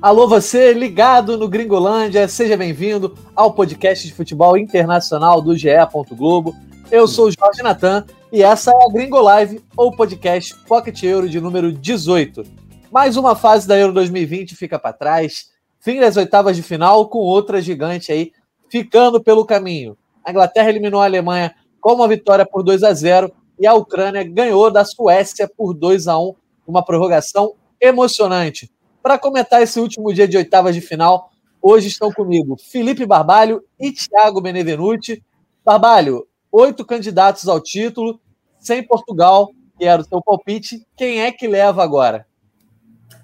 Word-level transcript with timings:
Alô, 0.00 0.28
você 0.28 0.72
ligado 0.72 1.36
no 1.36 1.48
Gringolândia, 1.48 2.28
seja 2.28 2.56
bem-vindo 2.56 3.18
ao 3.34 3.52
podcast 3.52 4.06
de 4.06 4.14
futebol 4.14 4.56
internacional 4.56 5.42
do 5.42 5.56
GE. 5.56 5.70
Globo. 6.12 6.54
Eu 6.88 7.08
sou 7.08 7.26
o 7.26 7.32
Jorge 7.32 7.62
Natan 7.62 8.06
e 8.30 8.40
essa 8.40 8.70
é 8.70 8.74
a 8.74 8.92
Gringo 8.92 9.20
Live, 9.20 9.60
ou 9.76 9.90
podcast 9.90 10.54
Pocket 10.68 11.02
Euro 11.02 11.28
de 11.28 11.40
número 11.40 11.72
18. 11.72 12.44
Mais 12.92 13.16
uma 13.16 13.34
fase 13.34 13.66
da 13.66 13.76
Euro 13.76 13.92
2020 13.92 14.54
fica 14.54 14.78
para 14.78 14.92
trás, 14.92 15.46
fim 15.80 15.98
das 15.98 16.16
oitavas 16.16 16.54
de 16.54 16.62
final 16.62 17.08
com 17.08 17.18
outra 17.18 17.60
gigante 17.60 18.12
aí 18.12 18.30
ficando 18.70 19.20
pelo 19.20 19.44
caminho. 19.44 19.98
A 20.24 20.30
Inglaterra 20.30 20.68
eliminou 20.68 21.00
a 21.00 21.06
Alemanha 21.06 21.52
com 21.80 21.94
uma 21.94 22.06
vitória 22.06 22.46
por 22.46 22.62
2 22.62 22.84
a 22.84 22.94
0 22.94 23.32
e 23.58 23.66
a 23.66 23.74
Ucrânia 23.74 24.22
ganhou 24.22 24.70
da 24.70 24.84
Suécia 24.84 25.50
por 25.56 25.74
2 25.74 26.06
a 26.06 26.16
1, 26.16 26.34
uma 26.68 26.84
prorrogação 26.84 27.54
emocionante. 27.80 28.70
Para 29.02 29.18
comentar 29.18 29.62
esse 29.62 29.78
último 29.78 30.12
dia 30.12 30.26
de 30.26 30.36
oitavas 30.36 30.74
de 30.74 30.80
final, 30.80 31.30
hoje 31.62 31.88
estão 31.88 32.12
comigo 32.12 32.56
Felipe 32.56 33.06
Barbalho 33.06 33.62
e 33.78 33.92
Thiago 33.92 34.40
Benevenuti. 34.40 35.22
Barbalho, 35.64 36.26
oito 36.50 36.84
candidatos 36.84 37.48
ao 37.48 37.60
título, 37.60 38.20
sem 38.58 38.82
Portugal, 38.82 39.52
que 39.78 39.84
era 39.84 40.02
o 40.02 40.04
seu 40.04 40.22
palpite. 40.22 40.86
Quem 40.96 41.22
é 41.22 41.30
que 41.30 41.46
leva 41.46 41.82
agora? 41.82 42.26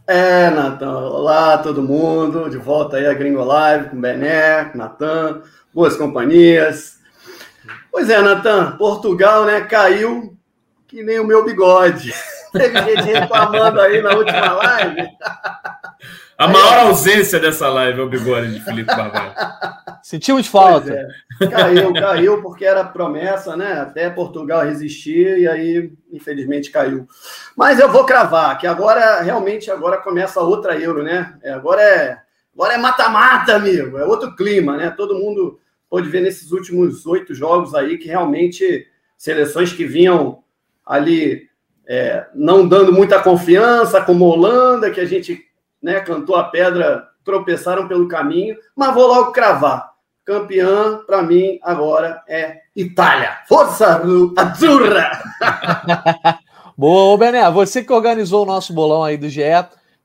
É, 0.07 0.51
Natan. 0.51 0.99
Olá, 0.99 1.59
todo 1.59 1.83
mundo. 1.83 2.51
De 2.51 2.59
volta 2.59 2.99
aí 2.99 3.07
a 3.07 3.15
Gringo 3.15 3.43
Live 3.43 3.89
com 3.89 4.01
Bené, 4.01 4.71
Natan, 4.75 5.43
boas 5.73 5.97
companhias. 5.97 6.99
Pois 7.91 8.11
é, 8.11 8.21
Natan, 8.21 8.77
Portugal, 8.77 9.45
né, 9.47 9.63
caiu 9.63 10.37
que 10.87 11.03
nem 11.03 11.19
o 11.19 11.27
meu 11.27 11.45
bigode. 11.45 12.13
Teve 12.55 12.81
gente 12.81 13.13
reclamando 13.13 13.81
aí 13.81 14.01
na 14.01 14.15
última 14.15 14.53
live. 14.53 15.09
A 16.37 16.49
maior 16.49 16.79
ausência 16.89 17.39
dessa 17.39 17.69
live 17.69 18.01
é 18.01 18.03
o 18.03 18.09
bigode 18.09 18.53
de 18.53 18.61
Felipe 18.61 18.95
Barbalho. 18.95 19.33
Sentimos 20.03 20.49
falta. 20.49 20.93
É. 20.93 21.47
Caiu, 21.49 21.93
caiu, 21.95 22.43
porque 22.43 22.65
era 22.65 22.85
promessa, 22.85 23.57
né? 23.57 23.75
Até 23.75 24.11
Portugal 24.11 24.65
resistir, 24.65 25.39
e 25.39 25.47
aí, 25.47 25.93
infelizmente, 26.13 26.73
caiu. 26.73 27.07
Mas 27.57 27.79
eu 27.79 27.89
vou 27.89 28.05
cravar, 28.05 28.59
que 28.59 28.67
agora, 28.67 29.21
realmente, 29.21 29.71
agora 29.71 29.99
começa 29.99 30.41
outra 30.41 30.77
Euro, 30.77 31.05
né? 31.05 31.35
É, 31.41 31.53
agora 31.53 31.81
é 31.81 32.19
agora 32.53 32.75
é 32.75 32.79
mata-mata, 32.79 33.55
amigo. 33.55 33.97
É 33.99 34.05
outro 34.05 34.35
clima, 34.35 34.77
né? 34.77 34.91
Todo 34.91 35.19
mundo 35.19 35.61
pôde 35.89 36.09
ver 36.09 36.21
nesses 36.21 36.51
últimos 36.51 37.07
oito 37.07 37.33
jogos 37.33 37.75
aí 37.75 37.97
que 37.97 38.09
realmente 38.09 38.87
seleções 39.17 39.73
que 39.73 39.85
vinham 39.85 40.43
ali 40.85 41.49
é, 41.87 42.27
não 42.35 42.67
dando 42.67 42.93
muita 42.93 43.23
confiança, 43.23 44.01
como 44.01 44.25
Holanda, 44.25 44.91
que 44.91 45.01
a 45.01 45.05
gente 45.05 45.45
né, 45.83 46.01
cantou 46.01 46.37
a 46.37 46.45
pedra, 46.45 47.09
tropeçaram 47.25 47.87
pelo 47.87 48.09
caminho, 48.09 48.57
mas 48.75 48.95
vou 48.95 49.07
logo 49.07 49.33
cravar. 49.33 49.93
Campeã, 50.25 51.01
para 51.07 51.23
mim, 51.23 51.59
agora 51.63 52.23
é 52.27 52.63
Itália. 52.75 53.39
Força 53.47 54.03
Azzurra! 54.37 55.23
Boa, 56.77 57.17
Bené, 57.19 57.49
você 57.51 57.85
que 57.85 57.93
organizou 57.93 58.43
o 58.43 58.47
nosso 58.47 58.73
bolão 58.73 59.05
aí 59.05 59.17
do 59.17 59.29
GE, 59.29 59.43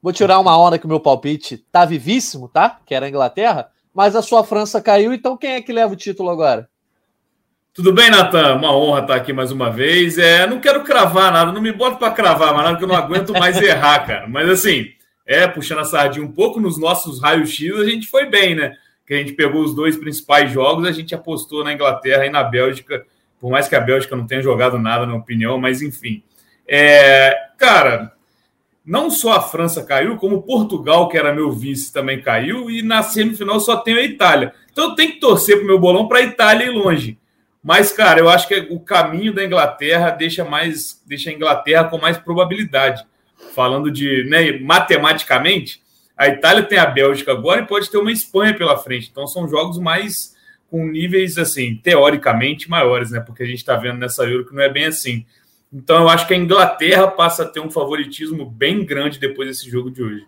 vou 0.02 0.14
tirar 0.14 0.40
uma 0.40 0.58
onda 0.58 0.78
que 0.78 0.86
o 0.86 0.90
meu 0.90 1.00
palpite 1.00 1.58
tá 1.72 1.86
vivíssimo, 1.86 2.48
tá? 2.48 2.80
Que 2.86 2.94
era 2.94 3.06
a 3.06 3.10
Inglaterra, 3.10 3.70
mas 3.94 4.16
a 4.16 4.22
sua 4.22 4.44
França 4.44 4.82
caiu, 4.82 5.14
então 5.14 5.38
quem 5.38 5.54
é 5.54 5.62
que 5.62 5.74
leva 5.74 5.94
o 5.94 5.98
título 5.98 6.30
agora? 6.30 6.70
Tudo 7.74 7.94
bem, 7.94 8.10
Natan? 8.10 8.56
Uma 8.56 8.76
honra 8.76 9.02
estar 9.02 9.16
aqui 9.16 9.32
mais 9.32 9.52
uma 9.52 9.70
vez. 9.70 10.18
É, 10.18 10.48
não 10.48 10.60
quero 10.60 10.84
cravar 10.84 11.32
nada, 11.32 11.52
não 11.52 11.62
me 11.62 11.72
bota 11.72 11.98
para 11.98 12.12
cravar 12.12 12.54
mais 12.54 12.64
nada, 12.64 12.70
porque 12.72 12.84
eu 12.84 12.88
não 12.88 12.96
aguento 12.96 13.32
mais 13.32 13.58
errar, 13.62 14.06
cara. 14.06 14.28
Mas 14.28 14.50
assim, 14.50 14.88
é, 15.26 15.48
puxando 15.48 15.80
a 15.80 15.86
sardinha 15.86 16.26
um 16.26 16.32
pouco 16.32 16.60
nos 16.60 16.80
nossos 16.80 17.22
raios-x, 17.22 17.80
a 17.80 17.86
gente 17.86 18.08
foi 18.08 18.26
bem, 18.26 18.56
né? 18.56 18.76
Que 19.06 19.14
a 19.14 19.18
gente 19.18 19.34
pegou 19.34 19.64
os 19.64 19.76
dois 19.76 19.96
principais 19.96 20.52
jogos, 20.52 20.88
a 20.88 20.92
gente 20.92 21.14
apostou 21.14 21.64
na 21.64 21.72
Inglaterra 21.72 22.26
e 22.26 22.30
na 22.30 22.44
Bélgica, 22.44 23.06
por 23.40 23.52
mais 23.52 23.68
que 23.68 23.76
a 23.76 23.80
Bélgica 23.80 24.16
não 24.16 24.26
tenha 24.26 24.42
jogado 24.42 24.80
nada, 24.80 25.06
na 25.06 25.16
opinião, 25.16 25.60
mas 25.60 25.82
enfim. 25.82 26.24
É, 26.68 27.36
cara, 27.58 28.12
não 28.84 29.12
só 29.12 29.34
a 29.34 29.42
França 29.42 29.84
caiu, 29.84 30.18
como 30.18 30.42
Portugal, 30.42 31.08
que 31.08 31.18
era 31.18 31.34
meu 31.34 31.52
vice, 31.52 31.94
também 31.94 32.20
caiu, 32.20 32.70
e 32.72 32.82
na 32.82 33.04
semifinal 33.04 33.60
só 33.60 33.78
tem 33.78 33.94
a 33.94 34.04
Itália. 34.04 34.52
Então 34.72 34.90
eu 34.90 34.96
tenho 34.96 35.14
que 35.14 35.20
torcer 35.20 35.58
pro 35.58 35.68
meu 35.68 35.80
bolão 35.80 36.08
para 36.08 36.18
a 36.18 36.24
Itália 36.24 36.66
ir 36.66 36.72
longe. 36.72 37.20
Mas, 37.64 37.92
cara, 37.92 38.20
eu 38.20 38.30
acho 38.30 38.48
que 38.48 38.68
o 38.70 38.80
caminho 38.80 39.34
da 39.34 39.44
Inglaterra 39.44 40.12
deixa 40.12 40.46
mais 40.46 41.02
deixa 41.06 41.30
a 41.30 41.34
Inglaterra 41.34 41.86
com 41.86 41.98
mais 41.98 42.18
probabilidade. 42.18 43.06
Falando 43.54 43.92
de 43.92 44.24
né, 44.30 44.60
matematicamente, 44.60 45.82
a 46.18 46.28
Itália 46.28 46.64
tem 46.64 46.78
a 46.78 46.86
Bélgica 46.86 47.32
agora 47.32 47.62
e 47.62 47.68
pode 47.68 47.90
ter 47.90 47.98
uma 47.98 48.12
Espanha 48.12 48.56
pela 48.58 48.78
frente. 48.78 49.10
Então 49.12 49.28
são 49.28 49.48
jogos 49.48 49.78
mais 49.78 50.36
com 50.70 50.86
níveis 50.86 51.38
assim, 51.38 51.76
teoricamente 51.76 52.70
maiores, 52.70 53.12
né? 53.12 53.20
Porque 53.20 53.44
a 53.44 53.46
gente 53.46 53.58
está 53.58 53.76
vendo 53.76 53.98
nessa 53.98 54.24
Euro 54.24 54.46
que 54.46 54.54
não 54.54 54.62
é 54.62 54.70
bem 54.70 54.86
assim. 54.86 55.26
Então 55.74 56.04
eu 56.04 56.10
acho 56.10 56.28
que 56.28 56.34
a 56.34 56.38
Inglaterra 56.38 57.08
passa 57.08 57.44
a 57.44 57.46
ter 57.46 57.60
um 57.60 57.72
favoritismo 57.72 58.46
bem 58.46 58.86
grande 58.86 59.20
depois 59.20 59.48
desse 59.48 59.70
jogo 59.70 59.92
de 59.92 60.02
hoje. 60.02 60.28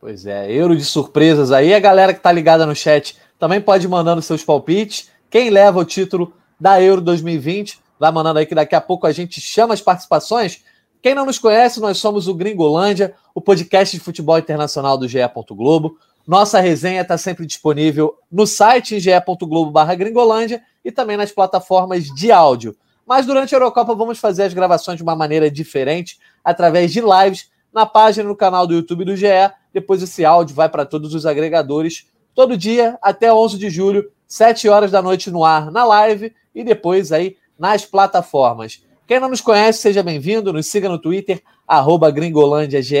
Pois 0.00 0.26
é, 0.26 0.50
Euro 0.52 0.76
de 0.76 0.84
surpresas 0.84 1.52
aí. 1.52 1.74
A 1.74 1.80
galera 1.80 2.12
que 2.12 2.20
está 2.20 2.30
ligada 2.32 2.64
no 2.64 2.74
chat 2.74 3.16
também 3.38 3.60
pode 3.60 3.86
ir 3.86 3.88
mandando 3.88 4.22
seus 4.22 4.44
palpites. 4.44 5.10
Quem 5.30 5.50
leva 5.50 5.78
o 5.78 5.84
título 5.84 6.32
da 6.58 6.80
Euro 6.82 7.00
2020. 7.00 7.78
Vai 7.98 8.12
mandando 8.12 8.38
aí 8.38 8.46
que 8.46 8.54
daqui 8.54 8.74
a 8.74 8.80
pouco 8.80 9.06
a 9.06 9.12
gente 9.12 9.40
chama 9.40 9.74
as 9.74 9.80
participações. 9.80 10.62
Quem 11.02 11.14
não 11.14 11.26
nos 11.26 11.38
conhece, 11.38 11.80
nós 11.80 11.98
somos 11.98 12.28
o 12.28 12.34
Gringolândia, 12.34 13.14
o 13.34 13.40
podcast 13.40 13.96
de 13.96 14.02
futebol 14.02 14.38
internacional 14.38 14.96
do 14.98 15.06
GE. 15.08 15.18
Globo. 15.50 15.98
Nossa 16.28 16.60
resenha 16.60 17.00
está 17.00 17.16
sempre 17.16 17.46
disponível 17.46 18.14
no 18.30 18.46
site 18.46 19.00
ge.globo 19.00 19.72
gringolândia 19.96 20.62
e 20.84 20.92
também 20.92 21.16
nas 21.16 21.32
plataformas 21.32 22.04
de 22.04 22.30
áudio. 22.30 22.76
Mas 23.06 23.24
durante 23.24 23.54
a 23.54 23.56
Eurocopa 23.56 23.94
vamos 23.94 24.18
fazer 24.18 24.42
as 24.42 24.52
gravações 24.52 24.98
de 24.98 25.02
uma 25.02 25.16
maneira 25.16 25.50
diferente, 25.50 26.18
através 26.44 26.92
de 26.92 27.00
lives 27.00 27.48
na 27.72 27.86
página 27.86 28.28
no 28.28 28.36
canal 28.36 28.66
do 28.66 28.74
YouTube 28.74 29.06
do 29.06 29.16
GE. 29.16 29.26
Depois 29.72 30.02
esse 30.02 30.22
áudio 30.22 30.54
vai 30.54 30.68
para 30.68 30.84
todos 30.84 31.14
os 31.14 31.24
agregadores 31.24 32.06
todo 32.34 32.58
dia 32.58 32.98
até 33.00 33.32
11 33.32 33.56
de 33.56 33.70
julho, 33.70 34.12
7 34.28 34.68
horas 34.68 34.90
da 34.90 35.00
noite 35.00 35.30
no 35.30 35.42
ar 35.42 35.70
na 35.70 35.84
live 35.84 36.34
e 36.54 36.62
depois 36.62 37.10
aí 37.10 37.36
nas 37.58 37.84
plataformas. 37.84 38.84
Quem 39.06 39.18
não 39.18 39.30
nos 39.30 39.40
conhece, 39.40 39.80
seja 39.80 40.02
bem-vindo, 40.02 40.52
nos 40.52 40.66
siga 40.66 40.86
no 40.86 40.98
Twitter, 40.98 41.42
arroba 41.66 42.10
gringolândiage. 42.10 42.96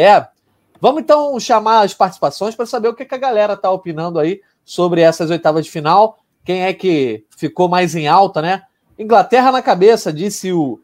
Vamos 0.80 1.02
então 1.02 1.38
chamar 1.38 1.82
as 1.82 1.92
participações 1.92 2.54
para 2.54 2.64
saber 2.64 2.88
o 2.88 2.94
que, 2.94 3.04
que 3.04 3.14
a 3.14 3.18
galera 3.18 3.52
está 3.52 3.70
opinando 3.70 4.18
aí 4.18 4.40
sobre 4.64 5.02
essas 5.02 5.28
oitavas 5.30 5.66
de 5.66 5.70
final. 5.70 6.18
Quem 6.44 6.62
é 6.62 6.72
que 6.72 7.24
ficou 7.36 7.68
mais 7.68 7.94
em 7.94 8.08
alta, 8.08 8.40
né? 8.40 8.62
Inglaterra 8.98 9.52
na 9.52 9.60
cabeça, 9.60 10.10
disse 10.10 10.50
o 10.50 10.80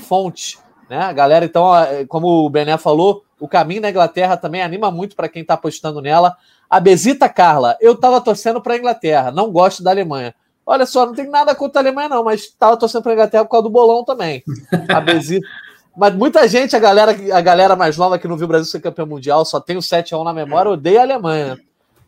Fonte. 0.00 0.58
Né? 0.90 0.98
A 0.98 1.12
galera, 1.12 1.44
então, 1.44 1.70
como 2.08 2.44
o 2.44 2.50
Bené 2.50 2.76
falou, 2.78 3.22
o 3.40 3.48
caminho 3.48 3.82
da 3.82 3.90
Inglaterra 3.90 4.36
também 4.36 4.62
anima 4.62 4.90
muito 4.90 5.14
para 5.14 5.28
quem 5.28 5.42
está 5.42 5.54
apostando 5.54 6.00
nela. 6.00 6.36
A 6.68 6.80
Besita 6.80 7.28
Carla, 7.28 7.76
eu 7.80 7.92
estava 7.92 8.20
torcendo 8.20 8.60
para 8.60 8.74
a 8.74 8.76
Inglaterra, 8.76 9.30
não 9.30 9.50
gosto 9.50 9.82
da 9.82 9.90
Alemanha. 9.90 10.34
Olha 10.66 10.84
só, 10.84 11.06
não 11.06 11.14
tem 11.14 11.28
nada 11.28 11.54
contra 11.54 11.80
a 11.80 11.82
Alemanha, 11.82 12.10
não, 12.10 12.24
mas 12.24 12.42
estava 12.42 12.76
torcendo 12.76 13.02
para 13.02 13.12
a 13.12 13.14
Inglaterra 13.14 13.44
por 13.44 13.50
causa 13.52 13.62
do 13.62 13.70
bolão 13.70 14.04
também. 14.04 14.42
A 14.88 15.00
Besita. 15.00 15.46
mas 15.96 16.14
muita 16.14 16.46
gente, 16.46 16.76
a 16.76 16.78
galera, 16.78 17.16
a 17.32 17.40
galera 17.40 17.74
mais 17.74 17.96
nova 17.96 18.18
que 18.18 18.28
não 18.28 18.36
viu 18.36 18.44
o 18.44 18.48
Brasil 18.48 18.70
ser 18.70 18.80
campeão 18.80 19.06
mundial, 19.06 19.44
só 19.44 19.58
tem 19.58 19.76
o 19.76 19.80
7x1 19.80 20.22
na 20.22 20.32
memória, 20.32 20.70
odeia 20.70 21.00
a 21.00 21.02
Alemanha. 21.02 21.58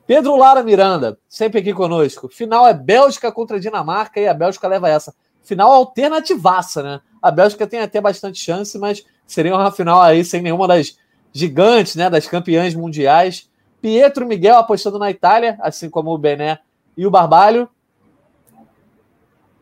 Pedro 0.06 0.36
Lara 0.36 0.62
Miranda, 0.62 1.18
sempre 1.28 1.60
aqui 1.60 1.72
conosco. 1.72 2.28
Final 2.28 2.66
é 2.66 2.74
Bélgica 2.74 3.32
contra 3.32 3.58
Dinamarca 3.58 4.20
e 4.20 4.28
a 4.28 4.34
Bélgica 4.34 4.68
leva 4.68 4.88
essa. 4.88 5.14
Final 5.42 5.72
alternativaça, 5.72 6.82
né? 6.82 7.00
A 7.22 7.30
Bélgica 7.30 7.66
tem 7.66 7.80
até 7.80 8.00
bastante 8.00 8.38
chance, 8.38 8.78
mas 8.78 9.04
seria 9.26 9.54
uma 9.54 9.72
final 9.72 10.00
aí 10.00 10.24
sem 10.24 10.42
nenhuma 10.42 10.68
das 10.68 10.96
gigantes, 11.32 11.96
né? 11.96 12.08
Das 12.10 12.26
campeãs 12.26 12.74
mundiais. 12.74 13.48
Pietro 13.80 14.26
Miguel 14.26 14.56
apostando 14.56 14.98
na 14.98 15.10
Itália, 15.10 15.58
assim 15.60 15.88
como 15.88 16.10
o 16.10 16.18
Bené 16.18 16.58
e 16.96 17.06
o 17.06 17.10
Barbalho. 17.10 17.68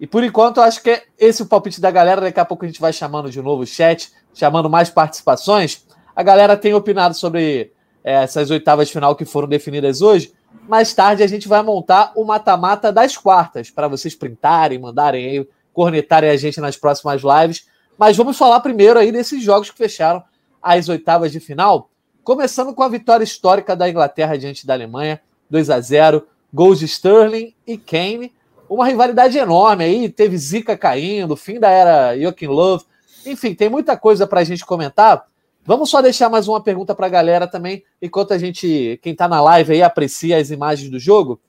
E 0.01 0.07
por 0.07 0.23
enquanto, 0.23 0.61
acho 0.61 0.83
que 0.83 0.91
é 0.91 1.03
esse 1.19 1.43
o 1.43 1.47
palpite 1.47 1.81
da 1.81 1.91
galera. 1.91 2.21
Daqui 2.21 2.41
a 2.41 2.45
pouco 2.45 2.65
a 2.65 2.69
gente 2.69 2.81
vai 2.81 2.93
chamando 2.93 3.31
de 3.31 3.41
novo 3.43 3.63
o 3.63 3.67
chat, 3.67 4.13
chamando 4.33 4.71
mais 4.71 4.91
participações. 4.91 5.85
A 6.15 6.23
galera 6.23 6.57
tem 6.57 6.75
opinado 6.75 7.15
sobre 7.15 7.73
é, 8.03 8.23
essas 8.23 8.51
oitavas 8.51 8.89
de 8.89 8.93
final 8.93 9.15
que 9.15 9.25
foram 9.25 9.49
definidas 9.49 10.01
hoje. 10.01 10.33
Mais 10.69 10.93
tarde 10.95 11.23
a 11.23 11.27
gente 11.27 11.49
vai 11.49 11.63
montar 11.63 12.13
o 12.15 12.25
mata-mata 12.25 12.93
das 12.93 13.17
quartas, 13.17 13.71
para 13.71 13.89
vocês 13.89 14.15
printarem, 14.15 14.79
mandarem 14.79 15.27
aí, 15.27 15.49
cornetarem 15.73 16.31
a 16.31 16.37
gente 16.37 16.61
nas 16.61 16.77
próximas 16.77 17.23
lives. 17.23 17.67
Mas 17.97 18.17
vamos 18.17 18.37
falar 18.37 18.61
primeiro 18.61 18.99
aí 18.99 19.11
desses 19.11 19.43
jogos 19.43 19.71
que 19.71 19.77
fecharam 19.77 20.23
as 20.63 20.89
oitavas 20.89 21.33
de 21.33 21.41
final. 21.41 21.91
Começando 22.23 22.75
com 22.75 22.83
a 22.83 22.89
vitória 22.89 23.25
histórica 23.25 23.75
da 23.75 23.89
Inglaterra 23.89 24.37
diante 24.37 24.67
da 24.67 24.75
Alemanha, 24.75 25.21
2 25.49 25.71
a 25.71 25.81
0 25.81 26.27
gols 26.53 26.79
de 26.79 26.85
Sterling 26.85 27.55
e 27.67 27.77
Kane. 27.77 28.33
Uma 28.69 28.87
rivalidade 28.87 29.39
enorme 29.39 29.85
aí, 29.85 30.09
teve 30.11 30.37
Zica 30.37 30.77
caindo, 30.77 31.37
fim 31.37 31.59
da 31.59 31.71
era 31.71 32.19
Joachim 32.19 32.47
Love. 32.47 32.85
Enfim, 33.25 33.55
tem 33.55 33.69
muita 33.69 33.97
coisa 33.97 34.27
para 34.27 34.41
a 34.41 34.45
gente 34.45 34.65
comentar. 34.65 35.27
Vamos 35.65 35.91
só 35.91 36.01
deixar 36.01 36.29
mais 36.29 36.49
uma 36.49 36.63
pergunta 36.63 36.95
para 36.95 37.07
a 37.07 37.11
galera 37.11 37.47
também, 37.47 37.85
enquanto 38.01 38.33
a 38.33 38.39
gente, 38.39 38.99
quem 39.03 39.13
está 39.13 39.29
na 39.29 39.41
live 39.41 39.73
aí, 39.73 39.83
aprecia 39.83 40.39
as 40.39 40.51
imagens 40.51 40.91
do 40.91 40.99
jogo. 40.99 41.41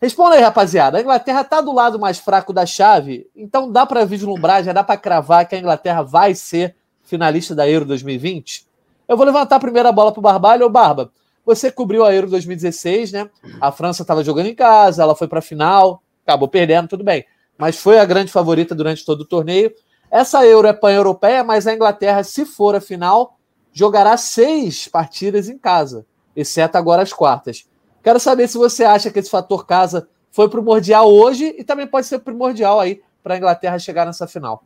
Responda 0.00 0.36
aí, 0.36 0.42
rapaziada. 0.42 0.98
A 0.98 1.00
Inglaterra 1.00 1.40
está 1.40 1.60
do 1.60 1.72
lado 1.72 1.98
mais 1.98 2.18
fraco 2.18 2.52
da 2.52 2.64
chave, 2.64 3.28
então 3.34 3.70
dá 3.70 3.84
para 3.84 4.04
vislumbrar, 4.04 4.62
já 4.62 4.72
dá 4.72 4.84
para 4.84 4.96
cravar 4.96 5.48
que 5.48 5.56
a 5.56 5.58
Inglaterra 5.58 6.02
vai 6.02 6.34
ser 6.34 6.76
finalista 7.08 7.54
da 7.54 7.68
Euro 7.68 7.86
2020? 7.86 8.66
Eu 9.08 9.16
vou 9.16 9.24
levantar 9.24 9.56
a 9.56 9.60
primeira 9.60 9.90
bola 9.90 10.12
para 10.12 10.20
o 10.20 10.22
Barbalho. 10.22 10.66
Ô, 10.66 10.68
Barba, 10.68 11.10
você 11.44 11.72
cobriu 11.72 12.04
a 12.04 12.14
Euro 12.14 12.28
2016, 12.28 13.12
né? 13.12 13.30
A 13.60 13.72
França 13.72 14.02
estava 14.02 14.22
jogando 14.22 14.46
em 14.46 14.54
casa, 14.54 15.02
ela 15.02 15.16
foi 15.16 15.26
para 15.26 15.38
a 15.38 15.42
final, 15.42 16.02
acabou 16.22 16.46
perdendo, 16.46 16.88
tudo 16.88 17.02
bem. 17.02 17.24
Mas 17.56 17.78
foi 17.78 17.98
a 17.98 18.04
grande 18.04 18.30
favorita 18.30 18.74
durante 18.74 19.04
todo 19.04 19.22
o 19.22 19.24
torneio. 19.24 19.72
Essa 20.10 20.44
Euro 20.46 20.68
é 20.68 20.72
pan-europeia, 20.74 21.42
mas 21.42 21.66
a 21.66 21.74
Inglaterra, 21.74 22.22
se 22.22 22.44
for 22.44 22.76
a 22.76 22.80
final, 22.80 23.38
jogará 23.72 24.16
seis 24.16 24.86
partidas 24.88 25.48
em 25.48 25.58
casa, 25.58 26.04
exceto 26.36 26.76
agora 26.76 27.02
as 27.02 27.12
quartas. 27.12 27.66
Quero 28.02 28.20
saber 28.20 28.46
se 28.48 28.58
você 28.58 28.84
acha 28.84 29.10
que 29.10 29.18
esse 29.18 29.30
fator 29.30 29.66
casa 29.66 30.06
foi 30.30 30.48
primordial 30.48 31.10
hoje 31.10 31.54
e 31.58 31.64
também 31.64 31.86
pode 31.86 32.06
ser 32.06 32.18
primordial 32.18 32.78
aí 32.78 33.02
para 33.22 33.34
a 33.34 33.36
Inglaterra 33.38 33.78
chegar 33.78 34.04
nessa 34.04 34.26
final. 34.26 34.62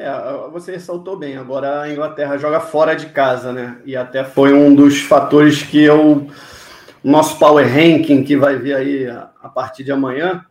É, 0.00 0.12
você 0.52 0.70
ressaltou 0.70 1.16
bem. 1.16 1.36
Agora 1.36 1.80
a 1.80 1.92
Inglaterra 1.92 2.38
joga 2.38 2.60
fora 2.60 2.94
de 2.94 3.06
casa, 3.06 3.52
né? 3.52 3.78
E 3.84 3.96
até 3.96 4.22
foi 4.22 4.52
um 4.52 4.72
dos 4.72 5.00
fatores 5.00 5.64
que 5.64 5.82
eu. 5.82 6.28
Nosso 7.02 7.36
Power 7.36 7.66
Ranking, 7.66 8.22
que 8.22 8.36
vai 8.36 8.56
vir 8.56 8.76
aí 8.76 9.08
a, 9.08 9.30
a 9.42 9.48
partir 9.48 9.82
de 9.82 9.90
amanhã, 9.90 10.44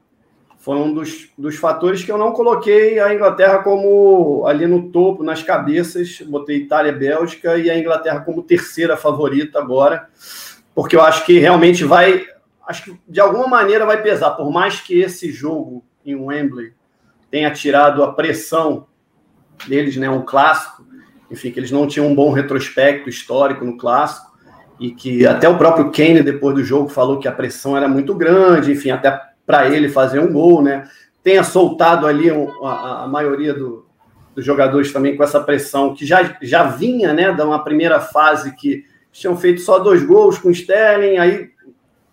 foi 0.58 0.76
um 0.76 0.94
dos, 0.94 1.30
dos 1.38 1.56
fatores 1.56 2.04
que 2.04 2.12
eu 2.12 2.18
não 2.18 2.34
coloquei 2.34 3.00
a 3.00 3.14
Inglaterra 3.14 3.60
como 3.60 4.46
ali 4.46 4.68
no 4.68 4.90
topo, 4.90 5.24
nas 5.24 5.42
cabeças. 5.42 6.22
Botei 6.28 6.58
Itália, 6.58 6.92
Bélgica 6.92 7.58
e 7.58 7.70
a 7.70 7.80
Inglaterra 7.80 8.20
como 8.20 8.44
terceira 8.44 8.98
favorita 8.98 9.60
agora, 9.60 10.10
porque 10.76 10.98
eu 10.98 11.02
acho 11.02 11.26
que 11.26 11.40
realmente 11.40 11.86
vai. 11.86 12.26
Acho 12.68 12.84
que 12.84 13.00
de 13.08 13.22
alguma 13.22 13.48
maneira 13.48 13.86
vai 13.86 14.02
pesar, 14.04 14.32
por 14.32 14.52
mais 14.52 14.82
que 14.82 15.00
esse 15.00 15.32
jogo 15.32 15.86
em 16.06 16.16
Wembley 16.16 16.74
tenha 17.32 17.50
tirado 17.52 18.04
a 18.04 18.12
pressão 18.12 18.88
deles, 19.68 19.98
né, 19.98 20.10
um 20.10 20.22
clássico, 20.22 20.86
enfim, 21.30 21.52
que 21.52 21.60
eles 21.60 21.72
não 21.72 21.88
tinham 21.88 22.08
um 22.08 22.16
bom 22.16 22.32
retrospecto 22.32 23.10
histórico 23.10 23.66
no 23.66 23.78
clássico 23.78 24.28
e 24.80 24.92
que 24.92 25.26
até 25.26 25.50
o 25.50 25.58
próprio 25.58 25.92
Kane 25.92 26.22
depois 26.22 26.56
do 26.56 26.64
jogo 26.64 26.90
falou 26.90 27.20
que 27.20 27.28
a 27.28 27.32
pressão 27.32 27.76
era 27.76 27.88
muito 27.88 28.14
grande, 28.14 28.72
enfim, 28.72 28.92
até 28.92 29.20
para 29.46 29.70
ele 29.70 29.90
fazer 29.90 30.20
um 30.20 30.32
gol, 30.32 30.62
né? 30.62 30.88
Tenha 31.24 31.44
soltado 31.44 32.06
ali 32.06 32.30
a, 32.30 33.04
a 33.04 33.08
maioria 33.08 33.54
do, 33.54 33.88
dos 34.38 34.46
jogadores 34.46 34.94
também 34.94 35.18
com 35.18 35.24
essa 35.24 35.40
pressão 35.40 35.96
que 35.96 36.06
já, 36.06 36.38
já 36.42 36.64
vinha, 36.64 37.12
né, 37.12 37.34
da 37.34 37.44
uma 37.44 37.64
primeira 37.64 38.00
fase 38.00 38.56
que 38.56 38.86
tinham 39.12 39.36
feito 39.36 39.62
só 39.62 39.80
dois 39.80 40.04
gols 40.04 40.38
com 40.38 40.50
o 40.50 40.52
Sterling, 40.52 41.18
aí, 41.18 41.50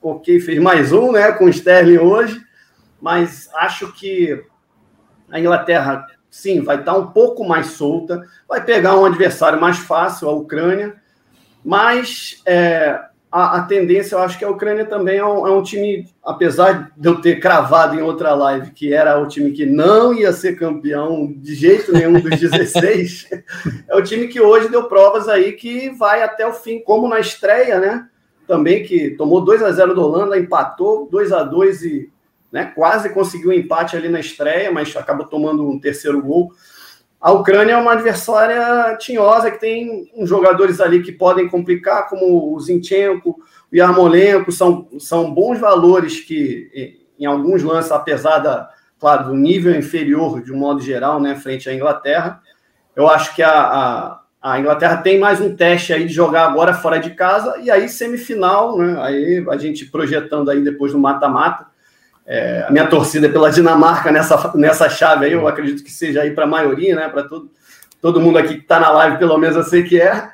ok, 0.00 0.40
fez 0.40 0.58
mais 0.58 0.90
um, 0.90 1.12
né, 1.12 1.32
com 1.32 1.44
o 1.44 1.50
Sterling 1.50 1.99
hoje, 1.99 2.40
mas 2.99 3.50
acho 3.56 3.93
que 3.93 4.43
a 5.31 5.38
Inglaterra, 5.38 6.06
sim, 6.34 6.60
vai 6.60 6.81
estar 6.81 6.96
um 6.96 7.06
pouco 7.06 7.44
mais 7.46 7.69
solta, 7.69 8.26
vai 8.48 8.62
pegar 8.62 8.98
um 8.98 9.04
adversário 9.04 9.60
mais 9.60 9.78
fácil, 9.78 10.28
a 10.28 10.32
Ucrânia, 10.32 10.96
mas 11.64 12.42
é, 12.44 13.00
a, 13.31 13.58
a, 13.58 13.62
tendência, 13.62 14.16
eu 14.16 14.19
acho 14.19 14.36
que 14.36 14.44
a 14.44 14.50
Ucrânia 14.50 14.84
também 14.84 15.19
é 15.19 15.25
um, 15.25 15.46
é 15.46 15.50
um, 15.52 15.62
time, 15.62 16.08
apesar 16.25 16.90
de 16.96 17.08
eu 17.08 17.20
ter 17.20 17.38
cravado 17.38 17.94
em 17.94 18.02
outra 18.02 18.34
live 18.34 18.72
que 18.72 18.92
era 18.92 19.16
o 19.16 19.28
time 19.28 19.52
que 19.52 19.64
não 19.64 20.12
ia 20.12 20.32
ser 20.32 20.58
campeão 20.58 21.32
de 21.36 21.54
jeito 21.54 21.92
nenhum 21.92 22.20
dos 22.20 22.40
16, 22.40 23.28
é 23.88 23.94
o 23.94 24.02
time 24.02 24.26
que 24.26 24.40
hoje 24.40 24.69
deu 24.69 24.88
provas 24.88 25.28
aí 25.28 25.52
que 25.52 25.90
vai 25.90 26.20
até 26.20 26.44
o 26.44 26.52
fim, 26.52 26.80
como 26.80 27.08
na 27.08 27.20
estreia, 27.20 27.78
né? 27.78 28.08
Também 28.44 28.82
que 28.82 29.10
tomou 29.10 29.40
2 29.40 29.62
a 29.62 29.70
0 29.70 29.94
do 29.94 30.02
Holanda, 30.02 30.37
empatou 30.37 31.08
2 31.10 31.30
a 31.30 31.44
2 31.44 31.82
e 31.84 32.12
né, 32.54 32.66
quase 32.72 33.10
conseguiu 33.10 33.50
um 33.50 33.52
empate 33.52 33.96
ali 33.96 34.08
na 34.08 34.20
estreia, 34.20 34.70
mas 34.70 34.94
acabou 34.94 35.26
tomando 35.26 35.68
um 35.68 35.76
terceiro 35.76 36.22
gol. 36.22 36.52
A 37.20 37.32
Ucrânia 37.32 37.72
é 37.72 37.76
uma 37.76 37.94
adversária 37.94 38.96
tinhosa 38.96 39.50
que 39.50 39.58
tem 39.58 40.08
uns 40.16 40.28
jogadores 40.28 40.80
ali 40.80 41.02
que 41.02 41.10
podem 41.10 41.48
complicar, 41.48 42.08
como 42.08 42.54
o 42.54 42.60
Zinchenko, 42.60 43.40
o 43.72 43.76
Yarmolenko, 43.76 44.52
são, 44.52 44.86
são 45.00 45.34
bons 45.34 45.58
valores 45.58 46.20
que, 46.20 46.96
em 47.18 47.26
alguns 47.26 47.64
lances, 47.64 47.90
apesar 47.90 48.38
da, 48.38 48.70
claro, 49.00 49.30
do 49.30 49.34
nível 49.34 49.74
inferior 49.74 50.40
de 50.40 50.52
um 50.52 50.56
modo 50.56 50.80
geral, 50.80 51.20
né, 51.20 51.34
frente 51.34 51.68
à 51.68 51.74
Inglaterra, 51.74 52.40
eu 52.94 53.08
acho 53.08 53.34
que 53.34 53.42
a, 53.42 53.50
a, 53.50 54.20
a 54.40 54.60
Inglaterra 54.60 54.98
tem 54.98 55.18
mais 55.18 55.40
um 55.40 55.56
teste 55.56 55.92
aí 55.92 56.06
de 56.06 56.14
jogar 56.14 56.46
agora 56.46 56.72
fora 56.72 57.00
de 57.00 57.10
casa 57.16 57.58
e 57.60 57.68
aí 57.68 57.88
semifinal, 57.88 58.78
né, 58.78 58.96
aí 59.00 59.44
a 59.50 59.56
gente 59.56 59.86
projetando 59.86 60.50
aí 60.52 60.62
depois 60.62 60.92
do 60.92 61.00
mata-mata, 61.00 61.74
é, 62.26 62.65
a 62.67 62.71
minha 62.71 62.87
torcida 62.87 63.26
é 63.26 63.31
pela 63.31 63.50
Dinamarca 63.50 64.11
nessa, 64.11 64.53
nessa 64.55 64.88
chave 64.88 65.26
aí, 65.26 65.32
eu 65.32 65.47
acredito 65.47 65.85
que 65.85 65.91
seja 65.91 66.23
aí 66.23 66.31
para 66.31 66.44
a 66.44 66.49
maioria, 66.49 66.97
né? 66.97 67.09
Para 67.09 67.25
todo, 67.25 67.50
todo 68.00 68.21
mundo 68.21 68.38
aqui 68.38 68.55
que 68.55 68.62
está 68.62 68.81
na 68.81 68.91
live, 68.91 69.19
pelo 69.19 69.37
menos 69.37 69.56
eu 69.56 69.65
sei 69.65 69.82
que 69.82 70.00
é. 70.00 70.31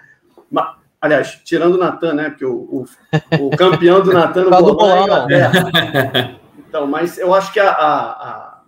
Mas, 0.50 0.66
aliás, 1.00 1.40
tirando 1.44 1.74
o 1.74 1.78
Natan, 1.78 2.14
né? 2.14 2.30
Porque 2.30 2.44
o, 2.44 2.52
o, 2.52 3.46
o 3.46 3.56
campeão 3.56 4.00
do 4.00 4.12
Natan 4.12 4.44
no 4.44 4.50
bolão 4.50 4.88
é 4.88 5.00
a 5.00 5.02
Inglaterra. 5.02 6.40
Então, 6.68 6.86
mas 6.86 7.18
eu 7.18 7.34
acho 7.34 7.52
que 7.52 7.58
a, 7.58 7.68
a, 7.68 8.10
a, 8.10 8.60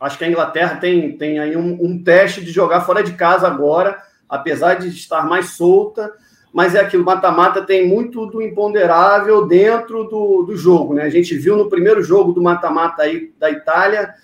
acho 0.00 0.16
que 0.16 0.24
a 0.24 0.28
Inglaterra 0.28 0.76
tem, 0.76 1.18
tem 1.18 1.38
aí 1.38 1.54
um, 1.54 1.78
um 1.82 2.02
teste 2.02 2.42
de 2.42 2.50
jogar 2.50 2.80
fora 2.80 3.02
de 3.02 3.12
casa 3.12 3.46
agora, 3.46 3.98
apesar 4.26 4.76
de 4.76 4.88
estar 4.88 5.26
mais 5.26 5.50
solta 5.50 6.10
mas 6.52 6.74
é 6.74 6.80
aquilo, 6.80 7.04
mata-mata 7.04 7.62
tem 7.62 7.86
muito 7.86 8.26
do 8.26 8.42
imponderável 8.42 9.46
dentro 9.46 10.04
do, 10.04 10.42
do 10.42 10.56
jogo, 10.56 10.94
né? 10.94 11.04
A 11.04 11.10
gente 11.10 11.34
viu 11.36 11.56
no 11.56 11.68
primeiro 11.68 12.02
jogo 12.02 12.32
do 12.32 12.42
mata-mata 12.42 13.02
aí 13.02 13.32
da 13.38 13.50
Itália 13.50 14.14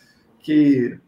que, 0.40 0.98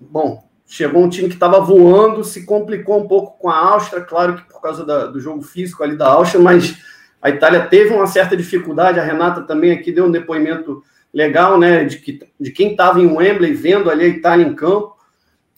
bom, 0.00 0.44
chegou 0.66 1.02
um 1.02 1.08
time 1.08 1.28
que 1.28 1.34
estava 1.34 1.60
voando, 1.60 2.24
se 2.24 2.44
complicou 2.44 2.98
um 2.98 3.06
pouco 3.06 3.38
com 3.38 3.48
a 3.48 3.56
Áustria, 3.56 4.02
claro 4.02 4.36
que 4.36 4.42
por 4.52 4.60
causa 4.60 4.84
da, 4.84 5.06
do 5.06 5.20
jogo 5.20 5.42
físico 5.42 5.82
ali 5.82 5.96
da 5.96 6.08
Áustria, 6.08 6.42
mas 6.42 6.76
a 7.22 7.30
Itália 7.30 7.66
teve 7.66 7.94
uma 7.94 8.06
certa 8.06 8.36
dificuldade, 8.36 8.98
a 8.98 9.04
Renata 9.04 9.42
também 9.42 9.72
aqui 9.72 9.92
deu 9.92 10.06
um 10.06 10.10
depoimento 10.10 10.82
legal, 11.12 11.58
né, 11.58 11.84
de, 11.84 11.98
que, 11.98 12.20
de 12.40 12.50
quem 12.50 12.72
estava 12.72 13.00
em 13.00 13.06
Wembley 13.06 13.54
vendo 13.54 13.88
ali 13.88 14.04
a 14.04 14.08
Itália 14.08 14.44
em 14.46 14.54
campo, 14.54 14.96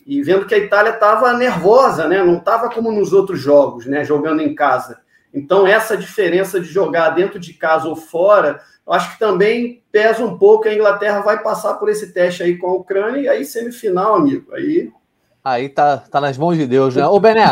e 0.06 0.22
vendo 0.22 0.46
que 0.46 0.54
a 0.54 0.58
Itália 0.58 0.90
estava 0.90 1.32
nervosa, 1.32 2.06
né, 2.06 2.22
não 2.22 2.36
estava 2.36 2.68
como 2.68 2.92
nos 2.92 3.12
outros 3.12 3.40
jogos, 3.40 3.86
né, 3.86 4.04
jogando 4.04 4.42
em 4.42 4.54
casa. 4.54 5.00
Então, 5.36 5.66
essa 5.66 5.98
diferença 5.98 6.58
de 6.58 6.66
jogar 6.66 7.10
dentro 7.10 7.38
de 7.38 7.52
casa 7.52 7.86
ou 7.86 7.94
fora, 7.94 8.58
eu 8.86 8.92
acho 8.94 9.12
que 9.12 9.18
também 9.18 9.82
pesa 9.92 10.24
um 10.24 10.38
pouco. 10.38 10.66
A 10.66 10.72
Inglaterra 10.74 11.20
vai 11.20 11.42
passar 11.42 11.74
por 11.74 11.90
esse 11.90 12.10
teste 12.10 12.42
aí 12.42 12.56
com 12.56 12.68
a 12.68 12.74
Ucrânia 12.74 13.20
e 13.20 13.28
aí 13.28 13.44
semifinal, 13.44 14.14
amigo. 14.14 14.54
Aí. 14.54 14.90
Aí 15.44 15.68
tá, 15.68 15.98
tá 15.98 16.22
nas 16.22 16.38
mãos 16.38 16.56
de 16.56 16.66
Deus, 16.66 16.96
né? 16.96 17.06
Ô, 17.06 17.20
Bené, 17.20 17.44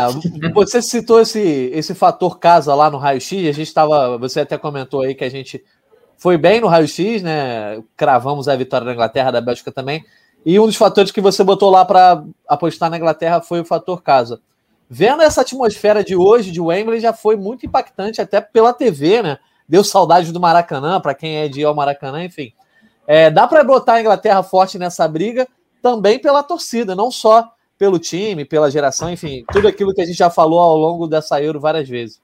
você 0.51 0.81
citou 0.81 1.21
esse, 1.21 1.39
esse 1.39 1.93
fator 1.93 2.39
casa 2.39 2.73
lá 2.73 2.89
no 2.89 2.97
raio-x. 2.97 3.47
A 3.47 3.51
gente 3.51 3.67
estava. 3.67 4.17
Você 4.17 4.39
até 4.39 4.57
comentou 4.57 5.03
aí 5.03 5.13
que 5.13 5.23
a 5.23 5.29
gente 5.29 5.63
foi 6.17 6.39
bem 6.39 6.59
no 6.59 6.67
raio-x, 6.67 7.21
né? 7.21 7.83
Cravamos 7.95 8.47
a 8.47 8.55
vitória 8.55 8.87
da 8.87 8.93
Inglaterra, 8.93 9.29
da 9.29 9.41
Bélgica 9.41 9.71
também. 9.71 10.03
E 10.43 10.59
um 10.59 10.65
dos 10.65 10.75
fatores 10.75 11.11
que 11.11 11.21
você 11.21 11.43
botou 11.43 11.69
lá 11.69 11.85
para 11.85 12.23
apostar 12.47 12.89
na 12.89 12.97
Inglaterra 12.97 13.41
foi 13.41 13.61
o 13.61 13.65
fator 13.65 14.01
casa 14.01 14.41
vendo 14.89 15.23
essa 15.23 15.41
atmosfera 15.41 16.03
de 16.03 16.15
hoje 16.15 16.51
de 16.51 16.61
Wembley 16.61 16.99
já 16.99 17.13
foi 17.13 17.35
muito 17.35 17.65
impactante 17.65 18.21
até 18.21 18.39
pela 18.41 18.73
TV, 18.73 19.21
né? 19.21 19.37
Deu 19.67 19.83
saudade 19.83 20.31
do 20.31 20.39
Maracanã, 20.39 20.99
para 21.01 21.15
quem 21.15 21.37
é 21.37 21.47
de 21.47 21.61
ir 21.61 21.63
ao 21.63 21.75
Maracanã, 21.75 22.23
enfim. 22.23 22.53
É, 23.07 23.29
dá 23.29 23.47
para 23.47 23.63
botar 23.63 23.93
a 23.93 24.01
Inglaterra 24.01 24.41
forte 24.43 24.77
nessa 24.77 25.07
briga 25.07 25.47
também 25.81 26.19
pela 26.19 26.43
torcida, 26.43 26.95
não 26.95 27.11
só 27.11 27.51
pelo 27.77 27.99
time, 27.99 28.45
pela 28.45 28.71
geração, 28.71 29.11
enfim, 29.11 29.43
tudo 29.51 29.67
aquilo 29.67 29.93
que 29.93 30.01
a 30.01 30.05
gente 30.05 30.17
já 30.17 30.29
falou 30.29 30.59
ao 30.59 30.77
longo 30.77 31.07
dessa 31.07 31.41
Euro 31.41 31.59
várias 31.59 31.87
vezes. 31.87 32.21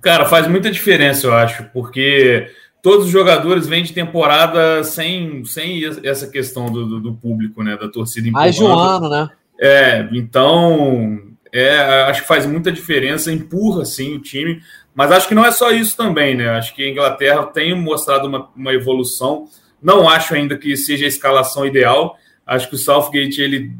Cara, 0.00 0.26
faz 0.26 0.46
muita 0.46 0.70
diferença, 0.70 1.26
eu 1.26 1.34
acho, 1.34 1.64
porque 1.72 2.48
todos 2.82 3.06
os 3.06 3.10
jogadores 3.10 3.66
vêm 3.66 3.82
de 3.82 3.92
temporada 3.92 4.84
sem, 4.84 5.44
sem 5.44 5.82
essa 6.04 6.28
questão 6.28 6.70
do, 6.70 6.86
do, 6.86 7.00
do 7.00 7.14
público, 7.14 7.62
né? 7.62 7.76
Da 7.76 7.88
torcida 7.88 8.30
Mais 8.30 8.54
de 8.54 8.62
um 8.62 8.78
ano, 8.78 9.08
né? 9.08 9.28
É, 9.58 10.08
então 10.12 11.33
é, 11.56 12.02
acho 12.08 12.22
que 12.22 12.26
faz 12.26 12.44
muita 12.46 12.72
diferença, 12.72 13.30
empurra 13.30 13.84
sim 13.84 14.16
o 14.16 14.20
time, 14.20 14.60
mas 14.92 15.12
acho 15.12 15.28
que 15.28 15.36
não 15.36 15.46
é 15.46 15.52
só 15.52 15.70
isso 15.70 15.96
também, 15.96 16.34
né? 16.34 16.48
Acho 16.48 16.74
que 16.74 16.82
a 16.82 16.90
Inglaterra 16.90 17.44
tem 17.44 17.72
mostrado 17.80 18.26
uma, 18.26 18.50
uma 18.56 18.74
evolução. 18.74 19.48
Não 19.80 20.08
acho 20.08 20.34
ainda 20.34 20.58
que 20.58 20.76
seja 20.76 21.04
a 21.04 21.08
escalação 21.08 21.64
ideal. 21.64 22.18
Acho 22.44 22.68
que 22.68 22.74
o 22.74 22.78
Southgate 22.78 23.40
ele, 23.40 23.70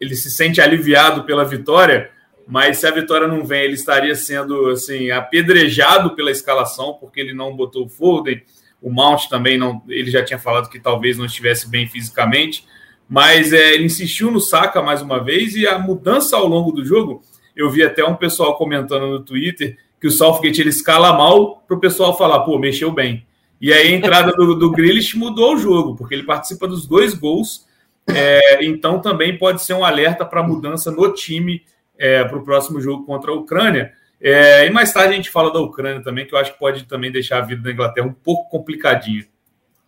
ele 0.00 0.16
se 0.16 0.30
sente 0.30 0.58
aliviado 0.58 1.24
pela 1.24 1.44
vitória, 1.44 2.10
mas 2.48 2.78
se 2.78 2.86
a 2.86 2.90
vitória 2.90 3.28
não 3.28 3.44
vem, 3.44 3.64
ele 3.64 3.74
estaria 3.74 4.14
sendo 4.14 4.70
assim 4.70 5.10
apedrejado 5.10 6.16
pela 6.16 6.30
escalação, 6.30 6.94
porque 6.94 7.20
ele 7.20 7.34
não 7.34 7.54
botou 7.54 7.84
o 7.84 7.90
Foden, 7.90 8.42
o 8.80 8.90
Mount 8.90 9.28
também 9.28 9.58
não, 9.58 9.82
ele 9.86 10.10
já 10.10 10.24
tinha 10.24 10.38
falado 10.38 10.70
que 10.70 10.80
talvez 10.80 11.18
não 11.18 11.26
estivesse 11.26 11.68
bem 11.68 11.86
fisicamente 11.86 12.64
mas 13.12 13.52
é, 13.52 13.74
ele 13.74 13.84
insistiu 13.84 14.30
no 14.30 14.40
Saka 14.40 14.80
mais 14.80 15.02
uma 15.02 15.22
vez 15.22 15.54
e 15.54 15.66
a 15.66 15.78
mudança 15.78 16.34
ao 16.34 16.46
longo 16.46 16.72
do 16.72 16.82
jogo 16.82 17.22
Eu 17.54 17.68
vi 17.68 17.82
até 17.82 18.02
um 18.02 18.16
pessoal 18.16 18.56
comentando 18.56 19.06
no 19.06 19.22
Twitter 19.22 19.76
que 20.00 20.06
o 20.06 20.10
Southgate 20.10 20.62
ele 20.62 20.70
escala 20.70 21.12
mal 21.12 21.58
para 21.68 21.76
o 21.76 21.78
pessoal 21.78 22.16
falar, 22.16 22.40
pô, 22.40 22.58
mexeu 22.58 22.90
bem. 22.90 23.26
E 23.60 23.70
aí 23.70 23.88
a 23.88 23.94
entrada 23.94 24.32
do, 24.32 24.54
do 24.54 24.72
mudou 25.16 25.54
o 25.54 25.58
jogo, 25.58 25.94
porque 25.94 26.14
ele 26.14 26.22
participa 26.22 26.66
dos 26.66 26.86
dois 26.86 27.12
gols. 27.12 27.66
É, 28.08 28.64
então 28.64 28.98
também 28.98 29.36
pode 29.36 29.62
ser 29.62 29.74
um 29.74 29.84
alerta 29.84 30.24
para 30.24 30.42
mudança 30.42 30.90
no 30.90 31.12
time 31.12 31.62
é, 31.98 32.24
para 32.24 32.38
o 32.38 32.42
próximo 32.42 32.80
jogo 32.80 33.04
contra 33.04 33.30
a 33.30 33.34
Ucrânia. 33.34 33.92
É, 34.22 34.66
e 34.66 34.70
mais 34.70 34.90
tarde 34.90 35.12
a 35.12 35.16
gente 35.16 35.28
fala 35.28 35.52
da 35.52 35.60
Ucrânia 35.60 36.02
também, 36.02 36.26
que 36.26 36.34
eu 36.34 36.38
acho 36.38 36.54
que 36.54 36.58
pode 36.58 36.84
também 36.84 37.12
deixar 37.12 37.40
a 37.40 37.46
vida 37.46 37.60
da 37.60 37.72
Inglaterra 37.72 38.06
um 38.06 38.14
pouco 38.14 38.48
complicadinha. 38.48 39.26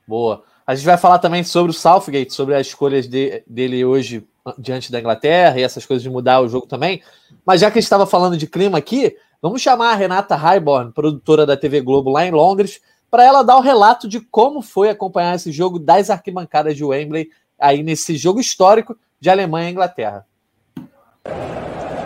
Boa. 0.07 0.45
A 0.67 0.75
gente 0.75 0.87
vai 0.87 0.97
falar 0.97 1.19
também 1.19 1.45
sobre 1.45 1.71
o 1.71 1.75
Southgate, 1.75 2.33
sobre 2.33 2.55
as 2.55 2.69
escolhas 2.69 3.07
de, 3.07 3.43
dele 3.47 3.85
hoje 3.85 4.27
diante 4.59 4.91
da 4.91 4.99
Inglaterra 4.99 5.59
e 5.59 5.63
essas 5.63 5.85
coisas 5.85 6.03
de 6.03 6.09
mudar 6.09 6.41
o 6.41 6.49
jogo 6.49 6.67
também. 6.67 7.03
Mas 7.45 7.61
já 7.61 7.71
que 7.71 7.79
a 7.79 7.81
gente 7.81 7.87
estava 7.87 8.07
falando 8.07 8.37
de 8.37 8.47
clima 8.47 8.79
aqui, 8.79 9.15
vamos 9.43 9.61
chamar 9.61 9.93
a 9.93 9.95
Renata 9.95 10.35
Highborn, 10.35 10.93
produtora 10.93 11.45
da 11.45 11.55
TV 11.55 11.83
Globo 11.83 12.11
lá 12.11 12.25
em 12.25 12.31
Londres, 12.31 12.81
para 13.11 13.25
ela 13.25 13.43
dar 13.43 13.59
o 13.59 13.61
relato 13.61 14.09
de 14.09 14.21
como 14.21 14.63
foi 14.63 14.89
acompanhar 14.89 15.35
esse 15.35 15.53
jogo 15.53 15.79
das 15.79 16.09
arquibancadas 16.09 16.75
de 16.75 16.83
Wembley, 16.83 17.29
aí 17.61 17.83
nesse 17.83 18.17
jogo 18.17 18.41
histórico 18.41 18.97
de 19.21 19.29
Alemanha 19.29 19.69
e 19.69 19.73
Inglaterra. 19.73 20.27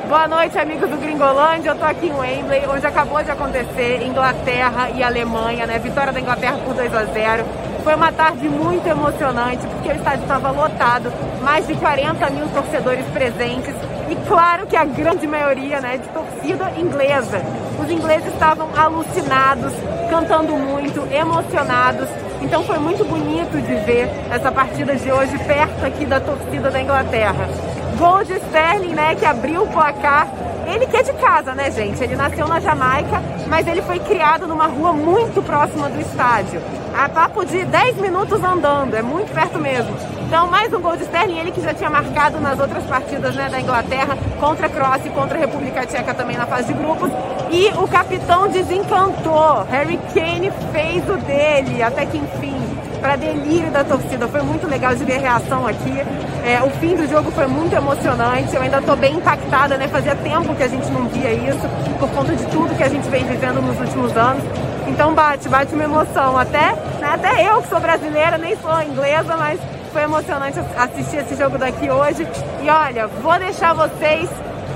Boa 0.08 0.26
noite, 0.26 0.58
amigos 0.58 0.90
do 0.90 0.96
Gringolândia. 0.96 1.70
Eu 1.70 1.74
estou 1.74 1.88
aqui 1.88 2.06
em 2.06 2.12
Wembley, 2.14 2.66
onde 2.66 2.86
acabou 2.86 3.22
de 3.22 3.30
acontecer 3.30 4.02
Inglaterra 4.02 4.90
e 4.90 5.02
Alemanha, 5.02 5.66
né? 5.66 5.78
Vitória 5.78 6.12
da 6.12 6.20
Inglaterra 6.20 6.58
por 6.64 6.74
2 6.74 6.94
a 6.94 7.04
0. 7.04 7.67
Foi 7.88 7.94
uma 7.94 8.12
tarde 8.12 8.46
muito 8.50 8.86
emocionante, 8.86 9.66
porque 9.66 9.88
o 9.88 9.94
estádio 9.94 10.20
estava 10.20 10.50
lotado, 10.50 11.10
mais 11.40 11.66
de 11.66 11.74
40 11.74 12.28
mil 12.28 12.46
torcedores 12.48 13.06
presentes 13.14 13.74
e 14.10 14.28
claro 14.28 14.66
que 14.66 14.76
a 14.76 14.84
grande 14.84 15.26
maioria 15.26 15.80
né, 15.80 15.96
de 15.96 16.06
torcida 16.08 16.70
inglesa. 16.78 17.40
Os 17.82 17.90
ingleses 17.90 18.30
estavam 18.30 18.68
alucinados, 18.76 19.72
cantando 20.10 20.52
muito, 20.52 21.00
emocionados. 21.10 22.10
Então 22.42 22.62
foi 22.62 22.76
muito 22.76 23.06
bonito 23.06 23.58
de 23.58 23.74
ver 23.86 24.10
essa 24.30 24.52
partida 24.52 24.94
de 24.94 25.10
hoje 25.10 25.38
perto 25.38 25.86
aqui 25.86 26.04
da 26.04 26.20
torcida 26.20 26.70
da 26.70 26.82
Inglaterra. 26.82 27.48
Gol 27.98 28.22
de 28.22 28.34
Sterling, 28.34 28.94
né, 28.94 29.16
que 29.16 29.26
abriu 29.26 29.64
o 29.64 29.66
placar. 29.66 30.28
Ele 30.72 30.86
que 30.86 30.96
é 30.96 31.02
de 31.02 31.12
casa, 31.14 31.52
né, 31.52 31.68
gente? 31.70 32.00
Ele 32.00 32.14
nasceu 32.14 32.46
na 32.46 32.60
Jamaica, 32.60 33.20
mas 33.48 33.66
ele 33.66 33.82
foi 33.82 33.98
criado 33.98 34.46
numa 34.46 34.66
rua 34.66 34.92
muito 34.92 35.42
próxima 35.42 35.88
do 35.88 36.00
estádio. 36.00 36.62
A 36.96 37.08
papo 37.08 37.44
de 37.44 37.64
10 37.64 37.96
minutos 37.96 38.42
andando, 38.44 38.94
é 38.94 39.02
muito 39.02 39.32
perto 39.34 39.58
mesmo. 39.58 39.92
Então, 40.28 40.46
mais 40.46 40.72
um 40.72 40.80
gol 40.80 40.96
de 40.96 41.04
Sterling, 41.04 41.38
ele 41.38 41.50
que 41.50 41.60
já 41.60 41.74
tinha 41.74 41.90
marcado 41.90 42.38
nas 42.38 42.60
outras 42.60 42.84
partidas 42.84 43.34
né, 43.34 43.48
da 43.48 43.60
Inglaterra, 43.60 44.16
contra 44.38 44.66
a 44.66 44.70
Croácia 44.70 45.08
e 45.08 45.12
contra 45.12 45.36
a 45.36 45.40
República 45.40 45.86
Tcheca 45.86 46.14
também 46.14 46.36
na 46.36 46.46
fase 46.46 46.72
de 46.72 46.78
grupos. 46.78 47.10
E 47.50 47.68
o 47.78 47.88
capitão 47.88 48.46
desencantou. 48.46 49.64
Harry 49.70 49.98
Kane 50.14 50.52
fez 50.70 51.02
o 51.08 51.16
dele, 51.16 51.82
até 51.82 52.04
que 52.06 52.18
enfim, 52.18 52.57
para 53.00 53.16
delírio 53.16 53.70
da 53.70 53.84
torcida. 53.84 54.28
Foi 54.28 54.42
muito 54.42 54.66
legal 54.66 54.94
de 54.94 55.04
ver 55.04 55.16
a 55.16 55.20
reação 55.20 55.66
aqui. 55.66 55.98
É, 56.44 56.62
o 56.62 56.70
fim 56.78 56.94
do 56.96 57.08
jogo 57.08 57.30
foi 57.30 57.46
muito 57.46 57.74
emocionante. 57.74 58.54
Eu 58.54 58.62
ainda 58.62 58.78
estou 58.78 58.96
bem 58.96 59.16
impactada, 59.16 59.76
né? 59.76 59.88
Fazia 59.88 60.14
tempo 60.16 60.54
que 60.54 60.62
a 60.62 60.68
gente 60.68 60.90
não 60.90 61.08
via 61.08 61.32
isso, 61.32 61.68
por 61.98 62.08
conta 62.10 62.34
de 62.34 62.44
tudo 62.46 62.76
que 62.76 62.82
a 62.82 62.88
gente 62.88 63.08
vem 63.08 63.24
vivendo 63.24 63.60
nos 63.60 63.78
últimos 63.78 64.16
anos. 64.16 64.42
Então 64.86 65.14
bate, 65.14 65.48
bate 65.48 65.74
uma 65.74 65.84
emoção. 65.84 66.36
Até, 66.36 66.72
né, 67.00 67.10
até 67.12 67.48
eu 67.48 67.62
que 67.62 67.68
sou 67.68 67.80
brasileira, 67.80 68.38
nem 68.38 68.56
sou 68.56 68.82
inglesa, 68.82 69.36
mas 69.36 69.60
foi 69.92 70.02
emocionante 70.02 70.58
assistir 70.76 71.18
esse 71.18 71.36
jogo 71.36 71.58
daqui 71.58 71.90
hoje. 71.90 72.26
E 72.62 72.70
olha, 72.70 73.06
vou 73.06 73.38
deixar 73.38 73.74
vocês 73.74 74.28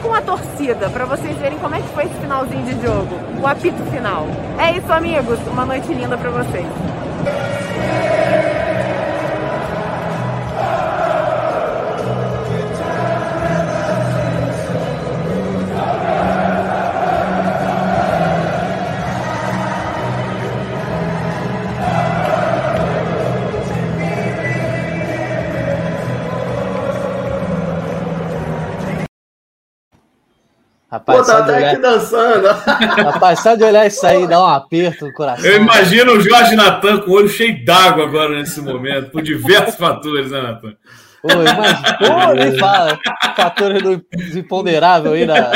com 0.03 0.13
a 0.13 0.21
torcida, 0.21 0.91
para 0.91 1.05
vocês 1.05 1.37
verem 1.39 1.59
como 1.59 1.77
é 1.77 1.81
que 1.81 1.89
foi 1.89 2.05
esse 2.05 2.15
finalzinho 2.15 2.65
de 2.65 2.85
jogo, 2.85 3.17
o 3.41 3.47
apito 3.47 3.83
final. 3.91 4.27
É 4.59 4.77
isso, 4.77 4.93
amigos. 4.93 5.39
Uma 5.47 5.65
noite 5.65 5.93
linda 5.95 6.19
para 6.19 6.31
vocês. 6.31 6.67
Rapaz, 31.23 31.27
Pô, 31.27 31.33
tá 31.33 31.39
até 31.39 31.57
olhar... 31.57 31.71
aqui 31.73 31.83
dançando. 31.83 32.47
Rapaz, 33.13 33.41
só 33.41 33.55
de 33.55 33.65
olhar 33.65 33.87
isso 33.87 34.07
aí, 34.07 34.27
dá 34.27 34.43
um 34.43 34.47
aperto 34.47 35.07
no 35.07 35.13
coração. 35.13 35.45
Eu 35.45 35.57
imagino 35.57 36.13
o 36.13 36.21
Jorge 36.21 36.55
Natan 36.57 37.01
com 37.01 37.11
o 37.11 37.15
olho 37.15 37.29
cheio 37.29 37.65
d'água 37.65 38.05
agora 38.05 38.37
nesse 38.37 38.61
momento, 38.61 39.11
por 39.11 39.23
diversos 39.23 39.77
fatores, 39.77 40.31
né, 40.31 40.41
Natan? 40.41 40.75
Pô, 41.23 41.29
imagina, 41.31 41.99
pô, 41.99 42.35
nem 42.35 42.59
fala. 42.59 42.99
Fatores 43.37 43.83
do 43.83 44.39
imponderável 44.39 45.13
aí 45.13 45.25
da, 45.25 45.51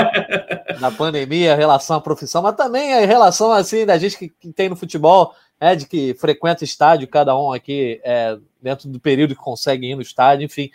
da 0.80 0.90
pandemia, 0.90 1.56
relação 1.56 1.96
à 1.96 2.00
profissão, 2.00 2.40
mas 2.42 2.54
também 2.54 2.94
a 2.94 3.04
relação 3.04 3.50
assim 3.52 3.84
da 3.84 3.98
gente 3.98 4.16
que, 4.16 4.28
que 4.28 4.52
tem 4.52 4.68
no 4.68 4.76
futebol, 4.76 5.34
é, 5.60 5.74
de 5.74 5.86
que 5.86 6.14
frequenta 6.14 6.62
estádio, 6.62 7.08
cada 7.08 7.36
um 7.36 7.52
aqui 7.52 8.00
é, 8.04 8.36
dentro 8.62 8.88
do 8.88 9.00
período 9.00 9.34
que 9.34 9.42
consegue 9.42 9.90
ir 9.90 9.96
no 9.96 10.02
estádio, 10.02 10.44
enfim 10.44 10.70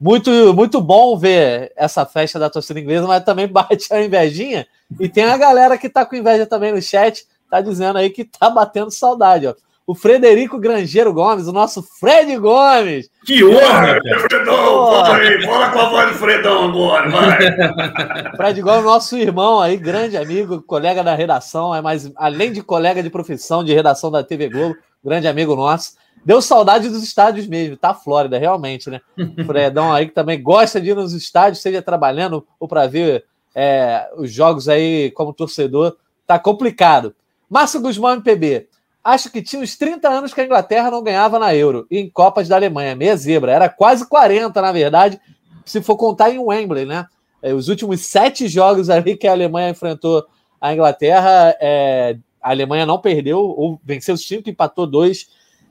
muito, 0.00 0.54
muito 0.54 0.80
bom 0.80 1.18
ver 1.18 1.72
essa 1.76 2.06
festa 2.06 2.38
da 2.38 2.48
torcida 2.48 2.80
inglesa, 2.80 3.06
mas 3.06 3.22
também 3.22 3.46
bate 3.52 3.92
a 3.92 4.02
invejinha. 4.02 4.66
E 4.98 5.08
tem 5.08 5.24
a 5.24 5.36
galera 5.36 5.76
que 5.76 5.90
tá 5.90 6.06
com 6.06 6.16
inveja 6.16 6.46
também 6.46 6.72
no 6.72 6.80
chat, 6.80 7.26
tá 7.50 7.60
dizendo 7.60 7.98
aí 7.98 8.08
que 8.08 8.24
tá 8.24 8.48
batendo 8.48 8.90
saudade, 8.90 9.46
ó. 9.46 9.54
O 9.86 9.94
Frederico 9.94 10.56
Grangeiro 10.56 11.12
Gomes, 11.12 11.48
o 11.48 11.52
nosso 11.52 11.82
Fred 11.82 12.36
Gomes. 12.36 13.10
Que 13.26 13.42
honra! 13.42 13.98
Fredão, 14.20 15.04
aí, 15.04 15.42
fala 15.42 15.70
com 15.70 15.78
a 15.80 15.88
voz 15.88 16.12
do 16.12 16.14
Fredão 16.14 16.68
agora, 16.68 17.10
vai. 17.10 18.36
Fred 18.36 18.62
Gomes, 18.62 18.84
nosso 18.84 19.18
irmão 19.18 19.60
aí, 19.60 19.76
grande 19.76 20.16
amigo, 20.16 20.62
colega 20.62 21.02
da 21.02 21.16
redação, 21.16 21.74
é 21.74 21.82
mais 21.82 22.08
além 22.14 22.52
de 22.52 22.62
colega 22.62 23.02
de 23.02 23.10
profissão 23.10 23.64
de 23.64 23.74
redação 23.74 24.12
da 24.12 24.22
TV 24.22 24.48
Globo, 24.48 24.76
grande 25.02 25.28
amigo 25.28 25.56
nosso. 25.56 25.94
Deu 26.24 26.42
saudade 26.42 26.88
dos 26.88 27.02
estádios 27.02 27.46
mesmo, 27.46 27.76
tá? 27.76 27.94
Flórida, 27.94 28.38
realmente, 28.38 28.90
né? 28.90 29.00
Fredão 29.46 29.92
aí 29.92 30.06
que 30.06 30.14
também 30.14 30.42
gosta 30.42 30.80
de 30.80 30.90
ir 30.90 30.96
nos 30.96 31.12
estádios, 31.12 31.62
seja 31.62 31.80
trabalhando 31.80 32.46
ou 32.58 32.68
para 32.68 32.86
ver 32.86 33.24
é, 33.54 34.08
os 34.16 34.30
jogos 34.30 34.68
aí 34.68 35.10
como 35.12 35.32
torcedor, 35.32 35.96
tá 36.26 36.38
complicado. 36.38 37.14
Márcio 37.48 37.80
Guzmão 37.80 38.12
MPB. 38.12 38.68
Acho 39.02 39.30
que 39.30 39.42
tinha 39.42 39.62
uns 39.62 39.76
30 39.76 40.08
anos 40.08 40.34
que 40.34 40.40
a 40.40 40.44
Inglaterra 40.44 40.90
não 40.90 41.02
ganhava 41.02 41.38
na 41.38 41.54
Euro 41.54 41.86
e 41.90 41.98
em 41.98 42.10
Copas 42.10 42.48
da 42.48 42.56
Alemanha. 42.56 42.94
Meia 42.94 43.16
zebra. 43.16 43.50
Era 43.50 43.68
quase 43.68 44.06
40, 44.06 44.60
na 44.60 44.72
verdade, 44.72 45.18
se 45.64 45.80
for 45.80 45.96
contar 45.96 46.30
em 46.30 46.38
Wembley, 46.38 46.84
né? 46.84 47.06
É, 47.42 47.54
os 47.54 47.68
últimos 47.68 48.02
sete 48.02 48.46
jogos 48.46 48.90
ali 48.90 49.16
que 49.16 49.26
a 49.26 49.32
Alemanha 49.32 49.70
enfrentou 49.70 50.26
a 50.60 50.74
Inglaterra, 50.74 51.56
é, 51.58 52.18
a 52.42 52.50
Alemanha 52.50 52.86
não 52.86 52.98
perdeu, 52.98 53.38
ou 53.38 53.80
venceu 53.84 54.16
cinco, 54.16 54.48
empatou 54.48 54.86
dois 54.86 55.28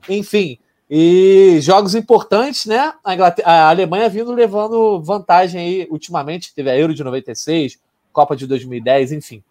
enfim, 0.07 0.59
e 0.89 1.59
jogos 1.61 1.95
importantes, 1.95 2.65
né? 2.65 2.93
A, 3.03 3.13
a, 3.43 3.69
Alemanha 3.69 4.07
vindo 4.09 4.31
levando 4.31 5.01
vantagem 5.01 5.59
aí 5.59 5.87
ultimamente, 5.89 6.53
teve 6.53 6.69
a 6.69 6.77
Euro 6.77 6.93
de 6.93 7.03
96, 7.03 7.79
Copa 8.13 8.35
de 8.35 8.47
2010, 8.47 9.11
enfim. 9.11 9.43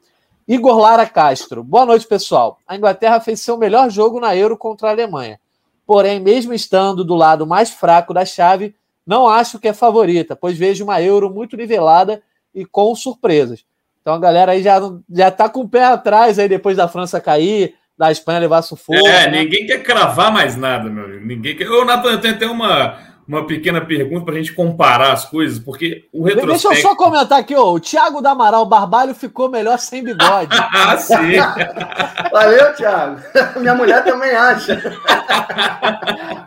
Igor 0.46 0.78
Lara 0.78 1.06
Castro. 1.06 1.62
Boa 1.62 1.84
noite, 1.84 2.06
pessoal. 2.06 2.58
A 2.66 2.76
Inglaterra 2.76 3.20
fez 3.20 3.40
seu 3.40 3.56
melhor 3.56 3.90
jogo 3.90 4.18
na 4.18 4.34
Euro 4.34 4.56
contra 4.56 4.88
a 4.88 4.90
Alemanha. 4.90 5.38
Porém, 5.86 6.20
mesmo 6.20 6.52
estando 6.52 7.04
do 7.04 7.14
lado 7.14 7.46
mais 7.46 7.70
fraco 7.70 8.12
da 8.12 8.24
chave, 8.24 8.74
não 9.06 9.28
acho 9.28 9.58
que 9.58 9.68
é 9.68 9.72
favorita, 9.72 10.34
pois 10.34 10.58
vejo 10.58 10.84
uma 10.84 11.00
Euro 11.00 11.30
muito 11.30 11.56
nivelada 11.56 12.22
e 12.54 12.64
com 12.64 12.94
surpresas. 12.94 13.64
Então 14.08 14.16
a 14.16 14.20
galera 14.20 14.52
aí 14.52 14.62
já, 14.62 14.80
já 15.10 15.30
tá 15.30 15.50
com 15.50 15.60
o 15.60 15.68
pé 15.68 15.84
atrás 15.84 16.38
aí 16.38 16.48
depois 16.48 16.78
da 16.78 16.88
França 16.88 17.20
cair, 17.20 17.74
da 17.98 18.10
Espanha 18.10 18.38
levar 18.38 18.62
sufoco. 18.62 19.06
É, 19.06 19.30
né? 19.30 19.42
ninguém 19.42 19.66
quer 19.66 19.82
cravar 19.82 20.32
mais 20.32 20.56
nada, 20.56 20.88
meu 20.88 21.04
amigo. 21.04 21.26
Ninguém 21.26 21.54
quer. 21.54 21.68
Ô, 21.68 21.84
Nathan, 21.84 22.12
eu 22.12 22.20
tenho 22.22 22.34
até 22.34 22.46
uma, 22.46 22.96
uma 23.28 23.46
pequena 23.46 23.82
pergunta 23.82 24.24
para 24.24 24.32
a 24.32 24.38
gente 24.38 24.54
comparar 24.54 25.12
as 25.12 25.26
coisas, 25.26 25.58
porque 25.58 26.08
o 26.10 26.24
retrospecto... 26.24 26.68
Deixa 26.70 26.80
eu 26.80 26.88
só 26.88 26.96
comentar 26.96 27.38
aqui, 27.38 27.54
ó. 27.54 27.70
O 27.70 27.78
Thiago 27.78 28.22
da 28.22 28.30
Amaral 28.30 28.64
Barbalho 28.64 29.14
ficou 29.14 29.50
melhor 29.50 29.78
sem 29.78 30.02
bigode. 30.02 30.56
ah, 30.56 30.96
sim. 30.96 31.36
Valeu, 32.32 32.72
Thiago. 32.76 33.20
Minha 33.60 33.74
mulher 33.74 34.02
também 34.04 34.30
acha. 34.30 34.80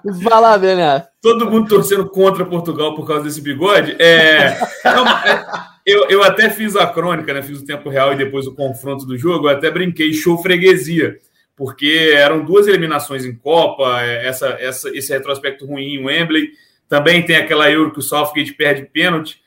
Vai 0.03 0.41
lá, 0.41 0.57
Bené. 0.57 1.05
Todo 1.21 1.51
mundo 1.51 1.67
torcendo 1.67 2.09
contra 2.09 2.43
Portugal 2.43 2.95
por 2.95 3.05
causa 3.05 3.25
desse 3.25 3.39
bigode. 3.39 3.95
É... 3.99 4.57
Não, 4.83 5.07
é... 5.07 5.45
Eu, 5.91 6.07
eu 6.09 6.23
até 6.23 6.49
fiz 6.49 6.75
a 6.75 6.87
crônica, 6.87 7.33
né? 7.33 7.41
Fiz 7.41 7.59
o 7.59 7.65
tempo 7.65 7.89
real 7.89 8.13
e 8.13 8.17
depois 8.17 8.47
o 8.47 8.55
confronto 8.55 9.05
do 9.05 9.17
jogo. 9.17 9.47
Eu 9.47 9.55
até 9.55 9.69
brinquei, 9.69 10.13
show 10.13 10.37
freguesia 10.41 11.19
porque 11.61 12.13
eram 12.15 12.43
duas 12.43 12.67
eliminações 12.67 13.23
em 13.23 13.35
Copa, 13.35 14.01
é, 14.01 14.25
essa, 14.25 14.47
essa, 14.59 14.89
esse 14.97 15.13
retrospecto 15.13 15.63
ruim 15.63 15.93
em 15.93 16.03
Wembley. 16.03 16.53
Também 16.89 17.23
tem 17.23 17.35
aquela 17.35 17.69
Euro 17.69 17.91
que 17.91 17.99
o 17.99 18.01
Southgate 18.01 18.53
perde 18.53 18.89
pênalti. 18.91 19.39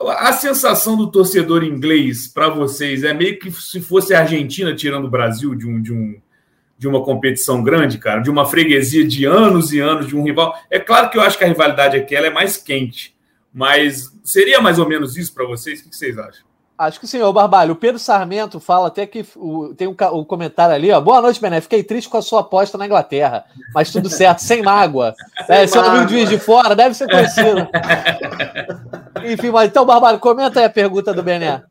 A 0.00 0.32
sensação 0.32 0.96
do 0.96 1.10
torcedor 1.10 1.64
inglês 1.64 2.28
para 2.28 2.48
vocês 2.48 3.02
é 3.02 3.12
meio 3.12 3.36
que 3.38 3.50
se 3.50 3.80
fosse 3.80 4.14
a 4.14 4.20
Argentina 4.20 4.72
tirando 4.76 5.06
o 5.06 5.10
Brasil 5.10 5.56
de 5.56 5.66
um, 5.66 5.82
de 5.82 5.92
um 5.92 6.20
de 6.76 6.88
uma 6.88 7.02
competição 7.02 7.62
grande, 7.62 7.98
cara, 7.98 8.20
de 8.20 8.28
uma 8.28 8.44
freguesia 8.44 9.06
de 9.06 9.24
anos 9.24 9.72
e 9.72 9.80
anos 9.80 10.06
de 10.06 10.16
um 10.16 10.22
rival. 10.22 10.54
É 10.68 10.78
claro 10.78 11.08
que 11.08 11.16
eu 11.16 11.22
acho 11.22 11.38
que 11.38 11.44
a 11.44 11.48
rivalidade 11.48 11.96
aqui 11.96 12.14
ela 12.14 12.26
é 12.26 12.30
mais 12.30 12.56
quente, 12.56 13.13
mas 13.54 14.10
seria 14.24 14.60
mais 14.60 14.80
ou 14.80 14.88
menos 14.88 15.16
isso 15.16 15.32
para 15.32 15.46
vocês? 15.46 15.80
O 15.80 15.88
que 15.88 15.96
vocês 15.96 16.18
acham? 16.18 16.44
Acho 16.76 16.98
que 16.98 17.06
sim, 17.06 17.22
ô 17.22 17.32
Barbalho. 17.32 17.74
O 17.74 17.76
Pedro 17.76 18.00
Sarmento 18.00 18.58
fala 18.58 18.88
até 18.88 19.06
que 19.06 19.24
o, 19.36 19.72
tem 19.76 19.86
um, 19.86 19.94
um, 20.12 20.24
comentário 20.24 20.74
ali, 20.74 20.90
ó. 20.90 21.00
Boa 21.00 21.22
noite, 21.22 21.40
Bené. 21.40 21.60
Fiquei 21.60 21.84
triste 21.84 22.10
com 22.10 22.16
a 22.16 22.22
sua 22.22 22.40
aposta 22.40 22.76
na 22.76 22.86
Inglaterra, 22.86 23.44
mas 23.72 23.92
tudo 23.92 24.10
certo, 24.10 24.40
sem 24.40 24.60
mágoa. 24.60 25.14
Sem 25.46 25.56
é, 25.56 25.66
seu 25.68 25.84
amigo 25.84 26.06
de 26.06 26.14
Juiz 26.14 26.28
de 26.28 26.38
Fora, 26.38 26.74
deve 26.74 26.96
ser 26.96 27.08
conhecido. 27.08 27.68
Enfim, 29.24 29.50
mas 29.50 29.68
então, 29.68 29.86
Barbalho, 29.86 30.18
comenta 30.18 30.58
aí 30.58 30.66
a 30.66 30.70
pergunta 30.70 31.14
do 31.14 31.22
Bené. 31.22 31.62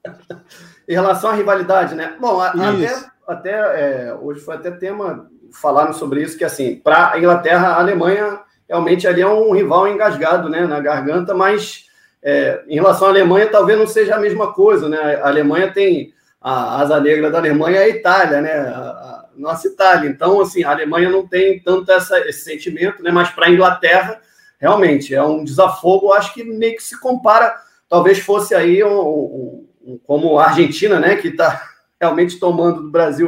Em 0.88 0.94
relação 0.94 1.32
à 1.32 1.34
rivalidade, 1.34 1.96
né? 1.96 2.16
Bom, 2.20 2.40
a, 2.40 2.52
até, 2.52 3.06
até 3.28 3.52
é, 3.52 4.18
hoje 4.22 4.40
foi 4.40 4.56
até 4.56 4.72
tema 4.72 5.30
falando 5.52 5.94
sobre 5.94 6.24
isso, 6.24 6.38
que 6.38 6.46
assim, 6.46 6.78
para 6.78 7.12
a 7.12 7.20
Inglaterra, 7.20 7.74
a 7.74 7.80
Alemanha 7.80 8.40
realmente 8.68 9.08
ali 9.08 9.22
é 9.22 9.28
um 9.28 9.52
rival 9.52 9.88
engasgado 9.88 10.50
né, 10.50 10.66
na 10.66 10.80
garganta, 10.80 11.34
mas 11.34 11.86
é, 12.24 12.64
em 12.68 12.76
relação 12.76 13.08
à 13.08 13.12
Alemanha, 13.12 13.48
talvez 13.48 13.78
não 13.78 13.86
seja 13.86 14.16
a 14.16 14.20
mesma 14.20 14.54
coisa, 14.54 14.88
né? 14.88 15.16
A 15.22 15.28
Alemanha 15.28 15.72
tem 15.74 16.14
a 16.40 16.82
asa 16.82 17.00
negra 17.00 17.30
da 17.30 17.38
Alemanha 17.38 17.80
é 17.80 17.84
a 17.84 17.90
Itália, 17.90 18.42
né? 18.42 18.52
A, 18.52 18.80
a 18.80 19.30
nossa 19.36 19.68
Itália. 19.68 20.10
Então, 20.10 20.40
assim, 20.40 20.64
a 20.64 20.72
Alemanha 20.72 21.10
não 21.10 21.28
tem 21.28 21.60
tanto 21.60 21.92
essa, 21.92 22.18
esse 22.28 22.44
sentimento, 22.46 23.04
né? 23.04 23.12
Mas 23.12 23.30
para 23.30 23.48
a 23.48 23.50
Inglaterra, 23.50 24.22
realmente, 24.60 25.14
é 25.14 25.22
um 25.22 25.44
desafogo, 25.44 26.14
acho 26.14 26.34
que 26.34 26.44
meio 26.44 26.76
que 26.76 26.84
se 26.84 27.00
compara, 27.00 27.56
talvez 27.90 28.20
fosse 28.20 28.56
aí 28.56 28.82
um, 28.84 29.00
um, 29.00 29.68
um, 29.86 30.00
como 30.06 30.40
a 30.40 30.48
Argentina, 30.48 31.00
né? 31.00 31.18
Que 31.18 31.28
está 31.28 31.62
realmente 32.00 32.40
tomando 32.40 32.84
do 32.84 32.92
Brasil 32.92 33.28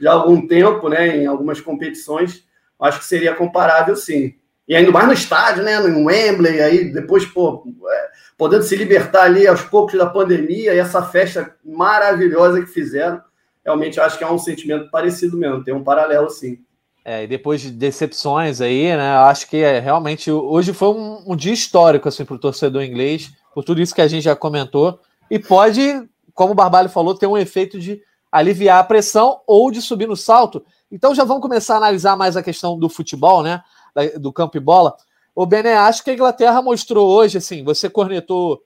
já 0.00 0.10
há 0.10 0.14
algum 0.14 0.46
tempo, 0.46 0.88
né? 0.88 1.16
Em 1.16 1.26
algumas 1.26 1.60
competições, 1.60 2.44
acho 2.80 3.00
que 3.00 3.06
seria 3.06 3.34
comparável, 3.34 3.96
sim. 3.96 4.34
E 4.68 4.74
ainda 4.74 4.90
mais 4.90 5.06
no 5.06 5.12
estádio, 5.12 5.62
né? 5.62 5.78
No 5.78 6.06
Wembley, 6.06 6.60
aí 6.60 6.92
depois, 6.92 7.24
pô, 7.24 7.64
é, 7.88 8.08
podendo 8.36 8.64
se 8.64 8.74
libertar 8.74 9.22
ali 9.22 9.46
aos 9.46 9.62
poucos 9.62 9.96
da 9.96 10.06
pandemia 10.06 10.74
e 10.74 10.78
essa 10.78 11.02
festa 11.02 11.54
maravilhosa 11.64 12.60
que 12.60 12.66
fizeram. 12.66 13.20
Realmente 13.64 14.00
acho 14.00 14.18
que 14.18 14.24
é 14.24 14.30
um 14.30 14.38
sentimento 14.38 14.90
parecido 14.90 15.36
mesmo, 15.36 15.64
tem 15.64 15.74
um 15.74 15.84
paralelo 15.84 16.30
sim. 16.30 16.58
É, 17.04 17.22
e 17.22 17.26
depois 17.26 17.60
de 17.60 17.70
decepções 17.70 18.60
aí, 18.60 18.88
né? 18.96 19.16
Acho 19.18 19.48
que 19.48 19.58
é, 19.58 19.78
realmente 19.78 20.30
hoje 20.30 20.72
foi 20.72 20.88
um, 20.88 21.22
um 21.26 21.36
dia 21.36 21.52
histórico 21.52 22.08
assim, 22.08 22.24
para 22.24 22.34
o 22.34 22.38
torcedor 22.38 22.82
inglês, 22.82 23.30
por 23.54 23.62
tudo 23.62 23.80
isso 23.80 23.94
que 23.94 24.00
a 24.00 24.08
gente 24.08 24.24
já 24.24 24.34
comentou. 24.34 24.98
E 25.30 25.38
pode, 25.38 26.02
como 26.34 26.52
o 26.52 26.54
Barbalho 26.54 26.88
falou, 26.88 27.14
ter 27.14 27.28
um 27.28 27.38
efeito 27.38 27.78
de 27.78 28.02
aliviar 28.30 28.80
a 28.80 28.84
pressão 28.84 29.40
ou 29.46 29.70
de 29.70 29.80
subir 29.80 30.08
no 30.08 30.16
salto. 30.16 30.64
Então 30.90 31.14
já 31.14 31.24
vamos 31.24 31.42
começar 31.42 31.74
a 31.74 31.78
analisar 31.78 32.16
mais 32.16 32.36
a 32.36 32.42
questão 32.42 32.78
do 32.78 32.88
futebol, 32.88 33.42
né? 33.42 33.62
Do 34.18 34.32
campo 34.32 34.56
e 34.56 34.60
bola. 34.60 34.96
O 35.34 35.44
Bené, 35.44 35.76
acho 35.76 36.02
que 36.02 36.10
a 36.10 36.14
Inglaterra 36.14 36.62
mostrou 36.62 37.08
hoje, 37.08 37.38
assim, 37.38 37.62
você 37.62 37.90
cornetou 37.90 38.62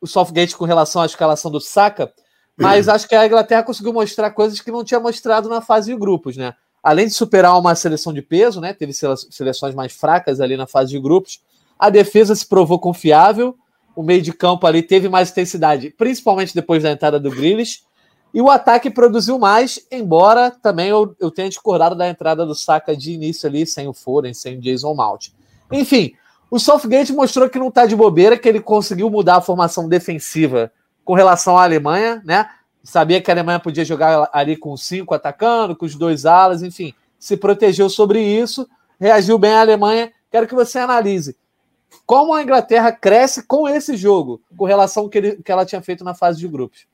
o 0.00 0.06
Southgate 0.06 0.56
com 0.56 0.64
relação 0.64 1.02
à 1.02 1.06
escalação 1.06 1.50
do 1.50 1.60
Saka, 1.60 2.12
mas 2.56 2.88
acho 2.88 3.08
que 3.08 3.14
a 3.14 3.24
Inglaterra 3.24 3.62
conseguiu 3.62 3.92
mostrar 3.92 4.30
coisas 4.32 4.60
que 4.60 4.70
não 4.70 4.84
tinha 4.84 5.00
mostrado 5.00 5.48
na 5.48 5.60
fase 5.60 5.92
de 5.92 5.98
grupos, 5.98 6.36
né? 6.36 6.54
Além 6.82 7.06
de 7.06 7.12
superar 7.12 7.58
uma 7.58 7.74
seleção 7.74 8.12
de 8.12 8.20
peso, 8.20 8.60
né? 8.60 8.72
Teve 8.72 8.92
seleções 8.92 9.74
mais 9.74 9.92
fracas 9.92 10.40
ali 10.40 10.56
na 10.56 10.66
fase 10.66 10.90
de 10.90 10.98
grupos. 10.98 11.40
A 11.78 11.88
defesa 11.88 12.34
se 12.34 12.46
provou 12.46 12.78
confiável, 12.78 13.56
o 13.94 14.02
meio 14.02 14.20
de 14.20 14.32
campo 14.32 14.66
ali 14.66 14.82
teve 14.82 15.08
mais 15.08 15.30
intensidade, 15.30 15.90
principalmente 15.90 16.54
depois 16.54 16.82
da 16.82 16.90
entrada 16.90 17.18
do 17.18 17.30
Grealish. 17.30 17.82
E 18.32 18.40
o 18.40 18.50
ataque 18.50 18.90
produziu 18.90 19.38
mais, 19.38 19.80
embora 19.90 20.50
também 20.50 20.88
eu, 20.88 21.14
eu 21.18 21.30
tenha 21.30 21.48
discordado 21.48 21.94
da 21.94 22.08
entrada 22.08 22.44
do 22.44 22.54
Saka 22.54 22.96
de 22.96 23.12
início 23.12 23.48
ali, 23.48 23.66
sem 23.66 23.88
o 23.88 23.94
Foden, 23.94 24.34
sem 24.34 24.58
o 24.58 24.60
Jason 24.60 24.94
Mount. 24.94 25.28
Enfim, 25.72 26.12
o 26.50 26.58
Southgate 26.58 27.12
mostrou 27.12 27.48
que 27.48 27.58
não 27.58 27.68
está 27.68 27.86
de 27.86 27.96
bobeira, 27.96 28.38
que 28.38 28.48
ele 28.48 28.60
conseguiu 28.60 29.08
mudar 29.10 29.36
a 29.36 29.40
formação 29.40 29.88
defensiva 29.88 30.70
com 31.04 31.14
relação 31.14 31.56
à 31.56 31.62
Alemanha, 31.62 32.22
né? 32.24 32.48
Sabia 32.82 33.20
que 33.20 33.30
a 33.30 33.34
Alemanha 33.34 33.58
podia 33.58 33.84
jogar 33.84 34.28
ali 34.32 34.56
com 34.56 34.76
cinco 34.76 35.14
atacando, 35.14 35.74
com 35.74 35.84
os 35.84 35.94
dois 35.94 36.24
alas, 36.24 36.62
enfim, 36.62 36.94
se 37.18 37.36
protegeu 37.36 37.88
sobre 37.90 38.22
isso, 38.22 38.68
reagiu 39.00 39.38
bem 39.38 39.52
a 39.52 39.60
Alemanha. 39.60 40.12
Quero 40.30 40.46
que 40.46 40.54
você 40.54 40.78
analise 40.78 41.36
como 42.06 42.32
a 42.32 42.42
Inglaterra 42.42 42.92
cresce 42.92 43.46
com 43.46 43.68
esse 43.68 43.96
jogo, 43.96 44.40
com 44.56 44.64
relação 44.64 45.04
ao 45.04 45.08
que, 45.08 45.18
ele, 45.18 45.42
que 45.42 45.52
ela 45.52 45.66
tinha 45.66 45.82
feito 45.82 46.04
na 46.04 46.14
fase 46.14 46.38
de 46.38 46.48
grupos. 46.48 46.86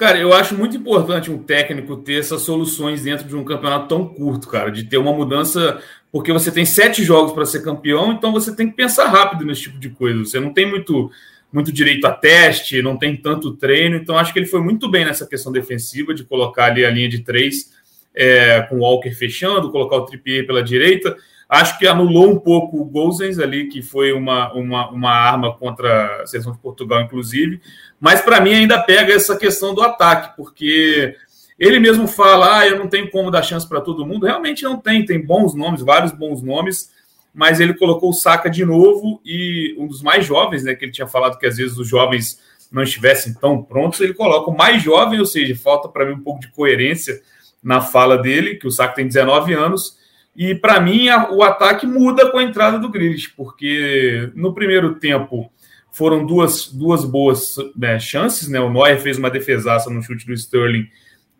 Cara, 0.00 0.16
eu 0.16 0.32
acho 0.32 0.56
muito 0.56 0.74
importante 0.78 1.30
um 1.30 1.42
técnico 1.42 1.94
ter 1.94 2.20
essas 2.20 2.40
soluções 2.40 3.02
dentro 3.02 3.28
de 3.28 3.36
um 3.36 3.44
campeonato 3.44 3.86
tão 3.86 4.08
curto, 4.08 4.48
cara, 4.48 4.70
de 4.70 4.84
ter 4.84 4.96
uma 4.96 5.12
mudança, 5.12 5.78
porque 6.10 6.32
você 6.32 6.50
tem 6.50 6.64
sete 6.64 7.04
jogos 7.04 7.34
para 7.34 7.44
ser 7.44 7.62
campeão, 7.62 8.10
então 8.10 8.32
você 8.32 8.56
tem 8.56 8.70
que 8.70 8.74
pensar 8.74 9.08
rápido 9.08 9.44
nesse 9.44 9.64
tipo 9.64 9.78
de 9.78 9.90
coisa. 9.90 10.24
Você 10.24 10.40
não 10.40 10.54
tem 10.54 10.64
muito, 10.64 11.10
muito 11.52 11.70
direito 11.70 12.06
a 12.06 12.12
teste, 12.12 12.80
não 12.80 12.96
tem 12.96 13.14
tanto 13.14 13.54
treino, 13.54 13.94
então 13.94 14.16
acho 14.16 14.32
que 14.32 14.38
ele 14.38 14.46
foi 14.46 14.62
muito 14.62 14.90
bem 14.90 15.04
nessa 15.04 15.26
questão 15.26 15.52
defensiva, 15.52 16.14
de 16.14 16.24
colocar 16.24 16.64
ali 16.68 16.82
a 16.82 16.90
linha 16.90 17.10
de 17.10 17.18
três 17.18 17.70
é, 18.14 18.62
com 18.62 18.76
o 18.76 18.80
Walker 18.80 19.10
fechando, 19.10 19.70
colocar 19.70 19.96
o 19.96 20.06
Trippier 20.06 20.46
pela 20.46 20.62
direita. 20.62 21.14
Acho 21.46 21.78
que 21.78 21.86
anulou 21.86 22.30
um 22.30 22.38
pouco 22.38 22.80
o 22.80 22.84
Gozens 22.84 23.38
ali, 23.38 23.66
que 23.66 23.82
foi 23.82 24.12
uma, 24.12 24.50
uma, 24.54 24.88
uma 24.90 25.10
arma 25.10 25.52
contra 25.52 26.22
a 26.22 26.26
seleção 26.26 26.52
de 26.52 26.58
Portugal, 26.58 27.02
inclusive. 27.02 27.60
Mas 28.00 28.22
para 28.22 28.40
mim 28.40 28.54
ainda 28.54 28.82
pega 28.82 29.12
essa 29.12 29.36
questão 29.36 29.74
do 29.74 29.82
ataque, 29.82 30.34
porque 30.36 31.14
ele 31.58 31.78
mesmo 31.78 32.08
fala: 32.08 32.60
ah, 32.60 32.66
eu 32.66 32.78
não 32.78 32.88
tenho 32.88 33.10
como 33.10 33.30
dar 33.30 33.42
chance 33.42 33.68
para 33.68 33.80
todo 33.80 34.06
mundo. 34.06 34.26
Realmente 34.26 34.62
não 34.62 34.78
tem, 34.78 35.04
tem 35.04 35.24
bons 35.24 35.54
nomes, 35.54 35.82
vários 35.82 36.12
bons 36.12 36.42
nomes, 36.42 36.90
mas 37.34 37.60
ele 37.60 37.74
colocou 37.74 38.10
o 38.10 38.14
Saka 38.14 38.48
de 38.48 38.64
novo 38.64 39.20
e 39.24 39.74
um 39.78 39.86
dos 39.86 40.02
mais 40.02 40.24
jovens, 40.24 40.64
né? 40.64 40.74
Que 40.74 40.86
ele 40.86 40.92
tinha 40.92 41.06
falado 41.06 41.38
que 41.38 41.46
às 41.46 41.58
vezes 41.58 41.76
os 41.76 41.86
jovens 41.86 42.40
não 42.72 42.82
estivessem 42.82 43.34
tão 43.34 43.62
prontos, 43.62 44.00
ele 44.00 44.14
coloca 44.14 44.50
o 44.50 44.56
mais 44.56 44.82
jovem, 44.82 45.18
ou 45.18 45.26
seja, 45.26 45.54
falta 45.56 45.88
para 45.88 46.06
mim 46.06 46.12
um 46.12 46.20
pouco 46.20 46.40
de 46.40 46.48
coerência 46.52 47.20
na 47.62 47.80
fala 47.80 48.16
dele, 48.16 48.54
que 48.54 48.66
o 48.66 48.70
Saka 48.70 48.94
tem 48.94 49.06
19 49.06 49.52
anos 49.52 49.98
e 50.36 50.54
para 50.54 50.80
mim 50.80 51.08
a, 51.08 51.30
o 51.30 51.42
ataque 51.42 51.86
muda 51.86 52.30
com 52.30 52.38
a 52.38 52.42
entrada 52.42 52.78
do 52.78 52.88
Grealish, 52.88 53.28
porque 53.36 54.30
no 54.34 54.54
primeiro 54.54 54.94
tempo 54.94 55.50
foram 55.92 56.24
duas, 56.24 56.66
duas 56.66 57.04
boas 57.04 57.56
né, 57.76 57.98
chances, 57.98 58.48
né? 58.48 58.60
O 58.60 58.70
Neuer 58.70 59.00
fez 59.00 59.18
uma 59.18 59.30
defesaça 59.30 59.90
no 59.90 60.02
chute 60.02 60.26
do 60.26 60.32
Sterling 60.32 60.88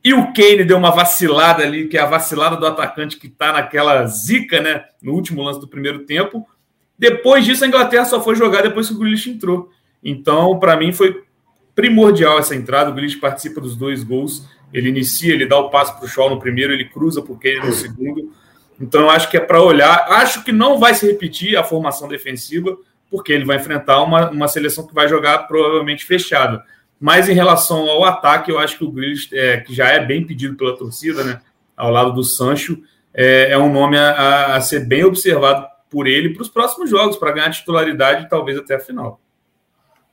e 0.02 0.14
o 0.14 0.32
Kane 0.32 0.64
deu 0.64 0.78
uma 0.78 0.90
vacilada 0.90 1.62
ali, 1.62 1.86
que 1.86 1.98
é 1.98 2.00
a 2.00 2.06
vacilada 2.06 2.56
do 2.56 2.66
atacante 2.66 3.18
que 3.18 3.26
está 3.26 3.52
naquela 3.52 4.06
zica, 4.06 4.60
né? 4.60 4.84
No 5.02 5.12
último 5.12 5.42
lance 5.42 5.60
do 5.60 5.68
primeiro 5.68 6.00
tempo. 6.00 6.46
Depois 6.98 7.44
disso, 7.44 7.64
a 7.64 7.66
Inglaterra 7.68 8.06
só 8.06 8.22
foi 8.22 8.34
jogar 8.34 8.62
depois 8.62 8.88
que 8.88 8.94
o 8.94 8.98
Grealish 8.98 9.28
entrou. 9.28 9.70
Então, 10.02 10.58
para 10.58 10.76
mim, 10.76 10.90
foi 10.90 11.22
primordial 11.74 12.38
essa 12.38 12.54
entrada. 12.54 12.90
O 12.90 12.94
Grealish 12.94 13.16
participa 13.16 13.60
dos 13.60 13.76
dois 13.76 14.02
gols. 14.02 14.48
Ele 14.72 14.88
inicia, 14.88 15.34
ele 15.34 15.46
dá 15.46 15.58
o 15.58 15.68
passo 15.68 15.94
para 15.96 16.06
o 16.06 16.08
Shaw 16.08 16.30
no 16.30 16.38
primeiro, 16.38 16.72
ele 16.72 16.86
cruza 16.86 17.20
para 17.20 17.32
o 17.32 17.38
Kane 17.38 17.60
no 17.60 17.72
segundo. 17.72 18.32
Então, 18.80 19.10
acho 19.10 19.28
que 19.28 19.36
é 19.36 19.40
para 19.40 19.62
olhar. 19.62 20.06
Acho 20.12 20.42
que 20.42 20.52
não 20.52 20.78
vai 20.78 20.94
se 20.94 21.06
repetir 21.06 21.58
a 21.58 21.64
formação 21.64 22.08
defensiva, 22.08 22.74
porque 23.11 23.33
ele 23.33 23.44
vai 23.44 23.57
enfrentar 23.57 24.03
uma, 24.03 24.31
uma 24.31 24.49
seleção 24.49 24.87
que 24.87 24.94
vai 24.94 25.09
jogar 25.09 25.40
provavelmente 25.49 26.05
fechada. 26.05 26.64
Mas 26.99 27.29
em 27.29 27.35
relação 27.35 27.88
ao 27.88 28.05
ataque, 28.05 28.51
eu 28.51 28.59
acho 28.59 28.79
que 28.79 28.85
o 28.85 28.90
Grealish, 28.90 29.29
é, 29.33 29.59
que 29.59 29.75
já 29.75 29.88
é 29.88 30.05
bem 30.05 30.25
pedido 30.25 30.57
pela 30.57 30.77
torcida, 30.77 31.25
né, 31.25 31.40
ao 31.77 31.90
lado 31.90 32.12
do 32.12 32.23
Sancho, 32.23 32.83
é, 33.12 33.51
é 33.51 33.59
um 33.59 33.73
nome 33.73 33.99
a, 33.99 34.55
a, 34.55 34.61
ser 34.61 34.87
bem 34.87 35.03
observado 35.03 35.66
por 35.88 36.07
ele 36.07 36.31
para 36.31 36.42
os 36.42 36.49
próximos 36.49 36.88
jogos, 36.88 37.16
para 37.16 37.33
ganhar 37.33 37.51
titularidade 37.51 38.29
talvez 38.29 38.57
até 38.57 38.77
a 38.77 38.81
final. 38.81 39.20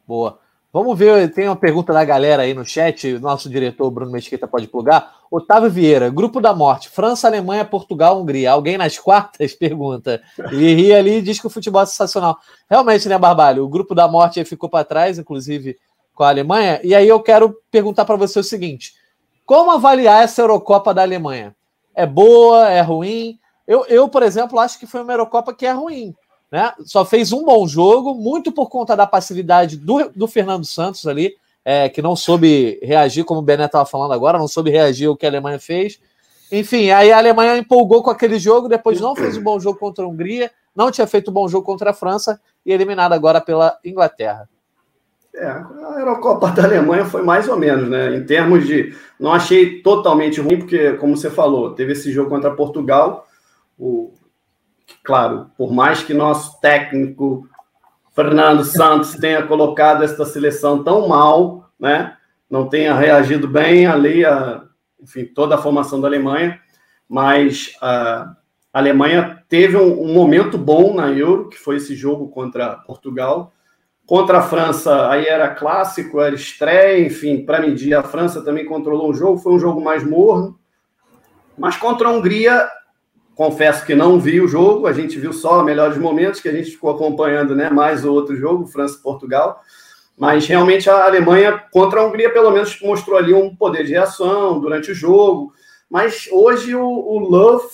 Boa. 0.08 0.40
Vamos 0.72 1.00
ver, 1.00 1.34
tem 1.34 1.48
uma 1.48 1.56
pergunta 1.56 1.94
da 1.94 2.04
galera 2.04 2.44
aí 2.44 2.54
no 2.54 2.66
chat, 2.66 3.18
nosso 3.20 3.50
diretor 3.50 3.90
Bruno 3.90 4.12
Mesquita 4.12 4.46
pode 4.46 4.68
plugar. 4.68 5.16
Otávio 5.32 5.70
Vieira, 5.70 6.10
Grupo 6.10 6.42
da 6.42 6.54
Morte, 6.54 6.90
França, 6.90 7.26
Alemanha, 7.26 7.64
Portugal, 7.64 8.22
Hungria. 8.22 8.52
Alguém 8.52 8.78
nas 8.78 8.98
quartas? 9.00 9.54
Pergunta. 9.54 10.22
Ele 10.52 10.76
ri 10.76 10.94
ali 10.94 11.18
e 11.18 11.22
diz 11.22 11.40
que 11.40 11.48
o 11.48 11.50
futebol 11.50 11.82
é 11.82 11.86
sensacional. 11.86 12.38
Realmente, 12.70 13.08
né, 13.08 13.18
Barbalho? 13.18 13.64
O 13.64 13.70
Grupo 13.70 13.96
da 13.96 14.08
Morte 14.08 14.44
ficou 14.44 14.70
para 14.70 14.84
trás, 14.84 15.18
inclusive 15.18 15.78
com 16.14 16.24
a 16.24 16.30
Alemanha. 16.30 16.82
E 16.84 16.94
aí 16.94 17.08
eu 17.08 17.22
quero 17.22 17.58
perguntar 17.72 18.04
para 18.04 18.18
você 18.18 18.40
o 18.40 18.44
seguinte: 18.44 18.94
como 19.46 19.72
avaliar 19.72 20.24
essa 20.24 20.42
Eurocopa 20.42 20.94
da 20.94 21.02
Alemanha? 21.02 21.56
É 21.96 22.06
boa? 22.06 22.70
É 22.70 22.82
ruim? 22.82 23.40
Eu, 23.66 23.86
eu, 23.88 24.10
por 24.10 24.22
exemplo, 24.22 24.60
acho 24.60 24.78
que 24.78 24.86
foi 24.86 25.02
uma 25.02 25.14
Eurocopa 25.14 25.54
que 25.54 25.66
é 25.66 25.72
ruim. 25.72 26.14
Né? 26.52 26.72
Só 26.86 27.04
fez 27.04 27.34
um 27.34 27.44
bom 27.44 27.68
jogo, 27.68 28.14
muito 28.16 28.52
por 28.52 28.70
conta 28.70 28.96
da 28.96 29.06
passividade 29.06 29.78
do, 29.78 30.10
do 30.16 30.28
Fernando 30.28 30.66
Santos 30.66 31.06
ali, 31.06 31.36
é, 31.64 31.90
que 31.90 32.02
não 32.02 32.16
soube 32.16 32.80
reagir, 32.82 33.26
como 33.26 33.42
o 33.42 33.44
Bené 33.44 33.66
estava 33.66 33.86
falando 33.86 34.14
agora, 34.14 34.38
não 34.38 34.48
soube 34.48 34.72
reagir 34.72 35.08
ao 35.08 35.18
que 35.18 35.26
a 35.26 35.30
Alemanha 35.30 35.60
fez. 35.60 36.00
Enfim, 36.50 36.92
aí 36.92 37.12
a 37.12 37.18
Alemanha 37.18 37.58
empolgou 37.58 38.02
com 38.02 38.10
aquele 38.10 38.40
jogo, 38.40 38.70
depois 38.70 39.02
não 39.02 39.16
fez 39.16 39.36
um 39.36 39.44
bom 39.44 39.60
jogo 39.60 39.78
contra 39.78 40.06
a 40.06 40.08
Hungria, 40.08 40.50
não 40.74 40.90
tinha 40.90 41.06
feito 41.06 41.30
um 41.30 41.34
bom 41.34 41.48
jogo 41.48 41.66
contra 41.66 41.90
a 41.90 41.94
França 41.94 42.40
e 42.66 42.72
eliminada 42.72 43.14
agora 43.14 43.42
pela 43.42 43.78
Inglaterra. 43.84 44.48
É, 45.36 45.46
a 45.46 45.96
Eurocopa 46.00 46.50
da 46.52 46.64
Alemanha 46.64 47.06
foi 47.06 47.22
mais 47.22 47.48
ou 47.48 47.58
menos, 47.58 47.90
né? 47.90 48.16
Em 48.16 48.26
termos 48.26 48.66
de. 48.66 48.96
Não 49.20 49.32
achei 49.32 49.82
totalmente 49.82 50.42
ruim, 50.42 50.58
porque, 50.58 50.94
como 50.94 51.16
você 51.16 51.30
falou, 51.30 51.76
teve 51.76 51.92
esse 51.92 52.12
jogo 52.12 52.30
contra 52.30 52.56
Portugal. 52.56 53.28
O, 53.78 54.12
claro, 55.08 55.50
por 55.58 55.72
mais 55.72 56.04
que 56.04 56.14
nosso 56.14 56.60
técnico 56.60 57.50
Fernando 58.14 58.64
Santos 58.64 59.16
tenha 59.16 59.42
colocado 59.48 60.04
esta 60.04 60.26
seleção 60.26 60.84
tão 60.84 61.08
mal, 61.08 61.72
né? 61.80 62.16
Não 62.50 62.68
tenha 62.68 62.94
reagido 62.94 63.48
bem 63.48 63.88
ali, 63.88 64.24
a, 64.26 64.64
enfim, 65.02 65.26
toda 65.26 65.56
a 65.56 65.58
formação 65.58 66.00
da 66.00 66.08
Alemanha, 66.08 66.60
mas 67.10 67.76
a 67.82 68.36
Alemanha 68.74 69.44
teve 69.50 69.78
um, 69.78 70.04
um 70.04 70.14
momento 70.14 70.58
bom 70.58 70.94
na 70.94 71.10
Euro, 71.10 71.50
que 71.50 71.58
foi 71.58 71.78
esse 71.78 71.96
jogo 71.96 72.28
contra 72.28 72.76
Portugal 72.76 73.54
Contra 74.08 74.38
a 74.38 74.42
França, 74.42 75.10
aí 75.10 75.26
era 75.26 75.54
clássico, 75.54 76.22
era 76.22 76.34
estreia, 76.34 77.06
enfim, 77.06 77.46
para 77.46 77.60
medir. 77.60 77.94
A 77.94 78.02
França 78.02 78.42
também 78.42 78.66
controlou 78.66 79.10
o 79.10 79.14
jogo, 79.14 79.38
foi 79.38 79.52
um 79.52 79.60
jogo 79.60 79.82
mais 79.82 80.02
morno. 80.02 80.58
Mas 81.58 81.76
contra 81.76 82.08
a 82.08 82.12
Hungria, 82.12 82.70
confesso 83.38 83.86
que 83.86 83.96
não 83.96 84.20
vi 84.20 84.42
o 84.42 84.48
jogo, 84.48 84.88
a 84.88 84.92
gente 84.92 85.18
viu 85.18 85.32
só 85.32 85.64
melhores 85.64 85.98
momentos, 85.98 86.42
que 86.42 86.50
a 86.50 86.52
gente 86.52 86.72
ficou 86.72 86.90
acompanhando 86.90 87.56
né, 87.56 87.70
mais 87.70 88.04
o 88.04 88.12
outro 88.12 88.36
jogo, 88.36 88.66
França 88.66 88.98
e 89.00 89.02
Portugal. 89.02 89.62
Mas 90.18 90.46
realmente 90.48 90.90
a 90.90 91.06
Alemanha 91.06 91.64
contra 91.72 92.02
a 92.02 92.06
Hungria, 92.06 92.34
pelo 92.34 92.52
menos, 92.52 92.82
mostrou 92.82 93.18
ali 93.18 93.34
um 93.34 93.56
poder 93.56 93.86
de 93.86 93.92
reação 93.92 94.60
durante 94.60 94.92
o 94.92 94.96
jogo. 94.96 95.54
Mas 95.90 96.28
hoje 96.32 96.76
o, 96.76 96.84
o 96.84 97.20
Love, 97.20 97.68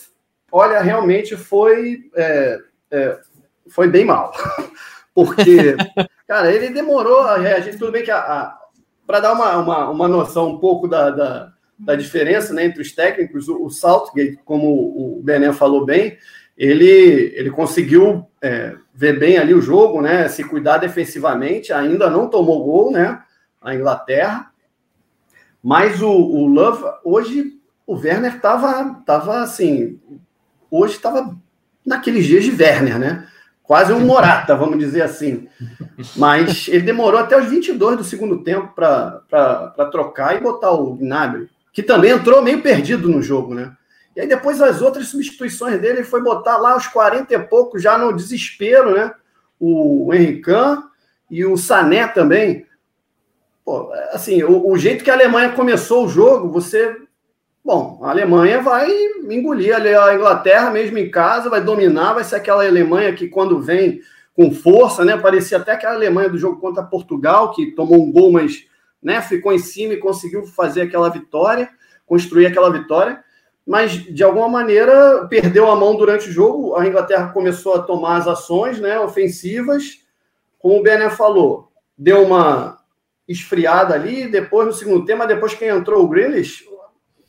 olha, 0.51 0.81
realmente 0.81 1.37
foi, 1.37 2.01
é, 2.13 2.59
é, 2.91 3.17
foi 3.69 3.87
bem 3.87 4.03
mal. 4.03 4.33
Porque 5.15 5.77
Cara, 6.27 6.51
ele 6.51 6.69
demorou 6.69 7.19
a 7.19 7.37
reagir. 7.37 7.77
Tudo 7.77 7.91
bem 7.91 8.03
que 8.03 8.11
para 9.05 9.19
dar 9.19 9.33
uma, 9.33 9.57
uma, 9.57 9.89
uma 9.89 10.07
noção 10.07 10.49
um 10.49 10.57
pouco 10.57 10.87
da, 10.87 11.11
da, 11.11 11.52
da 11.77 11.95
diferença 11.95 12.53
né, 12.53 12.65
entre 12.65 12.81
os 12.81 12.91
técnicos, 12.91 13.47
o, 13.47 13.69
Saltgate, 13.69 14.39
como 14.45 14.67
o 14.67 15.21
Bené 15.23 15.51
falou 15.51 15.85
bem, 15.85 16.17
ele, 16.57 17.33
ele 17.35 17.49
conseguiu 17.49 18.25
é, 18.41 18.75
ver 18.93 19.17
bem 19.19 19.37
ali 19.37 19.53
o 19.53 19.61
jogo, 19.61 20.01
né? 20.01 20.27
Se 20.27 20.43
cuidar 20.43 20.77
defensivamente, 20.77 21.73
ainda 21.73 22.09
não 22.09 22.29
tomou 22.29 22.63
gol, 22.63 22.91
né? 22.91 23.21
A 23.61 23.73
Inglaterra. 23.73 24.51
Mas 25.63 26.01
o, 26.01 26.11
o 26.11 26.45
Love, 26.45 26.83
hoje, 27.03 27.53
o 27.87 27.95
Werner 27.95 28.35
estava 28.35 29.01
tava 29.05 29.41
assim. 29.41 29.99
Hoje 30.69 30.95
estava 30.95 31.35
naqueles 31.85 32.25
dias 32.25 32.43
de 32.43 32.51
Werner, 32.51 32.99
né? 32.99 33.27
quase 33.63 33.93
um 33.93 34.01
Morata, 34.01 34.55
vamos 34.55 34.77
dizer 34.77 35.01
assim. 35.01 35.47
Mas 36.15 36.67
ele 36.67 36.81
demorou 36.81 37.19
até 37.19 37.39
os 37.39 37.47
22 37.47 37.97
do 37.97 38.03
segundo 38.03 38.43
tempo 38.43 38.73
para 38.75 39.87
trocar 39.89 40.35
e 40.35 40.41
botar 40.41 40.71
o 40.71 40.95
Gnabry, 40.95 41.49
que 41.73 41.83
também 41.83 42.11
entrou 42.11 42.41
meio 42.41 42.61
perdido 42.61 43.09
no 43.09 43.21
jogo, 43.21 43.53
né? 43.53 43.75
E 44.15 44.21
aí 44.21 44.27
depois 44.27 44.61
as 44.61 44.81
outras 44.81 45.07
substituições 45.07 45.81
dele, 45.81 45.97
ele 45.97 46.03
foi 46.03 46.21
botar 46.21 46.57
lá 46.57 46.77
os 46.77 46.87
40 46.87 47.33
e 47.33 47.39
pouco, 47.39 47.79
já 47.79 47.97
no 47.97 48.13
desespero, 48.13 48.95
né? 48.95 49.11
O 49.59 50.13
Henrican 50.13 50.83
e 51.29 51.43
o 51.43 51.57
Sané 51.57 52.07
também. 52.07 52.65
Pô, 53.65 53.91
assim, 54.11 54.43
o, 54.43 54.69
o 54.69 54.77
jeito 54.77 55.03
que 55.03 55.09
a 55.09 55.15
Alemanha 55.15 55.53
começou 55.53 56.05
o 56.05 56.09
jogo, 56.09 56.49
você 56.49 56.95
Bom, 57.65 58.01
a 58.03 58.09
Alemanha 58.09 58.61
vai 58.61 58.91
engolir 59.29 59.73
a 59.73 60.13
Inglaterra 60.13 60.69
mesmo 60.69 60.97
em 60.97 61.09
casa, 61.09 61.49
vai 61.49 61.61
dominar, 61.61 62.11
vai 62.11 62.23
ser 62.25 62.35
aquela 62.35 62.65
Alemanha 62.67 63.13
que 63.13 63.29
quando 63.29 63.61
vem 63.61 64.01
com 64.35 64.51
força, 64.51 65.05
né? 65.05 65.15
Parecia 65.15 65.57
até 65.57 65.71
aquela 65.71 65.93
Alemanha 65.93 66.27
do 66.27 66.37
jogo 66.37 66.59
contra 66.59 66.83
Portugal, 66.83 67.53
que 67.53 67.71
tomou 67.71 68.03
um 68.03 68.11
gol, 68.11 68.33
mas 68.33 68.65
né, 69.03 69.21
ficou 69.21 69.53
em 69.53 69.59
cima 69.59 69.93
e 69.93 69.99
conseguiu 69.99 70.45
fazer 70.45 70.81
aquela 70.81 71.09
vitória, 71.09 71.69
construir 72.05 72.45
aquela 72.45 72.71
vitória. 72.71 73.23
Mas, 73.65 73.91
de 73.91 74.23
alguma 74.23 74.49
maneira, 74.49 75.25
perdeu 75.29 75.69
a 75.69 75.75
mão 75.75 75.95
durante 75.95 76.29
o 76.29 76.31
jogo. 76.31 76.75
A 76.75 76.85
Inglaterra 76.85 77.29
começou 77.29 77.75
a 77.75 77.81
tomar 77.81 78.17
as 78.17 78.27
ações 78.27 78.79
né, 78.79 78.99
ofensivas. 78.99 79.99
Como 80.59 80.79
o 80.79 80.83
Bené 80.83 81.09
falou, 81.09 81.71
deu 81.97 82.23
uma 82.23 82.79
esfriada 83.27 83.93
ali. 83.93 84.27
Depois, 84.27 84.67
no 84.67 84.73
segundo 84.73 85.05
tempo, 85.05 85.25
depois 85.25 85.53
que 85.53 85.65
entrou 85.65 86.03
o 86.03 86.07
Grealish, 86.07 86.65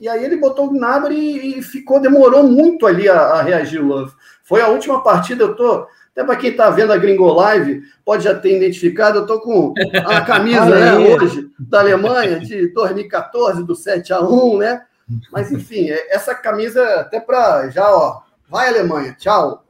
e 0.01 0.09
aí 0.09 0.25
ele 0.25 0.37
botou 0.37 0.67
o 0.67 0.71
Gnabry 0.71 1.59
e, 1.59 1.63
ficou, 1.63 2.01
demorou 2.01 2.43
muito 2.43 2.87
ali 2.87 3.09
a, 3.09 3.17
a, 3.17 3.43
reagir 3.43 3.81
o 3.81 3.87
Love. 3.87 4.13
Foi 4.43 4.61
a 4.61 4.69
última 4.69 5.03
partida, 5.03 5.45
eu 5.45 5.55
tô. 5.55 5.87
Até 6.15 6.25
para 6.25 6.37
quem 6.37 6.51
está 6.51 6.71
vendo 6.71 6.93
a 6.93 6.97
Gringo 6.97 7.27
Live, 7.27 7.83
pode 8.05 8.23
já 8.23 8.35
ter 8.35 8.57
identificado, 8.57 9.19
eu 9.19 9.27
tô 9.27 9.41
com 9.41 9.75
a 10.07 10.21
camisa 10.21 10.65
né, 10.67 10.95
hoje 10.97 11.51
da 11.59 11.81
Alemanha 11.81 12.39
de 12.39 12.69
2014, 12.69 13.65
do 13.65 13.75
7 13.75 14.13
a 14.13 14.21
1 14.21 14.59
né? 14.59 14.83
Mas 15.33 15.51
enfim, 15.51 15.91
é, 15.91 16.15
essa 16.15 16.35
camisa 16.35 16.83
até 17.01 17.19
para 17.19 17.69
já, 17.71 17.91
ó, 17.91 18.23
vai 18.49 18.69
Alemanha, 18.69 19.17
tchau. 19.19 19.65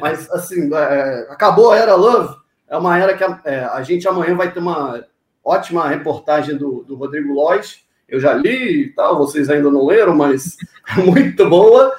Mas 0.00 0.30
assim, 0.30 0.74
é, 0.74 1.26
acabou 1.28 1.72
a 1.72 1.76
era 1.76 1.94
Love, 1.94 2.36
é 2.68 2.76
uma 2.76 2.98
era 2.98 3.14
que 3.14 3.22
a, 3.22 3.40
é, 3.44 3.64
a 3.64 3.82
gente 3.82 4.08
amanhã 4.08 4.34
vai 4.34 4.50
ter 4.50 4.60
uma 4.60 5.04
ótima 5.44 5.86
reportagem 5.88 6.56
do, 6.56 6.82
do 6.84 6.94
Rodrigo 6.94 7.34
Lois 7.34 7.82
eu 8.12 8.20
já 8.20 8.34
li 8.34 8.82
e 8.82 8.88
tal, 8.90 9.16
vocês 9.16 9.48
ainda 9.48 9.70
não 9.70 9.86
leram, 9.86 10.14
mas 10.14 10.58
é 10.96 11.00
muito 11.00 11.48
boa. 11.48 11.96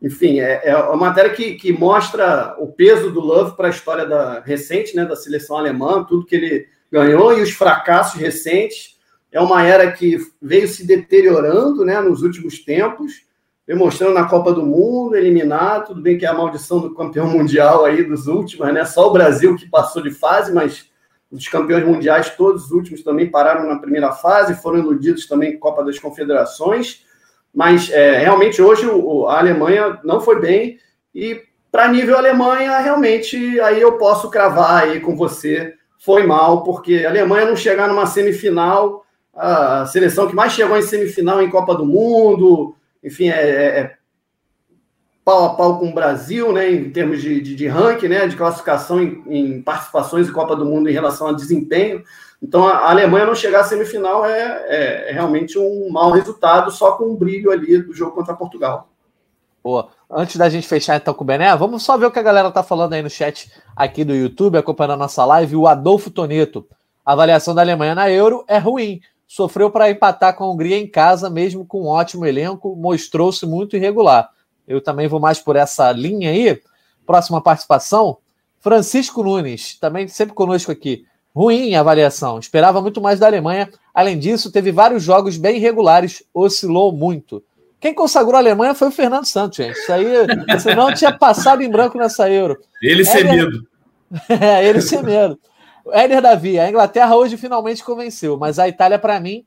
Enfim, 0.00 0.40
é, 0.40 0.62
é 0.64 0.76
uma 0.76 0.96
matéria 0.96 1.30
que, 1.30 1.54
que 1.54 1.72
mostra 1.72 2.54
o 2.58 2.68
peso 2.68 3.10
do 3.10 3.20
Love 3.20 3.56
para 3.56 3.68
a 3.68 3.70
história 3.70 4.06
da, 4.06 4.40
recente 4.40 4.94
né, 4.94 5.04
da 5.04 5.16
seleção 5.16 5.56
alemã, 5.56 6.04
tudo 6.04 6.26
que 6.26 6.36
ele 6.36 6.66
ganhou 6.90 7.36
e 7.36 7.42
os 7.42 7.50
fracassos 7.50 8.20
recentes. 8.20 8.96
É 9.32 9.40
uma 9.40 9.62
era 9.62 9.90
que 9.92 10.18
veio 10.40 10.68
se 10.68 10.86
deteriorando 10.86 11.84
né, 11.84 12.00
nos 12.00 12.22
últimos 12.22 12.58
tempos, 12.60 13.26
demonstrando 13.66 14.14
na 14.14 14.28
Copa 14.28 14.52
do 14.52 14.64
Mundo, 14.64 15.16
eliminado. 15.16 15.88
Tudo 15.88 16.00
bem 16.00 16.16
que 16.16 16.24
é 16.24 16.28
a 16.28 16.34
maldição 16.34 16.78
do 16.78 16.94
campeão 16.94 17.28
mundial 17.28 17.84
aí 17.84 18.04
dos 18.04 18.26
últimos, 18.26 18.72
né? 18.72 18.84
Só 18.84 19.08
o 19.08 19.12
Brasil 19.12 19.56
que 19.56 19.68
passou 19.68 20.02
de 20.02 20.10
fase, 20.10 20.54
mas 20.54 20.88
os 21.30 21.48
campeões 21.48 21.84
mundiais, 21.84 22.30
todos 22.30 22.66
os 22.66 22.70
últimos 22.70 23.02
também 23.02 23.28
pararam 23.28 23.66
na 23.66 23.78
primeira 23.78 24.12
fase, 24.12 24.54
foram 24.54 24.78
iludidos 24.78 25.26
também 25.26 25.58
Copa 25.58 25.84
das 25.84 25.98
Confederações, 25.98 27.04
mas 27.56 27.90
é, 27.90 28.18
realmente 28.18 28.60
hoje 28.60 28.86
o, 28.86 29.26
a 29.26 29.38
Alemanha 29.38 29.98
não 30.04 30.20
foi 30.20 30.38
bem 30.38 30.78
e 31.14 31.42
para 31.72 31.88
nível 31.88 32.18
Alemanha, 32.18 32.78
realmente 32.80 33.58
aí 33.60 33.80
eu 33.80 33.96
posso 33.96 34.28
cravar 34.28 34.82
aí 34.82 35.00
com 35.00 35.16
você, 35.16 35.72
foi 35.98 36.26
mal, 36.26 36.62
porque 36.62 37.04
a 37.06 37.08
Alemanha 37.08 37.46
não 37.46 37.56
chegar 37.56 37.88
numa 37.88 38.04
semifinal, 38.04 39.06
a 39.34 39.86
seleção 39.86 40.28
que 40.28 40.34
mais 40.34 40.52
chegou 40.52 40.76
em 40.76 40.82
semifinal 40.82 41.40
em 41.40 41.48
Copa 41.48 41.74
do 41.74 41.86
Mundo, 41.86 42.76
enfim, 43.02 43.30
é, 43.30 43.40
é, 43.40 43.78
é 43.80 43.94
pau 45.24 45.46
a 45.46 45.54
pau 45.54 45.78
com 45.78 45.88
o 45.88 45.94
Brasil, 45.94 46.52
né, 46.52 46.70
em 46.70 46.90
termos 46.90 47.22
de, 47.22 47.40
de, 47.40 47.56
de 47.56 47.66
ranking, 47.66 48.08
né, 48.08 48.26
de 48.26 48.36
classificação 48.36 49.02
em, 49.02 49.22
em, 49.26 49.62
participações 49.62 50.28
em 50.28 50.32
Copa 50.32 50.54
do 50.54 50.66
Mundo 50.66 50.90
em 50.90 50.92
relação 50.92 51.26
a 51.26 51.32
desempenho. 51.32 52.04
Então, 52.42 52.66
a, 52.66 52.90
Alemanha 52.90 53.26
não 53.26 53.34
chegar 53.34 53.60
à 53.60 53.64
semifinal 53.64 54.24
é, 54.24 54.64
é, 54.66 55.10
é, 55.10 55.12
realmente 55.12 55.58
um 55.58 55.90
mau 55.90 56.10
resultado, 56.10 56.70
só 56.70 56.92
com 56.92 57.04
o 57.04 57.16
brilho 57.16 57.50
ali 57.50 57.82
do 57.82 57.92
jogo 57.92 58.12
contra 58.12 58.34
Portugal. 58.34 58.88
Boa. 59.62 59.88
Antes 60.08 60.36
da 60.36 60.48
gente 60.48 60.68
fechar 60.68 60.96
então 60.96 61.12
com 61.12 61.24
o 61.24 61.26
Bené, 61.26 61.54
vamos 61.56 61.82
só 61.82 61.96
ver 61.96 62.06
o 62.06 62.10
que 62.10 62.18
a 62.18 62.22
galera 62.22 62.50
tá 62.52 62.62
falando 62.62 62.92
aí 62.92 63.02
no 63.02 63.10
chat 63.10 63.50
aqui 63.74 64.04
do 64.04 64.14
YouTube, 64.14 64.58
acompanhando 64.58 64.92
a 64.92 64.96
nossa 64.98 65.24
live. 65.24 65.56
O 65.56 65.66
Adolfo 65.66 66.10
Toneto. 66.10 66.66
A 67.04 67.12
avaliação 67.12 67.54
da 67.54 67.62
Alemanha 67.62 67.94
na 67.94 68.10
Euro 68.10 68.44
é 68.46 68.58
ruim. 68.58 69.00
Sofreu 69.26 69.70
para 69.70 69.90
empatar 69.90 70.36
com 70.36 70.44
a 70.44 70.50
Hungria 70.50 70.78
em 70.78 70.86
casa, 70.86 71.28
mesmo 71.28 71.66
com 71.66 71.82
um 71.82 71.88
ótimo 71.88 72.24
elenco, 72.24 72.76
mostrou-se 72.76 73.44
muito 73.44 73.76
irregular 73.76 74.30
eu 74.66 74.80
também 74.80 75.06
vou 75.06 75.20
mais 75.20 75.38
por 75.38 75.56
essa 75.56 75.92
linha 75.92 76.30
aí. 76.30 76.60
Próxima 77.06 77.40
participação, 77.40 78.18
Francisco 78.58 79.22
Nunes, 79.22 79.78
também 79.78 80.08
sempre 80.08 80.34
conosco 80.34 80.72
aqui. 80.72 81.06
Ruim 81.36 81.74
a 81.74 81.80
avaliação, 81.80 82.38
esperava 82.38 82.80
muito 82.80 82.98
mais 82.98 83.18
da 83.20 83.26
Alemanha. 83.26 83.68
Além 83.92 84.18
disso, 84.18 84.50
teve 84.50 84.72
vários 84.72 85.02
jogos 85.02 85.36
bem 85.36 85.58
irregulares, 85.58 86.22
oscilou 86.32 86.90
muito. 86.90 87.44
Quem 87.78 87.92
consagrou 87.92 88.36
a 88.36 88.38
Alemanha 88.38 88.74
foi 88.74 88.88
o 88.88 88.90
Fernando 88.90 89.26
Santos, 89.26 89.58
gente. 89.58 89.76
Isso 89.78 89.92
aí, 89.92 90.06
senão 90.58 90.94
tinha 90.94 91.12
passado 91.12 91.62
em 91.62 91.70
branco 91.70 91.98
nessa 91.98 92.30
Euro. 92.30 92.56
Ele 92.82 93.04
sem 93.04 93.24
medo. 93.24 93.66
é, 94.40 94.66
ele 94.66 94.80
sem 94.80 95.02
medo. 95.02 95.38
Éder 95.92 96.22
Davi, 96.22 96.58
a 96.58 96.70
Inglaterra 96.70 97.14
hoje 97.14 97.36
finalmente 97.36 97.84
convenceu, 97.84 98.38
mas 98.38 98.58
a 98.58 98.66
Itália, 98.66 98.98
para 98.98 99.20
mim, 99.20 99.44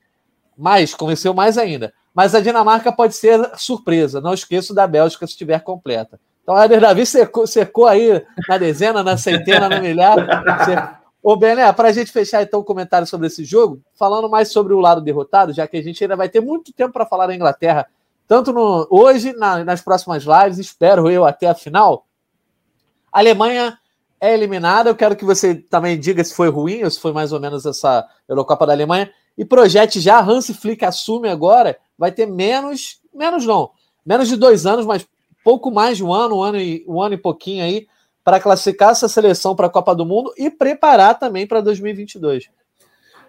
mais, 0.56 0.94
convenceu 0.94 1.34
mais 1.34 1.58
ainda. 1.58 1.92
Mas 2.14 2.36
a 2.36 2.40
Dinamarca 2.40 2.92
pode 2.92 3.16
ser 3.16 3.50
surpresa. 3.58 4.22
Não 4.22 4.36
esqueço 4.36 4.76
da 4.76 4.86
Bélgica 4.86 5.26
se 5.26 5.34
estiver 5.34 5.62
completa. 5.62 6.20
Então, 6.44 6.56
Éder 6.56 6.82
Davi 6.82 7.04
secou, 7.04 7.48
secou 7.48 7.88
aí 7.88 8.24
na 8.48 8.60
dezena, 8.60 9.02
na 9.02 9.18
centena, 9.18 9.68
no 9.68 9.82
milhar. 9.82 10.99
Ô, 11.22 11.36
Bené, 11.36 11.72
para 11.74 11.90
a 11.90 11.92
gente 11.92 12.12
fechar 12.12 12.42
então 12.42 12.62
o 12.62 12.64
comentário 12.64 13.06
sobre 13.06 13.28
esse 13.28 13.44
jogo, 13.44 13.82
falando 13.94 14.30
mais 14.30 14.52
sobre 14.52 14.74
o 14.74 14.80
lado 14.80 15.02
derrotado, 15.02 15.54
já 15.54 15.68
que 15.68 15.78
a 15.78 15.84
gente 15.84 16.04
ainda 16.04 16.16
vai 16.16 16.30
ter 16.30 16.40
muito 16.40 16.72
tempo 16.72 16.94
para 16.94 17.06
falar 17.06 17.28
da 17.28 17.36
Inglaterra, 17.36 17.88
tanto 18.28 18.54
no, 18.54 18.88
hoje, 18.90 19.34
na, 19.34 19.64
nas 19.64 19.82
próximas 19.82 20.24
lives, 20.24 20.60
espero 20.60 21.10
eu 21.10 21.26
até 21.26 21.48
a 21.48 21.56
final. 21.56 22.06
A 23.12 23.20
Alemanha 23.20 23.78
é 24.20 24.34
eliminada. 24.34 24.90
Eu 24.90 24.96
quero 24.96 25.16
que 25.16 25.26
você 25.26 25.56
também 25.56 26.00
diga 26.00 26.24
se 26.24 26.34
foi 26.34 26.50
ruim 26.50 26.84
ou 26.84 26.92
se 26.92 27.00
foi 27.00 27.12
mais 27.12 27.32
ou 27.32 27.40
menos 27.40 27.66
essa 27.66 28.08
Eurocopa 28.28 28.68
da 28.68 28.74
Alemanha. 28.74 29.12
E 29.38 29.46
projete 29.46 30.00
já, 30.00 30.20
Hans 30.20 30.50
Flick 30.50 30.84
assume 30.84 31.30
agora, 31.30 31.78
vai 31.98 32.12
ter 32.12 32.26
menos, 32.26 33.02
menos 33.14 33.46
não, 33.46 33.72
menos 34.06 34.28
de 34.28 34.36
dois 34.36 34.66
anos, 34.66 34.86
mas 34.86 35.08
pouco 35.44 35.72
mais 35.72 35.98
de 35.98 36.04
um 36.04 36.14
ano, 36.14 36.38
um 36.38 36.44
ano 36.44 36.60
e, 36.60 36.84
um 36.88 37.02
ano 37.02 37.14
e 37.16 37.18
pouquinho 37.18 37.64
aí, 37.64 37.88
para 38.30 38.40
classificar 38.40 38.92
essa 38.92 39.10
seleção 39.10 39.56
para 39.56 39.66
a 39.66 39.72
Copa 39.72 39.96
do 39.96 40.06
Mundo 40.06 40.32
e 40.38 40.52
preparar 40.52 41.18
também 41.18 41.48
para 41.48 41.62
2022. 41.62 42.48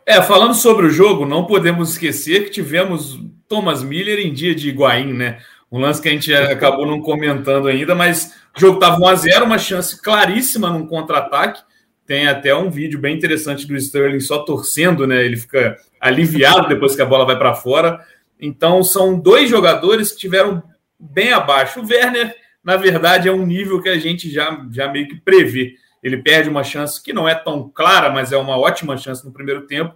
É, 0.04 0.20
falando 0.20 0.52
sobre 0.52 0.84
o 0.84 0.90
jogo, 0.90 1.24
não 1.24 1.46
podemos 1.46 1.92
esquecer 1.92 2.44
que 2.44 2.50
tivemos 2.50 3.18
Thomas 3.48 3.82
Miller 3.82 4.18
em 4.18 4.30
dia 4.30 4.54
de 4.54 4.68
Higuaín, 4.68 5.14
né? 5.14 5.38
Um 5.72 5.78
lance 5.78 6.02
que 6.02 6.08
a 6.10 6.12
gente 6.12 6.34
acabou 6.34 6.84
não 6.84 7.00
comentando 7.00 7.66
ainda, 7.66 7.94
mas 7.94 8.34
o 8.54 8.60
jogo 8.60 8.74
estava 8.74 8.98
1x0, 8.98 9.42
uma 9.42 9.56
chance 9.56 10.02
claríssima 10.02 10.68
num 10.68 10.86
contra-ataque. 10.86 11.62
Tem 12.04 12.28
até 12.28 12.54
um 12.54 12.68
vídeo 12.68 12.98
bem 12.98 13.16
interessante 13.16 13.66
do 13.66 13.74
Sterling 13.76 14.20
só 14.20 14.40
torcendo, 14.40 15.06
né? 15.06 15.24
Ele 15.24 15.38
fica 15.38 15.78
aliviado 15.98 16.68
depois 16.68 16.94
que 16.94 17.00
a 17.00 17.06
bola 17.06 17.24
vai 17.24 17.38
para 17.38 17.54
fora. 17.54 18.04
Então, 18.38 18.82
são 18.82 19.18
dois 19.18 19.48
jogadores 19.48 20.12
que 20.12 20.18
tiveram 20.18 20.62
bem 20.98 21.32
abaixo. 21.32 21.80
O 21.80 21.86
Werner, 21.88 22.34
na 22.62 22.76
verdade, 22.76 23.28
é 23.28 23.32
um 23.32 23.46
nível 23.46 23.80
que 23.80 23.88
a 23.88 23.98
gente 23.98 24.30
já, 24.30 24.66
já 24.70 24.90
meio 24.90 25.08
que 25.08 25.20
prevê. 25.20 25.74
Ele 26.02 26.18
perde 26.18 26.48
uma 26.48 26.64
chance 26.64 27.02
que 27.02 27.12
não 27.12 27.28
é 27.28 27.34
tão 27.34 27.68
clara, 27.68 28.10
mas 28.10 28.32
é 28.32 28.36
uma 28.36 28.56
ótima 28.58 28.96
chance 28.96 29.24
no 29.24 29.32
primeiro 29.32 29.66
tempo. 29.66 29.94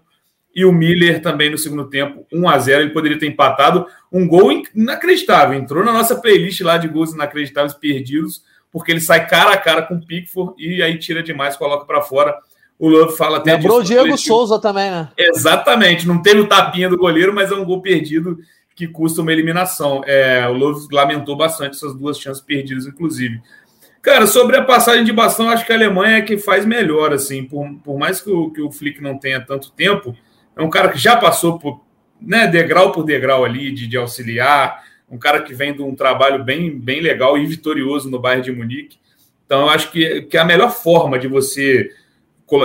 E 0.55 0.65
o 0.65 0.73
Miller 0.73 1.21
também 1.21 1.51
no 1.51 1.59
segundo 1.59 1.91
tempo, 1.91 2.25
1 2.33 2.49
a 2.49 2.59
0 2.59 2.83
Ele 2.83 2.91
poderia 2.91 3.19
ter 3.19 3.27
empatado 3.27 3.87
um 4.13 4.27
gol 4.27 4.53
inacreditável. 4.75 5.59
Entrou 5.59 5.85
na 5.85 5.93
nossa 5.93 6.17
playlist 6.17 6.61
lá 6.61 6.79
de 6.79 6.87
gols 6.87 7.13
inacreditáveis 7.13 7.75
perdidos, 7.75 8.43
porque 8.71 8.93
ele 8.93 9.01
sai 9.01 9.27
cara 9.27 9.53
a 9.53 9.57
cara 9.57 9.83
com 9.83 9.95
o 9.95 10.07
Pickford 10.07 10.55
e 10.59 10.83
aí 10.83 10.99
tira 10.99 11.23
demais, 11.23 11.57
coloca 11.57 11.85
para 11.85 12.03
fora. 12.03 12.37
O 12.79 12.89
Love 12.89 13.17
fala 13.17 13.39
até. 13.39 13.55
Lembrou 13.55 13.81
o 13.81 13.83
Diego 13.85 14.17
Souza 14.17 14.59
também, 14.59 14.91
né? 14.91 15.09
Exatamente. 15.17 16.07
Não 16.07 16.21
teve 16.21 16.41
o 16.41 16.49
tapinha 16.49 16.89
do 16.89 16.97
goleiro, 16.97 17.33
mas 17.33 17.51
é 17.51 17.55
um 17.55 17.65
gol 17.65 17.81
perdido 17.81 18.39
que 18.75 18.89
custa 18.89 19.23
uma 19.23 19.33
eliminação. 19.33 20.03
É, 20.07 20.47
o 20.49 20.53
Love 20.53 20.89
lamentou 20.93 21.37
bastante 21.37 21.77
essas 21.77 21.95
duas 21.95 22.19
chances 22.19 22.43
perdidas, 22.43 22.87
inclusive. 22.87 23.41
Cara, 24.03 24.27
sobre 24.27 24.57
a 24.57 24.63
passagem 24.63 25.05
de 25.05 25.13
bastão, 25.13 25.49
acho 25.49 25.65
que 25.65 25.73
a 25.73 25.77
Alemanha 25.77 26.19
é 26.19 26.23
que 26.23 26.37
faz 26.37 26.67
melhor, 26.67 27.13
assim, 27.13 27.45
por, 27.45 27.67
por 27.83 27.99
mais 27.99 28.21
que 28.21 28.31
o, 28.31 28.51
que 28.51 28.61
o 28.61 28.71
Flick 28.71 29.03
não 29.03 29.19
tenha 29.19 29.41
tanto 29.41 29.73
tempo, 29.73 30.15
é 30.57 30.63
um 30.63 30.69
cara 30.69 30.91
que 30.91 30.99
já 30.99 31.17
passou 31.17 31.59
por, 31.59 31.83
né, 32.21 32.47
degrau 32.47 32.93
por 32.93 33.03
degrau 33.03 33.45
ali, 33.45 33.73
de, 33.73 33.87
de 33.87 33.97
auxiliar, 33.97 34.85
um 35.11 35.17
cara 35.17 35.41
que 35.41 35.55
vem 35.55 35.75
de 35.75 35.83
um 35.83 35.95
trabalho 35.95 36.45
bem, 36.45 36.79
bem 36.79 37.01
legal 37.01 37.39
e 37.39 37.47
vitorioso 37.47 38.11
no 38.11 38.19
bairro 38.19 38.43
de 38.43 38.53
Munique. 38.53 38.99
Então, 39.47 39.63
eu 39.63 39.71
acho 39.71 39.91
que, 39.91 40.23
que 40.23 40.37
a 40.37 40.45
melhor 40.45 40.71
forma 40.71 41.19
de 41.19 41.29
você 41.29 41.91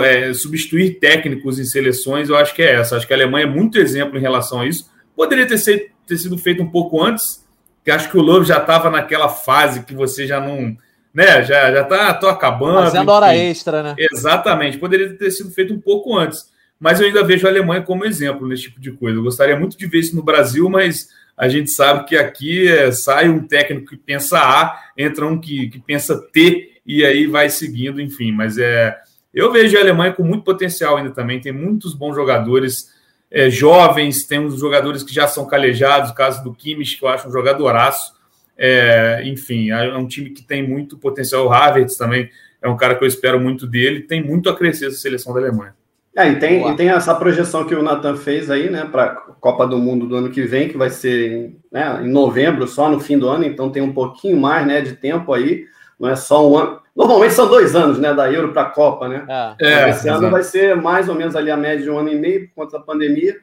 é, 0.02 0.32
substituir 0.32 0.98
técnicos 0.98 1.58
em 1.58 1.64
seleções, 1.64 2.28
eu 2.28 2.36
acho 2.36 2.54
que 2.54 2.62
é 2.62 2.74
essa. 2.74 2.96
Acho 2.96 3.06
que 3.06 3.12
a 3.12 3.16
Alemanha 3.16 3.46
é 3.46 3.48
muito 3.48 3.78
exemplo 3.78 4.18
em 4.18 4.20
relação 4.20 4.60
a 4.60 4.66
isso. 4.66 4.90
Poderia 5.16 5.46
ter, 5.46 5.58
ser, 5.58 5.92
ter 6.10 6.18
sido 6.18 6.36
feito 6.36 6.62
um 6.62 6.70
pouco 6.70 7.02
antes, 7.02 7.46
que 7.84 7.90
acho 7.90 8.10
que 8.10 8.18
o 8.18 8.22
Love 8.22 8.46
já 8.46 8.58
estava 8.58 8.90
naquela 8.90 9.28
fase 9.28 9.84
que 9.84 9.94
você 9.94 10.26
já 10.26 10.40
não 10.40 10.76
né? 11.12 11.42
Já, 11.42 11.72
já 11.72 11.84
tá, 11.84 12.14
tô 12.14 12.28
acabando. 12.28 12.84
Fazendo 12.84 13.02
enfim. 13.02 13.10
hora 13.10 13.36
extra, 13.36 13.82
né? 13.82 13.94
Exatamente. 13.98 14.78
Poderia 14.78 15.12
ter 15.16 15.30
sido 15.30 15.50
feito 15.50 15.74
um 15.74 15.80
pouco 15.80 16.16
antes. 16.16 16.48
Mas 16.78 17.00
eu 17.00 17.06
ainda 17.06 17.24
vejo 17.24 17.46
a 17.46 17.50
Alemanha 17.50 17.82
como 17.82 18.06
exemplo 18.06 18.46
nesse 18.46 18.62
tipo 18.62 18.80
de 18.80 18.92
coisa. 18.92 19.18
Eu 19.18 19.22
gostaria 19.22 19.58
muito 19.58 19.76
de 19.76 19.86
ver 19.86 19.98
isso 19.98 20.16
no 20.16 20.22
Brasil, 20.22 20.68
mas 20.70 21.08
a 21.36 21.48
gente 21.48 21.70
sabe 21.70 22.04
que 22.06 22.16
aqui 22.16 22.68
é, 22.68 22.90
sai 22.92 23.28
um 23.28 23.46
técnico 23.46 23.90
que 23.90 23.96
pensa 23.96 24.38
A, 24.38 24.78
entra 24.96 25.26
um 25.26 25.38
que, 25.38 25.68
que 25.68 25.78
pensa 25.78 26.16
T, 26.32 26.80
e 26.86 27.04
aí 27.04 27.26
vai 27.26 27.50
seguindo, 27.50 28.00
enfim. 28.00 28.32
Mas 28.32 28.56
é. 28.56 28.96
Eu 29.32 29.52
vejo 29.52 29.76
a 29.76 29.80
Alemanha 29.80 30.12
com 30.12 30.24
muito 30.24 30.42
potencial 30.42 30.96
ainda 30.96 31.10
também. 31.10 31.40
Tem 31.40 31.52
muitos 31.52 31.94
bons 31.94 32.14
jogadores 32.14 32.90
é, 33.30 33.48
jovens, 33.48 34.24
tem 34.24 34.40
uns 34.40 34.58
jogadores 34.58 35.02
que 35.02 35.14
já 35.14 35.28
são 35.28 35.46
calejados, 35.46 36.10
o 36.10 36.14
caso 36.14 36.42
do 36.42 36.52
Kimmich, 36.52 36.98
que 36.98 37.04
eu 37.04 37.08
acho 37.08 37.28
um 37.28 37.32
jogadoraço. 37.32 38.14
É, 38.58 39.22
enfim, 39.24 39.70
é 39.70 39.96
um 39.96 40.06
time 40.06 40.30
que 40.30 40.42
tem 40.42 40.66
muito 40.66 40.98
potencial. 40.98 41.46
O 41.46 41.52
Havertz 41.52 41.96
também 41.96 42.28
é 42.60 42.68
um 42.68 42.76
cara 42.76 42.94
que 42.94 43.04
eu 43.04 43.08
espero 43.08 43.40
muito 43.40 43.66
dele. 43.66 44.00
Tem 44.00 44.22
muito 44.22 44.50
a 44.50 44.56
crescer 44.56 44.86
essa 44.86 44.98
seleção 44.98 45.32
da 45.32 45.40
Alemanha. 45.40 45.74
É, 46.16 46.28
e 46.28 46.36
tem, 46.36 46.68
e 46.68 46.76
tem 46.76 46.88
essa 46.90 47.14
projeção 47.14 47.64
que 47.64 47.74
o 47.74 47.82
Nathan 47.82 48.16
fez 48.16 48.50
aí, 48.50 48.68
né, 48.68 48.84
para 48.84 49.04
a 49.04 49.14
Copa 49.14 49.66
do 49.66 49.78
Mundo 49.78 50.06
do 50.06 50.16
ano 50.16 50.30
que 50.30 50.42
vem, 50.42 50.68
que 50.68 50.76
vai 50.76 50.90
ser 50.90 51.32
em, 51.32 51.56
né, 51.70 52.00
em 52.02 52.08
novembro, 52.08 52.66
só 52.66 52.90
no 52.90 52.98
fim 52.98 53.16
do 53.16 53.28
ano, 53.28 53.44
então 53.44 53.70
tem 53.70 53.80
um 53.80 53.92
pouquinho 53.92 54.36
mais 54.36 54.66
né, 54.66 54.80
de 54.80 54.96
tempo 54.96 55.32
aí, 55.32 55.66
não 55.98 56.08
é 56.08 56.16
só 56.16 56.46
um 56.48 56.58
ano. 56.58 56.80
Normalmente 57.00 57.32
são 57.32 57.48
dois 57.48 57.74
anos, 57.74 57.98
né, 57.98 58.12
da 58.12 58.30
Euro 58.30 58.52
para 58.52 58.60
a 58.60 58.70
Copa, 58.70 59.08
né? 59.08 59.24
É, 59.58 59.88
esse 59.88 60.06
é, 60.06 60.12
ano 60.12 60.30
vai 60.30 60.42
ser 60.42 60.76
mais 60.76 61.08
ou 61.08 61.14
menos 61.14 61.34
ali 61.34 61.50
a 61.50 61.56
média 61.56 61.82
de 61.82 61.88
um 61.88 61.98
ano 61.98 62.10
e 62.10 62.14
meio 62.14 62.46
por 62.48 62.56
conta 62.56 62.78
da 62.78 62.84
pandemia. 62.84 63.38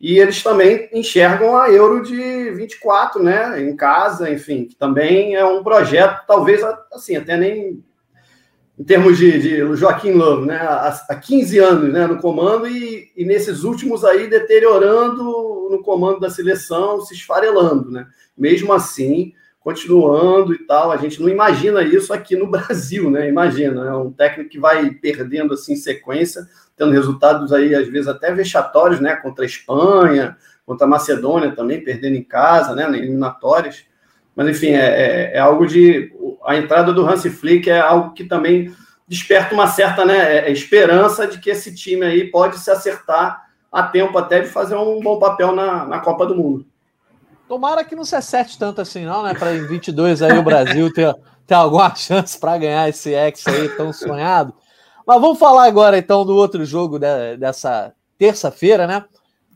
E 0.00 0.18
eles 0.18 0.42
também 0.42 0.88
enxergam 0.92 1.56
a 1.56 1.70
Euro 1.70 2.02
de 2.02 2.50
24, 2.50 3.22
né, 3.22 3.62
em 3.62 3.76
casa, 3.76 4.28
enfim, 4.28 4.64
que 4.64 4.74
também 4.74 5.36
é 5.36 5.44
um 5.44 5.62
projeto, 5.62 6.24
talvez, 6.26 6.60
assim, 6.92 7.14
até 7.14 7.36
nem 7.36 7.84
em 8.76 8.84
termos 8.84 9.16
de, 9.16 9.38
de 9.38 9.76
Joaquim 9.76 10.12
Love, 10.12 10.46
né, 10.46 10.56
há, 10.56 11.00
há 11.08 11.14
15 11.14 11.58
anos 11.58 11.92
né, 11.92 12.04
no 12.04 12.18
comando 12.18 12.66
e, 12.66 13.12
e, 13.16 13.24
nesses 13.24 13.62
últimos 13.62 14.04
aí 14.04 14.28
deteriorando 14.28 15.68
no 15.70 15.80
comando 15.84 16.18
da 16.18 16.30
seleção, 16.30 17.00
se 17.00 17.14
esfarelando, 17.14 17.92
né? 17.92 18.06
Mesmo 18.36 18.72
assim, 18.72 19.32
continuando 19.60 20.54
e 20.54 20.58
tal, 20.58 20.90
a 20.90 20.96
gente 20.96 21.20
não 21.20 21.28
imagina 21.28 21.82
isso 21.82 22.12
aqui 22.12 22.36
no 22.36 22.46
Brasil, 22.50 23.10
né? 23.10 23.28
Imagina, 23.28 23.86
é 23.86 23.94
um 23.94 24.10
técnico 24.10 24.50
que 24.50 24.58
vai 24.58 24.90
perdendo 24.90 25.54
assim 25.54 25.76
sequência, 25.76 26.46
tendo 26.76 26.92
resultados 26.92 27.52
aí, 27.52 27.74
às 27.74 27.88
vezes, 27.88 28.08
até 28.08 28.32
vexatórios, 28.32 29.00
né? 29.00 29.16
Contra 29.16 29.44
a 29.44 29.46
Espanha, 29.46 30.36
contra 30.64 30.86
a 30.86 30.90
Macedônia 30.90 31.52
também, 31.52 31.82
perdendo 31.82 32.16
em 32.16 32.22
casa, 32.22 32.74
né? 32.74 32.84
Eliminatórias. 32.84 33.84
Mas, 34.34 34.48
enfim, 34.48 34.68
é, 34.68 35.32
é, 35.32 35.36
é 35.36 35.38
algo 35.38 35.66
de. 35.66 36.12
A 36.44 36.56
entrada 36.56 36.92
do 36.92 37.04
Hansi 37.04 37.28
Flick 37.28 37.68
é 37.68 37.80
algo 37.80 38.14
que 38.14 38.24
também 38.24 38.72
desperta 39.08 39.54
uma 39.54 39.66
certa 39.66 40.04
né, 40.04 40.36
é, 40.36 40.48
é 40.48 40.52
esperança 40.52 41.26
de 41.26 41.40
que 41.40 41.50
esse 41.50 41.74
time 41.74 42.04
aí 42.04 42.30
pode 42.30 42.58
se 42.58 42.70
acertar 42.70 43.48
a 43.72 43.82
tempo 43.82 44.16
até 44.16 44.40
de 44.40 44.46
fazer 44.46 44.76
um 44.76 45.00
bom 45.00 45.18
papel 45.18 45.52
na, 45.54 45.86
na 45.86 45.98
Copa 45.98 46.26
do 46.26 46.36
Mundo. 46.36 46.66
Tomara 47.48 47.82
que 47.82 47.96
não 47.96 48.04
se 48.04 48.14
acerte 48.14 48.58
tanto 48.58 48.82
assim, 48.82 49.06
não, 49.06 49.22
né? 49.22 49.32
Para 49.32 49.56
em 49.56 49.66
22 49.66 50.20
aí 50.20 50.38
o 50.38 50.42
Brasil 50.42 50.92
ter, 50.92 51.14
ter 51.46 51.54
alguma 51.54 51.92
chance 51.96 52.38
para 52.38 52.58
ganhar 52.58 52.86
esse 52.88 53.14
ex 53.14 53.46
aí 53.46 53.70
tão 53.70 53.90
sonhado. 53.90 54.52
Mas 55.06 55.18
vamos 55.18 55.38
falar 55.38 55.64
agora 55.64 55.96
então 55.96 56.26
do 56.26 56.36
outro 56.36 56.62
jogo 56.66 56.98
de, 56.98 57.38
dessa 57.38 57.94
terça-feira, 58.18 58.86
né? 58.86 59.02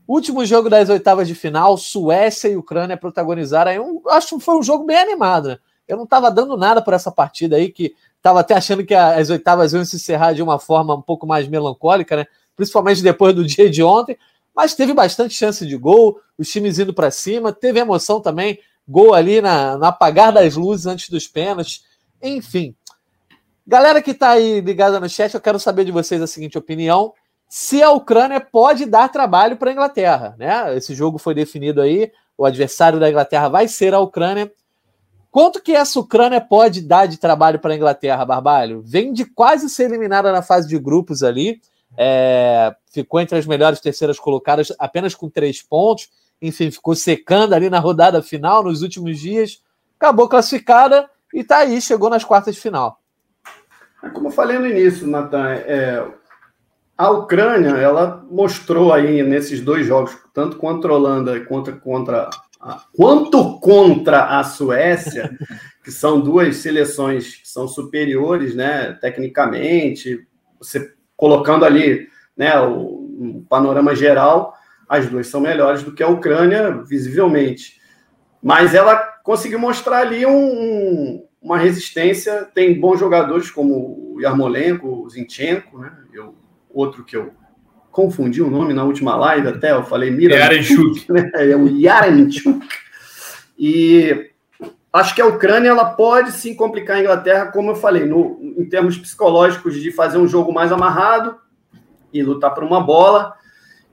Último 0.07 0.43
jogo 0.43 0.69
das 0.69 0.89
oitavas 0.89 1.27
de 1.27 1.35
final, 1.35 1.77
Suécia 1.77 2.49
e 2.49 2.57
Ucrânia 2.57 2.97
protagonizaram. 2.97 3.71
Aí 3.71 3.79
um, 3.79 4.01
acho 4.09 4.37
que 4.37 4.43
foi 4.43 4.55
um 4.55 4.63
jogo 4.63 4.85
bem 4.85 4.97
animado, 4.97 5.49
né? 5.49 5.57
Eu 5.87 5.95
não 5.95 6.05
estava 6.05 6.31
dando 6.31 6.57
nada 6.57 6.81
por 6.81 6.93
essa 6.93 7.11
partida 7.11 7.57
aí, 7.57 7.71
que 7.71 7.93
estava 8.17 8.39
até 8.39 8.55
achando 8.55 8.83
que 8.83 8.95
as 8.95 9.29
oitavas 9.29 9.73
iam 9.73 9.85
se 9.85 9.97
encerrar 9.97 10.33
de 10.33 10.41
uma 10.41 10.57
forma 10.57 10.95
um 10.95 11.01
pouco 11.01 11.27
mais 11.27 11.47
melancólica, 11.47 12.15
né? 12.15 12.25
Principalmente 12.55 13.03
depois 13.03 13.35
do 13.35 13.45
dia 13.45 13.69
de 13.69 13.83
ontem. 13.83 14.17
Mas 14.55 14.75
teve 14.75 14.93
bastante 14.93 15.33
chance 15.33 15.65
de 15.65 15.75
gol, 15.75 16.19
os 16.37 16.49
times 16.49 16.79
indo 16.79 16.93
para 16.93 17.09
cima, 17.11 17.51
teve 17.51 17.79
emoção 17.79 18.21
também, 18.21 18.59
gol 18.87 19.13
ali 19.13 19.41
na, 19.41 19.77
no 19.77 19.85
apagar 19.85 20.31
das 20.31 20.55
luzes 20.55 20.85
antes 20.85 21.09
dos 21.09 21.27
pênaltis. 21.27 21.83
Enfim, 22.21 22.75
Galera 23.65 24.01
que 24.01 24.11
está 24.11 24.31
aí 24.31 24.59
ligada 24.59 24.99
no 24.99 25.07
chat, 25.07 25.33
eu 25.33 25.39
quero 25.39 25.57
saber 25.57 25.85
de 25.85 25.91
vocês 25.91 26.21
a 26.21 26.27
seguinte 26.27 26.57
opinião: 26.57 27.13
se 27.47 27.81
a 27.81 27.91
Ucrânia 27.91 28.41
pode 28.41 28.85
dar 28.85 29.07
trabalho 29.07 29.55
para 29.55 29.69
a 29.69 29.73
Inglaterra, 29.73 30.35
né? 30.37 30.75
Esse 30.75 30.93
jogo 30.93 31.17
foi 31.17 31.33
definido 31.33 31.81
aí, 31.81 32.11
o 32.37 32.45
adversário 32.45 32.99
da 32.99 33.09
Inglaterra 33.09 33.47
vai 33.47 33.67
ser 33.69 33.93
a 33.93 33.99
Ucrânia. 33.99 34.51
Quanto 35.31 35.61
que 35.61 35.71
essa 35.71 35.99
Ucrânia 35.99 36.41
pode 36.41 36.81
dar 36.81 37.07
de 37.07 37.17
trabalho 37.17 37.57
para 37.57 37.73
a 37.73 37.75
Inglaterra, 37.75 38.25
Barbalho? 38.25 38.83
Vem 38.85 39.13
de 39.13 39.25
quase 39.25 39.69
ser 39.69 39.85
eliminada 39.85 40.31
na 40.31 40.41
fase 40.41 40.67
de 40.67 40.77
grupos 40.77 41.23
ali, 41.23 41.59
é, 41.97 42.75
ficou 42.91 43.19
entre 43.19 43.37
as 43.37 43.45
melhores 43.45 43.79
terceiras 43.79 44.19
colocadas, 44.19 44.73
apenas 44.79 45.15
com 45.15 45.29
três 45.29 45.61
pontos. 45.61 46.09
Enfim, 46.41 46.71
ficou 46.71 46.95
secando 46.95 47.53
ali 47.53 47.69
na 47.69 47.79
rodada 47.79 48.21
final 48.21 48.63
nos 48.63 48.81
últimos 48.81 49.19
dias, 49.19 49.61
acabou 49.97 50.27
classificada 50.27 51.09
e 51.33 51.39
está 51.39 51.59
aí, 51.59 51.81
chegou 51.81 52.09
nas 52.09 52.23
quartas 52.23 52.55
de 52.55 52.61
final. 52.61 52.99
Como 54.13 54.27
eu 54.27 54.31
falei 54.31 54.59
no 54.59 54.67
início, 54.67 55.07
Natan, 55.07 55.53
é, 55.53 56.05
a 56.97 57.09
Ucrânia 57.09 57.69
ela 57.69 58.25
mostrou 58.29 58.93
aí 58.93 59.23
nesses 59.23 59.61
dois 59.61 59.85
jogos, 59.85 60.17
tanto 60.33 60.57
contra 60.57 60.91
a 60.91 60.95
Holanda 60.95 61.39
contra, 61.45 61.73
contra 61.73 62.29
a, 62.59 62.83
quanto 62.93 63.59
contra 63.59 64.37
a 64.39 64.43
Suécia, 64.43 65.37
que 65.83 65.91
são 65.91 66.19
duas 66.19 66.57
seleções 66.57 67.35
que 67.35 67.47
são 67.47 67.67
superiores, 67.67 68.53
né, 68.53 68.93
tecnicamente, 68.93 70.27
você 70.59 70.92
colocando 71.15 71.65
ali, 71.65 72.07
né, 72.35 72.59
o, 72.59 72.75
o 72.77 73.45
panorama 73.49 73.95
geral, 73.95 74.53
as 74.87 75.07
duas 75.07 75.27
são 75.27 75.41
melhores 75.41 75.83
do 75.83 75.93
que 75.93 76.03
a 76.03 76.07
Ucrânia, 76.07 76.71
visivelmente. 76.83 77.81
Mas 78.41 78.75
ela 78.75 78.95
conseguiu 79.23 79.57
mostrar 79.57 79.99
ali 79.99 80.25
um, 80.25 81.25
uma 81.41 81.57
resistência. 81.57 82.47
Tem 82.53 82.79
bons 82.79 82.99
jogadores 82.99 83.49
como 83.49 84.13
o 84.13 84.21
Yarmolenko, 84.21 84.87
o 84.87 85.09
Zinchenko, 85.09 85.79
né? 85.79 85.91
Eu, 86.13 86.35
outro 86.69 87.03
que 87.03 87.15
eu 87.15 87.33
confundi 87.91 88.41
o 88.41 88.49
nome 88.49 88.73
na 88.73 88.83
última 88.83 89.15
live 89.15 89.47
até, 89.47 89.71
eu 89.71 89.83
falei 89.83 90.11
Mira. 90.11 90.35
Yarenchuk. 90.35 91.05
Né? 91.13 91.31
É 91.33 91.55
o 91.55 91.67
Yarenchuk. 91.67 92.67
E 93.57 94.31
acho 94.93 95.15
que 95.15 95.21
a 95.21 95.25
Ucrânia 95.25 95.69
ela 95.69 95.85
pode 95.85 96.31
sim 96.31 96.55
complicar 96.55 96.97
a 96.97 96.99
Inglaterra, 97.01 97.47
como 97.47 97.71
eu 97.71 97.75
falei, 97.75 98.05
no, 98.05 98.37
em 98.39 98.69
termos 98.69 98.97
psicológicos, 98.97 99.81
de 99.81 99.91
fazer 99.91 100.19
um 100.19 100.27
jogo 100.27 100.53
mais 100.53 100.71
amarrado 100.71 101.39
e 102.13 102.21
lutar 102.21 102.53
por 102.53 102.63
uma 102.63 102.79
bola. 102.79 103.33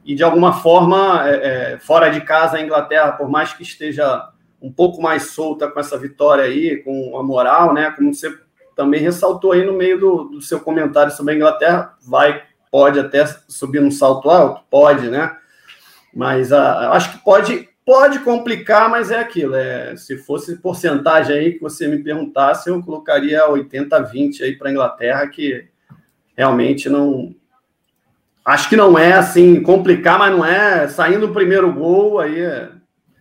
E 0.05 0.15
de 0.15 0.23
alguma 0.23 0.53
forma, 0.53 1.29
é, 1.29 1.75
é, 1.75 1.79
fora 1.79 2.11
de 2.11 2.21
casa, 2.21 2.59
a 2.59 2.61
Inglaterra, 2.61 3.13
por 3.13 3.29
mais 3.29 3.53
que 3.53 3.63
esteja 3.63 4.29
um 4.61 4.71
pouco 4.71 5.01
mais 5.01 5.31
solta 5.31 5.69
com 5.69 5.81
essa 5.81 5.97
vitória 5.97 6.45
aí, 6.45 6.83
com 6.85 7.17
a 7.19 7.23
moral, 7.23 7.73
né? 7.73 7.91
Como 7.93 8.13
você 8.13 8.39
também 8.77 9.01
ressaltou 9.01 9.53
aí 9.53 9.65
no 9.65 9.73
meio 9.73 9.99
do, 9.99 10.25
do 10.25 10.43
seu 10.43 10.61
comentário 10.61 11.13
sobre 11.13 11.33
a 11.33 11.37
Inglaterra, 11.37 11.95
vai, 12.07 12.43
pode 12.71 12.99
até 12.99 13.27
subir 13.49 13.81
num 13.81 13.91
salto 13.91 14.29
alto, 14.29 14.63
pode, 14.71 15.09
né? 15.09 15.35
Mas 16.15 16.51
uh, 16.51 16.91
acho 16.93 17.13
que 17.13 17.25
pode, 17.25 17.69
pode 17.91 18.21
complicar, 18.21 18.89
mas 18.89 19.11
é 19.11 19.19
aquilo. 19.19 19.57
É, 19.57 19.97
se 19.97 20.17
fosse 20.17 20.59
porcentagem 20.59 21.37
aí 21.37 21.53
que 21.55 21.61
você 21.61 21.89
me 21.89 21.99
perguntasse, 21.99 22.71
eu 22.71 22.81
colocaria 22.81 23.45
80-20 23.49 24.43
aí 24.43 24.57
para 24.57 24.69
a 24.69 24.71
Inglaterra, 24.71 25.27
que 25.27 25.65
realmente 26.37 26.89
não. 26.89 27.35
Acho 28.45 28.69
que 28.69 28.77
não 28.77 28.97
é 28.97 29.15
assim 29.15 29.61
complicar, 29.61 30.21
mas 30.21 30.31
não 30.31 30.45
é 30.45 30.87
saindo 30.87 31.27
o 31.27 31.33
primeiro 31.33 31.73
gol 31.73 32.21
aí. 32.21 32.41
É, 32.41 32.69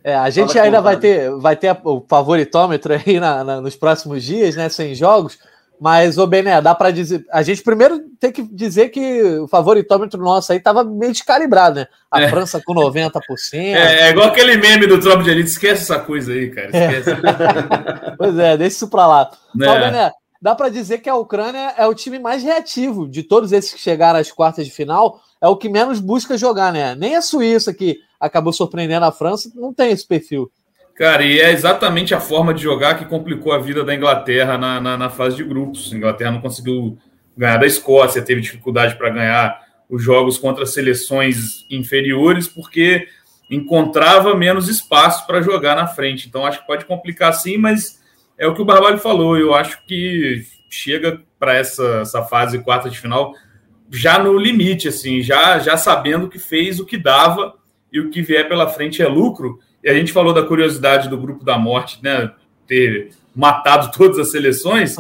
é, 0.04 0.16
a 0.16 0.30
gente 0.30 0.58
ainda 0.60 0.80
vai 0.80 0.98
ter, 0.98 1.32
vai 1.32 1.56
ter 1.56 1.76
o 1.84 2.06
favoritômetro 2.08 2.94
aí 2.94 3.20
na, 3.20 3.44
na, 3.44 3.62
nos 3.62 3.76
próximos 3.76 4.24
dias, 4.24 4.56
né? 4.56 4.70
Sem 4.70 4.94
jogos. 4.94 5.40
Mas, 5.80 6.18
ô 6.18 6.28
Bené, 6.28 6.62
dá 6.62 6.76
para 6.76 6.92
dizer. 6.92 7.26
A 7.32 7.42
gente 7.42 7.64
primeiro 7.64 8.02
tem 8.20 8.32
que 8.32 8.44
dizer 8.44 8.90
que 8.90 9.24
o 9.40 9.48
favoritômetro 9.48 10.22
nosso 10.22 10.52
aí 10.52 10.58
estava 10.58 10.84
meio 10.84 11.14
descalibrado, 11.14 11.80
né? 11.80 11.88
A 12.12 12.24
é. 12.24 12.30
França 12.30 12.62
com 12.66 12.74
90%. 12.74 13.22
É, 13.54 14.02
é 14.02 14.10
igual 14.10 14.28
aquele 14.28 14.58
meme 14.58 14.86
do 14.86 15.00
Tropa 15.00 15.24
de 15.24 15.30
Elite. 15.30 15.50
Esquece 15.50 15.84
essa 15.84 16.00
coisa 16.00 16.34
aí, 16.34 16.50
cara. 16.50 16.68
Esquece. 16.68 17.12
É. 17.12 18.16
pois 18.18 18.38
é, 18.38 18.58
deixa 18.58 18.76
isso 18.76 18.90
para 18.90 19.08
lá. 19.08 19.32
É. 19.32 19.38
Então, 19.56 19.80
Bené, 19.80 20.12
dá 20.42 20.54
para 20.54 20.68
dizer 20.68 20.98
que 20.98 21.10
a 21.10 21.16
Ucrânia 21.16 21.74
é 21.78 21.88
o 21.88 21.96
time 21.96 22.20
mais 22.20 22.44
reativo 22.44 23.08
de 23.08 23.24
todos 23.24 23.54
esses 23.54 23.74
que 23.74 23.80
chegaram 23.80 24.20
às 24.20 24.32
quartas 24.32 24.66
de 24.66 24.72
final. 24.72 25.22
É 25.42 25.48
o 25.48 25.56
que 25.56 25.70
menos 25.70 26.02
busca 26.02 26.38
jogar, 26.38 26.74
né? 26.74 26.94
Nem 26.94 27.16
a 27.16 27.22
Suíça, 27.22 27.74
que 27.74 28.00
acabou 28.20 28.52
surpreendendo 28.52 29.06
a 29.06 29.14
França, 29.14 29.50
não 29.56 29.74
tem 29.74 29.92
esse 29.92 30.06
perfil. 30.06 30.52
Cara, 31.00 31.24
e 31.24 31.40
é 31.40 31.54
exatamente 31.54 32.14
a 32.14 32.20
forma 32.20 32.54
de 32.54 32.62
jogar 32.62 32.96
que 32.96 33.06
complicou 33.06 33.54
a 33.54 33.58
vida 33.58 33.86
da 33.86 33.96
Inglaterra 33.96 34.58
na, 34.58 34.82
na, 34.82 34.98
na 34.98 35.10
fase 35.10 35.38
de 35.38 35.46
grupos. 35.46 35.94
A 35.94 35.96
Inglaterra 35.96 36.32
não 36.32 36.42
conseguiu 36.42 36.98
ganhar 37.38 37.56
da 37.56 37.66
Escócia, 37.66 38.22
teve 38.22 38.42
dificuldade 38.42 38.98
para 38.98 39.10
ganhar 39.10 39.62
os 39.90 40.04
jogos 40.04 40.38
contra 40.38 40.66
seleções 40.66 41.66
inferiores, 41.70 42.50
porque 42.50 43.08
encontrava 43.50 44.36
menos 44.36 44.68
espaço 44.68 45.26
para 45.26 45.42
jogar 45.42 45.74
na 45.74 45.88
frente. 45.88 46.28
Então, 46.28 46.46
acho 46.46 46.60
que 46.60 46.68
pode 46.68 46.84
complicar 46.84 47.32
sim, 47.32 47.58
mas 47.58 48.02
é 48.38 48.46
o 48.46 48.54
que 48.54 48.62
o 48.62 48.66
Barbalho 48.66 48.98
falou. 48.98 49.38
Eu 49.38 49.54
acho 49.56 49.82
que 49.86 50.44
chega 50.70 51.22
para 51.40 51.56
essa, 51.56 52.02
essa 52.02 52.24
fase 52.24 52.60
quarta 52.60 52.90
de 52.90 53.00
final 53.00 53.34
já 53.90 54.20
no 54.20 54.38
limite, 54.38 54.90
assim, 54.90 55.22
já, 55.22 55.60
já 55.60 55.78
sabendo 55.78 56.28
que 56.28 56.38
fez 56.38 56.78
o 56.78 56.86
que 56.86 56.98
dava 56.98 57.56
e 57.90 58.02
o 58.02 58.10
que 58.10 58.22
vier 58.22 58.50
pela 58.50 58.68
frente 58.68 59.02
é 59.02 59.08
lucro. 59.08 59.60
E 59.84 59.90
a 59.90 59.94
gente 59.94 60.12
falou 60.12 60.34
da 60.34 60.44
curiosidade 60.44 61.10
do 61.10 61.18
grupo 61.18 61.44
da 61.44 61.58
morte, 61.58 62.00
né? 62.04 62.32
Ter 62.68 63.12
matado 63.36 63.92
todas 63.96 64.20
as 64.20 64.32
seleções. 64.32 64.96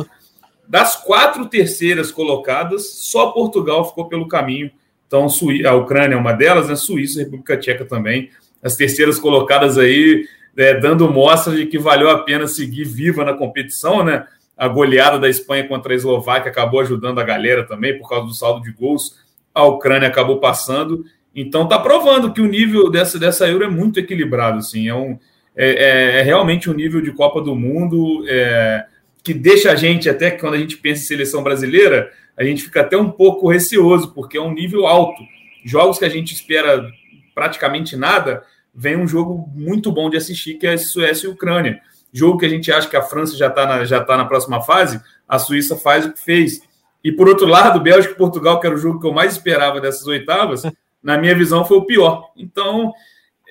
Das 0.67 0.95
quatro 0.95 1.45
terceiras 1.47 2.11
colocadas, 2.11 2.93
só 2.93 3.31
Portugal 3.31 3.87
ficou 3.87 4.07
pelo 4.07 4.27
caminho. 4.27 4.71
Então, 5.07 5.27
a 5.65 5.73
Ucrânia 5.73 6.15
é 6.15 6.17
uma 6.17 6.33
delas, 6.33 6.69
né? 6.69 6.75
Suíça 6.75 7.19
República 7.19 7.57
Tcheca 7.57 7.83
também. 7.83 8.29
As 8.61 8.75
terceiras 8.75 9.17
colocadas 9.17 9.77
aí, 9.77 10.27
é, 10.55 10.75
dando 10.75 11.09
mostra 11.09 11.55
de 11.55 11.65
que 11.65 11.79
valeu 11.79 12.09
a 12.09 12.19
pena 12.19 12.47
seguir 12.47 12.83
viva 12.83 13.25
na 13.25 13.33
competição, 13.33 14.03
né? 14.03 14.27
A 14.55 14.67
goleada 14.67 15.17
da 15.17 15.29
Espanha 15.29 15.67
contra 15.67 15.93
a 15.93 15.95
Eslováquia 15.95 16.51
acabou 16.51 16.81
ajudando 16.81 17.19
a 17.19 17.23
galera 17.23 17.65
também, 17.65 17.97
por 17.97 18.07
causa 18.07 18.27
do 18.27 18.33
saldo 18.33 18.61
de 18.61 18.71
gols. 18.71 19.17
A 19.55 19.63
Ucrânia 19.63 20.07
acabou 20.07 20.39
passando. 20.39 21.05
Então 21.35 21.67
tá 21.67 21.79
provando 21.79 22.33
que 22.33 22.41
o 22.41 22.47
nível 22.47 22.89
dessa, 22.89 23.19
dessa 23.19 23.47
Euro 23.47 23.63
é 23.63 23.69
muito 23.69 23.99
equilibrado, 23.99 24.59
assim, 24.59 24.87
é, 24.87 24.95
um, 24.95 25.17
é, 25.55 25.69
é, 25.69 26.19
é 26.19 26.21
realmente 26.21 26.69
um 26.69 26.73
nível 26.73 27.01
de 27.01 27.11
Copa 27.11 27.41
do 27.41 27.55
Mundo 27.55 28.25
é, 28.27 28.85
que 29.23 29.33
deixa 29.33 29.71
a 29.71 29.75
gente, 29.75 30.09
até 30.09 30.31
quando 30.31 30.55
a 30.55 30.57
gente 30.57 30.77
pensa 30.77 31.03
em 31.03 31.05
seleção 31.05 31.43
brasileira, 31.43 32.11
a 32.35 32.43
gente 32.43 32.63
fica 32.63 32.81
até 32.81 32.97
um 32.97 33.11
pouco 33.11 33.49
receoso, 33.49 34.13
porque 34.13 34.37
é 34.37 34.41
um 34.41 34.53
nível 34.53 34.87
alto. 34.87 35.21
Jogos 35.63 35.99
que 35.99 36.05
a 36.05 36.09
gente 36.09 36.33
espera 36.33 36.89
praticamente 37.35 37.95
nada, 37.95 38.43
vem 38.73 38.95
um 38.95 39.07
jogo 39.07 39.49
muito 39.53 39.91
bom 39.91 40.09
de 40.09 40.17
assistir, 40.17 40.55
que 40.55 40.65
é 40.65 40.77
Suécia 40.77 41.27
e 41.27 41.29
Ucrânia. 41.29 41.81
Jogo 42.11 42.39
que 42.39 42.45
a 42.45 42.49
gente 42.49 42.71
acha 42.71 42.87
que 42.87 42.95
a 42.95 43.01
França 43.01 43.37
já 43.37 43.47
está 43.47 43.65
na, 43.65 43.85
já 43.85 44.03
tá 44.03 44.17
na 44.17 44.25
próxima 44.25 44.61
fase, 44.61 44.99
a 45.27 45.37
Suíça 45.37 45.75
faz 45.75 46.05
o 46.05 46.13
que 46.13 46.19
fez. 46.19 46.61
E 47.03 47.11
por 47.11 47.27
outro 47.27 47.45
lado, 47.45 47.79
Bélgica 47.79 48.13
e 48.13 48.17
Portugal, 48.17 48.59
que 48.59 48.67
era 48.67 48.75
o 48.75 48.79
jogo 48.79 48.99
que 48.99 49.07
eu 49.07 49.13
mais 49.13 49.33
esperava 49.33 49.79
dessas 49.79 50.07
oitavas, 50.07 50.63
na 51.01 51.17
minha 51.17 51.35
visão, 51.35 51.65
foi 51.65 51.77
o 51.77 51.85
pior. 51.85 52.31
Então, 52.35 52.93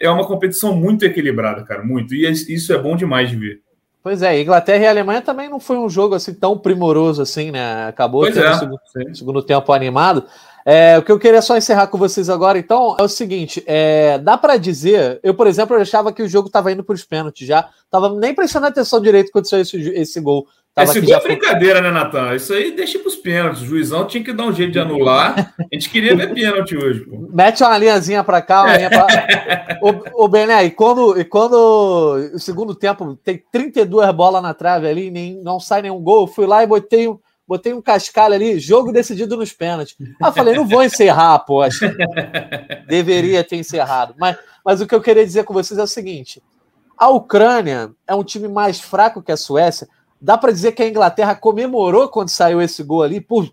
é 0.00 0.08
uma 0.10 0.26
competição 0.26 0.74
muito 0.74 1.04
equilibrada, 1.04 1.64
cara, 1.64 1.82
muito. 1.82 2.14
E 2.14 2.30
isso 2.30 2.72
é 2.72 2.78
bom 2.78 2.96
demais 2.96 3.30
de 3.30 3.36
ver. 3.36 3.62
Pois 4.02 4.22
é, 4.22 4.40
Inglaterra 4.40 4.84
e 4.84 4.86
Alemanha 4.86 5.20
também 5.20 5.50
não 5.50 5.58
foi 5.58 5.76
um 5.76 5.88
jogo 5.88 6.14
assim 6.14 6.32
tão 6.32 6.56
primoroso 6.56 7.20
assim, 7.20 7.50
né? 7.50 7.88
Acabou 7.88 8.22
pois 8.22 8.36
é. 8.36 8.54
segundo, 8.54 8.80
segundo, 9.12 9.42
tempo 9.42 9.72
animado. 9.72 10.24
É, 10.64 10.96
o 10.98 11.02
que 11.02 11.10
eu 11.10 11.18
queria 11.18 11.42
só 11.42 11.56
encerrar 11.56 11.88
com 11.88 11.98
vocês 11.98 12.30
agora, 12.30 12.58
então, 12.58 12.96
é 12.98 13.02
o 13.02 13.08
seguinte: 13.08 13.62
é, 13.66 14.18
dá 14.18 14.38
para 14.38 14.56
dizer, 14.56 15.18
eu, 15.22 15.34
por 15.34 15.46
exemplo, 15.46 15.76
eu 15.76 15.82
achava 15.82 16.12
que 16.12 16.22
o 16.22 16.28
jogo 16.28 16.46
estava 16.46 16.70
indo 16.72 16.84
para 16.84 16.94
os 16.94 17.04
pênaltis 17.04 17.46
já, 17.46 17.68
tava 17.90 18.14
nem 18.14 18.34
prestando 18.34 18.66
atenção 18.66 19.00
direito 19.00 19.32
quando 19.32 19.48
saiu 19.48 19.62
esse, 19.62 19.76
esse 19.76 20.20
gol. 20.20 20.46
Tava 20.78 20.92
Esse 20.92 21.00
gol 21.00 21.16
é 21.16 21.20
brincadeira, 21.20 21.80
né, 21.80 21.90
Natan? 21.90 22.36
Isso 22.36 22.52
aí 22.52 22.70
deixa 22.70 23.00
para 23.00 23.08
os 23.08 23.16
pênaltis. 23.16 23.62
O 23.62 23.66
juizão 23.66 24.06
tinha 24.06 24.22
que 24.22 24.32
dar 24.32 24.44
um 24.44 24.52
jeito 24.52 24.70
de 24.70 24.78
anular. 24.78 25.52
A 25.58 25.74
gente 25.74 25.90
queria 25.90 26.14
ver 26.14 26.32
pênalti 26.32 26.76
hoje. 26.76 27.00
Pô. 27.00 27.28
Mete 27.32 27.64
uma 27.64 27.76
linhazinha 27.76 28.22
para 28.22 28.40
cá, 28.40 28.62
uma 28.62 28.76
linha 28.76 28.88
pra... 28.88 29.06
o, 29.82 30.24
o 30.24 30.28
Bené, 30.28 30.64
e 30.66 30.70
quando, 30.70 31.18
e 31.18 31.24
quando 31.24 31.54
o 32.32 32.38
segundo 32.38 32.76
tempo 32.76 33.16
tem 33.16 33.42
32 33.50 34.12
bolas 34.12 34.40
na 34.40 34.54
trave 34.54 34.86
ali, 34.86 35.10
nem, 35.10 35.42
não 35.42 35.58
sai 35.58 35.82
nenhum 35.82 36.00
gol, 36.00 36.22
eu 36.22 36.26
fui 36.28 36.46
lá 36.46 36.62
e 36.62 36.66
botei 36.68 37.08
um, 37.08 37.18
botei 37.46 37.72
um 37.72 37.82
cascalho 37.82 38.34
ali, 38.34 38.60
jogo 38.60 38.92
decidido 38.92 39.36
nos 39.36 39.52
pênaltis. 39.52 39.96
Ah, 40.22 40.30
falei, 40.30 40.54
não 40.54 40.64
vou 40.64 40.84
encerrar, 40.84 41.40
poxa. 41.40 41.92
Deveria 42.86 43.42
ter 43.42 43.56
encerrado. 43.56 44.14
Mas, 44.16 44.36
mas 44.64 44.80
o 44.80 44.86
que 44.86 44.94
eu 44.94 45.00
queria 45.00 45.26
dizer 45.26 45.42
com 45.42 45.52
vocês 45.52 45.76
é 45.76 45.82
o 45.82 45.88
seguinte: 45.88 46.40
a 46.96 47.08
Ucrânia 47.08 47.90
é 48.06 48.14
um 48.14 48.22
time 48.22 48.46
mais 48.46 48.78
fraco 48.78 49.20
que 49.20 49.32
a 49.32 49.36
Suécia 49.36 49.88
Dá 50.20 50.36
para 50.36 50.52
dizer 50.52 50.72
que 50.72 50.82
a 50.82 50.88
Inglaterra 50.88 51.34
comemorou 51.34 52.08
quando 52.08 52.28
saiu 52.28 52.60
esse 52.60 52.82
gol 52.82 53.02
ali, 53.02 53.20
por 53.20 53.50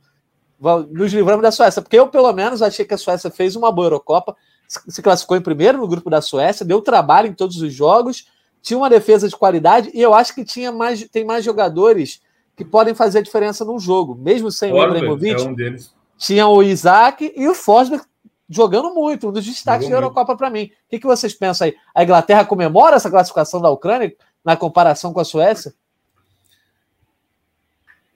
nos 0.92 1.14
livramos 1.14 1.44
da 1.44 1.52
Suécia, 1.52 1.82
porque 1.82 2.00
eu, 2.00 2.08
pelo 2.08 2.32
menos, 2.34 2.62
achei 2.62 2.86
que 2.86 2.94
a 2.94 2.98
Suécia 2.98 3.30
fez 3.30 3.56
uma 3.56 3.72
boa 3.72 3.88
Eurocopa, 3.88 4.36
se 4.68 5.02
classificou 5.02 5.38
em 5.38 5.42
primeiro 5.42 5.78
no 5.78 5.88
grupo 5.88 6.10
da 6.10 6.22
Suécia, 6.22 6.66
deu 6.66 6.82
trabalho 6.82 7.28
em 7.28 7.34
todos 7.34 7.62
os 7.62 7.74
jogos, 7.74 8.28
tinha 8.62 8.78
uma 8.78 8.90
defesa 8.90 9.28
de 9.30 9.36
qualidade 9.36 9.92
e 9.94 10.02
eu 10.02 10.14
acho 10.14 10.34
que 10.34 10.44
tinha 10.44 10.72
mais, 10.72 11.08
tem 11.10 11.24
mais 11.24 11.46
jogadores 11.46 12.22
que 12.56 12.66
podem 12.66 12.96
fazer 12.96 13.20
a 13.20 13.22
diferença 13.22 13.64
no 13.64 13.78
jogo, 13.78 14.16
mesmo 14.16 14.50
sem 14.50 14.72
o 14.72 14.84
Ibrahimovic. 14.84 15.44
É 15.44 15.48
um 15.48 15.54
deles. 15.54 15.94
Tinha 16.18 16.48
o 16.48 16.64
Isaac 16.64 17.32
e 17.36 17.48
o 17.48 17.54
Forsberg 17.54 18.04
jogando 18.50 18.94
muito, 18.94 19.28
um 19.28 19.32
dos 19.32 19.46
destaques 19.46 19.88
Jogou 19.88 20.00
da 20.00 20.06
Eurocopa 20.06 20.36
para 20.36 20.50
mim. 20.50 20.66
O 20.66 20.90
que, 20.90 21.00
que 21.00 21.06
vocês 21.06 21.34
pensam 21.34 21.68
aí? 21.68 21.76
A 21.94 22.04
Inglaterra 22.04 22.46
comemora 22.46 22.96
essa 22.96 23.10
classificação 23.10 23.62
da 23.62 23.70
Ucrânia 23.70 24.16
na 24.44 24.56
comparação 24.56 25.12
com 25.12 25.20
a 25.20 25.26
Suécia? 25.26 25.74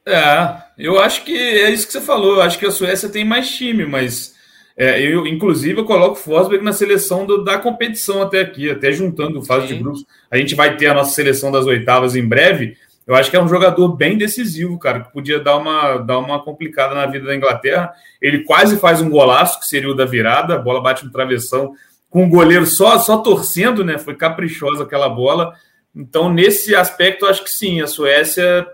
É, 0.10 0.64
eu 0.78 1.00
acho 1.00 1.24
que 1.24 1.38
é 1.38 1.70
isso 1.70 1.88
que 1.88 1.94
você 1.94 2.02
falou. 2.02 2.36
Eu 2.36 2.42
acho 2.42 2.58
que 2.58 2.66
a 2.66 2.72
Suécia 2.72 3.10
tem 3.10 3.24
mais 3.24 3.50
time, 3.50 3.86
mas 3.86 4.36
é, 4.76 5.02
eu, 5.02 5.28
inclusive, 5.28 5.80
eu 5.80 5.86
coloco 5.86 6.14
o 6.14 6.16
Forsberg 6.16 6.64
na 6.64 6.74
seleção 6.74 7.26
do, 7.26 7.44
da 7.44 7.58
competição 7.58 8.22
até 8.22 8.40
aqui, 8.40 8.70
até 8.70 8.92
juntando 8.92 9.44
fase 9.44 9.68
Sim. 9.68 9.74
de 9.74 9.84
grupos. 9.84 10.06
A 10.32 10.38
gente 10.38 10.56
vai 10.56 10.78
ter 10.78 10.88
a 10.88 10.94
nossa 10.94 11.14
seleção 11.14 11.52
das 11.52 11.66
oitavas 11.66 12.16
em 12.16 12.26
breve. 12.26 12.78
Eu 13.06 13.16
acho 13.16 13.30
que 13.30 13.36
é 13.36 13.42
um 13.42 13.48
jogador 13.48 13.90
bem 13.96 14.18
decisivo, 14.18 14.80
cara, 14.80 15.02
que 15.02 15.12
podia 15.12 15.40
dar 15.40 15.58
uma, 15.58 15.98
dar 15.98 16.20
uma 16.20 16.42
complicada 16.42 16.96
na 16.96 17.06
vida 17.08 17.26
da 17.26 17.36
Inglaterra. 17.36 17.92
Ele 18.22 18.44
quase 18.44 18.78
faz 18.78 19.02
um 19.02 19.10
golaço, 19.10 19.60
que 19.60 19.66
seria 19.66 19.90
o 19.90 19.96
da 19.96 20.06
virada, 20.06 20.56
a 20.56 20.60
bola 20.60 20.82
bate 20.82 21.04
no 21.04 21.12
travessão, 21.12 21.74
com 22.10 22.26
o 22.26 22.30
goleiro 22.30 22.66
só, 22.66 22.98
só 23.00 23.18
torcendo, 23.18 23.84
né? 23.84 23.98
Foi 23.98 24.16
caprichosa 24.16 24.84
aquela 24.84 25.10
bola. 25.10 25.54
Então, 25.96 26.32
nesse 26.32 26.76
aspecto, 26.76 27.26
acho 27.26 27.44
que 27.44 27.50
sim, 27.50 27.82
a 27.82 27.88
Suécia 27.88 28.66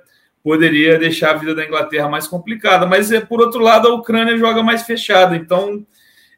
poderia 0.45 0.99
deixar 0.99 1.31
a 1.31 1.37
vida 1.37 1.55
da 1.55 1.65
Inglaterra 1.65 2.07
mais 2.07 2.27
complicada. 2.27 2.85
Mas, 2.85 3.11
é, 3.11 3.19
por 3.19 3.41
outro 3.41 3.59
lado, 3.59 3.87
a 3.87 3.95
Ucrânia 3.95 4.37
joga 4.37 4.61
mais 4.61 4.83
fechada. 4.83 5.35
Então, 5.35 5.83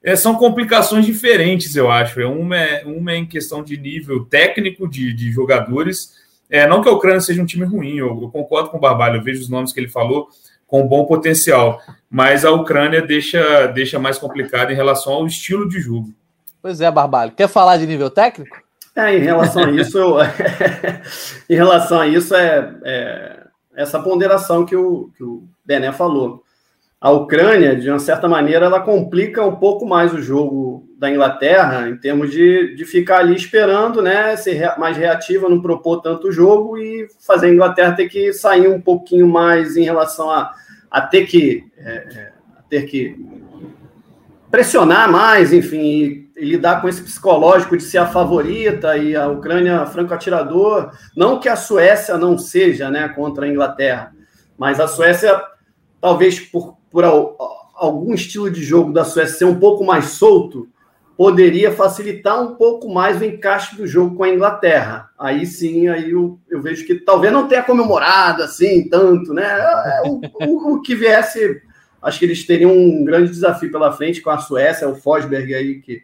é, 0.01 0.15
são 0.15 0.35
complicações 0.35 1.05
diferentes, 1.05 1.75
eu 1.75 1.91
acho. 1.91 2.21
É, 2.21 2.25
uma, 2.25 2.55
é, 2.55 2.85
uma 2.85 3.11
é 3.11 3.17
em 3.17 3.25
questão 3.25 3.61
de 3.61 3.75
nível 3.75 4.23
técnico 4.23 4.87
de, 4.87 5.11
de 5.13 5.29
jogadores 5.29 6.13
É, 6.49 6.65
não 6.65 6.81
que 6.81 6.87
a 6.87 6.93
Ucrânia 6.93 7.19
seja 7.19 7.41
um 7.41 7.45
time 7.45 7.65
ruim, 7.65 7.97
eu, 7.97 8.21
eu 8.21 8.29
concordo 8.29 8.69
com 8.69 8.77
o 8.77 8.79
Barbalho, 8.79 9.17
eu 9.17 9.23
vejo 9.23 9.41
os 9.41 9.49
nomes 9.49 9.73
que 9.73 9.79
ele 9.81 9.89
falou 9.89 10.29
com 10.65 10.87
bom 10.87 11.05
potencial, 11.05 11.81
mas 12.09 12.45
a 12.45 12.51
Ucrânia 12.51 13.01
deixa, 13.01 13.67
deixa 13.67 13.99
mais 13.99 14.17
complicado 14.17 14.71
em 14.71 14.75
relação 14.75 15.11
ao 15.11 15.27
estilo 15.27 15.67
de 15.67 15.81
jogo. 15.81 16.13
Pois 16.61 16.79
é, 16.79 16.89
Barbalho. 16.89 17.33
Quer 17.33 17.49
falar 17.49 17.75
de 17.75 17.85
nível 17.85 18.09
técnico? 18.09 18.55
É, 18.95 19.15
em 19.15 19.19
relação 19.19 19.65
a 19.65 19.71
isso, 19.71 19.97
eu, 19.97 20.15
em 21.49 21.55
relação 21.55 21.99
a 21.99 22.07
isso 22.07 22.33
é, 22.33 22.73
é, 22.83 23.36
essa 23.77 23.99
ponderação 23.99 24.65
que 24.65 24.75
o, 24.75 25.11
que 25.15 25.23
o 25.23 25.43
Bené 25.63 25.91
falou. 25.91 26.43
A 26.99 27.11
Ucrânia, 27.11 27.75
de 27.75 27.87
uma 27.87 27.99
certa 27.99 28.27
maneira, 28.27 28.65
ela 28.65 28.79
complica 28.79 29.45
um 29.45 29.55
pouco 29.55 29.85
mais 29.85 30.11
o 30.11 30.21
jogo 30.21 30.83
da 30.97 31.11
Inglaterra, 31.11 31.87
em 31.87 31.95
termos 31.95 32.31
de, 32.31 32.75
de 32.75 32.83
ficar 32.85 33.19
ali 33.19 33.35
esperando, 33.35 34.01
né, 34.01 34.35
ser 34.35 34.75
mais 34.79 34.97
reativa, 34.97 35.47
não 35.47 35.61
propor 35.61 36.01
tanto 36.01 36.31
jogo 36.31 36.75
e 36.75 37.07
fazer 37.19 37.47
a 37.47 37.53
Inglaterra 37.53 37.95
ter 37.95 38.09
que 38.09 38.33
sair 38.33 38.67
um 38.67 38.81
pouquinho 38.81 39.27
mais 39.27 39.77
em 39.77 39.83
relação 39.83 40.31
a, 40.31 40.51
a 40.89 40.99
ter 40.99 41.27
que 41.27 41.63
é, 41.77 41.91
é 41.91 42.31
ter 42.67 42.85
que 42.85 43.15
pressionar 44.49 45.11
mais, 45.11 45.51
enfim, 45.53 46.27
e, 46.35 46.45
lidar 46.45 46.81
com 46.81 46.87
esse 46.87 47.01
psicológico 47.01 47.75
de 47.75 47.83
ser 47.83 47.97
a 47.97 48.07
favorita 48.07 48.97
e 48.97 49.15
a 49.15 49.27
Ucrânia 49.27 49.85
franco 49.85 50.13
atirador, 50.13 50.91
não 51.15 51.39
que 51.39 51.49
a 51.49 51.55
Suécia 51.55 52.17
não 52.17 52.37
seja, 52.37 52.89
né, 52.89 53.09
contra 53.09 53.45
a 53.45 53.49
Inglaterra, 53.49 54.13
mas 54.57 54.79
a 54.79 54.87
Suécia 54.87 55.41
talvez 55.99 56.39
por, 56.39 56.77
por 56.91 57.03
algum 57.75 58.13
estilo 58.13 58.49
de 58.49 58.63
jogo 58.63 58.93
da 58.93 59.03
Suécia 59.03 59.39
ser 59.39 59.45
um 59.45 59.59
pouco 59.59 59.83
mais 59.83 60.05
solto, 60.05 60.67
poderia 61.17 61.71
facilitar 61.71 62.39
um 62.41 62.53
pouco 62.55 62.87
mais 62.93 63.19
o 63.19 63.25
encaixe 63.25 63.75
do 63.75 63.87
jogo 63.87 64.15
com 64.15 64.23
a 64.23 64.29
Inglaterra. 64.29 65.09
Aí 65.17 65.47
sim, 65.47 65.87
aí 65.87 66.11
eu, 66.11 66.39
eu 66.47 66.61
vejo 66.61 66.85
que 66.85 66.93
talvez 66.93 67.33
não 67.33 67.47
tenha 67.47 67.63
comemorado 67.63 68.43
assim 68.43 68.87
tanto, 68.87 69.33
né? 69.33 69.43
É, 69.43 70.01
o, 70.05 70.21
o, 70.45 70.73
o, 70.75 70.81
que 70.81 70.93
viesse, 70.93 71.59
acho 72.07 72.19
que 72.19 72.25
eles 72.25 72.45
teriam 72.45 72.71
um 72.71 73.03
grande 73.03 73.29
desafio 73.29 73.69
pela 73.69 73.91
frente 73.91 74.21
com 74.21 74.29
a 74.29 74.37
Suécia, 74.37 74.87
o 74.87 74.95
Fosberg 74.95 75.53
aí 75.53 75.81
que 75.81 76.01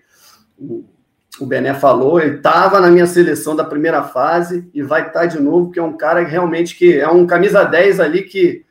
o, 0.59 1.45
Bené 1.45 1.73
falou, 1.73 2.19
ele 2.19 2.35
estava 2.35 2.79
na 2.79 2.91
minha 2.91 3.07
seleção 3.07 3.55
da 3.55 3.63
primeira 3.63 4.03
fase 4.03 4.69
e 4.73 4.81
vai 4.81 5.07
estar 5.07 5.21
tá 5.21 5.25
de 5.25 5.41
novo, 5.41 5.71
que 5.71 5.79
é 5.79 5.83
um 5.83 5.95
cara 5.95 6.21
realmente 6.23 6.75
que 6.75 6.99
é 6.99 7.07
um 7.09 7.25
camisa 7.25 7.63
10 7.63 8.01
ali 8.01 8.23
que 8.23 8.65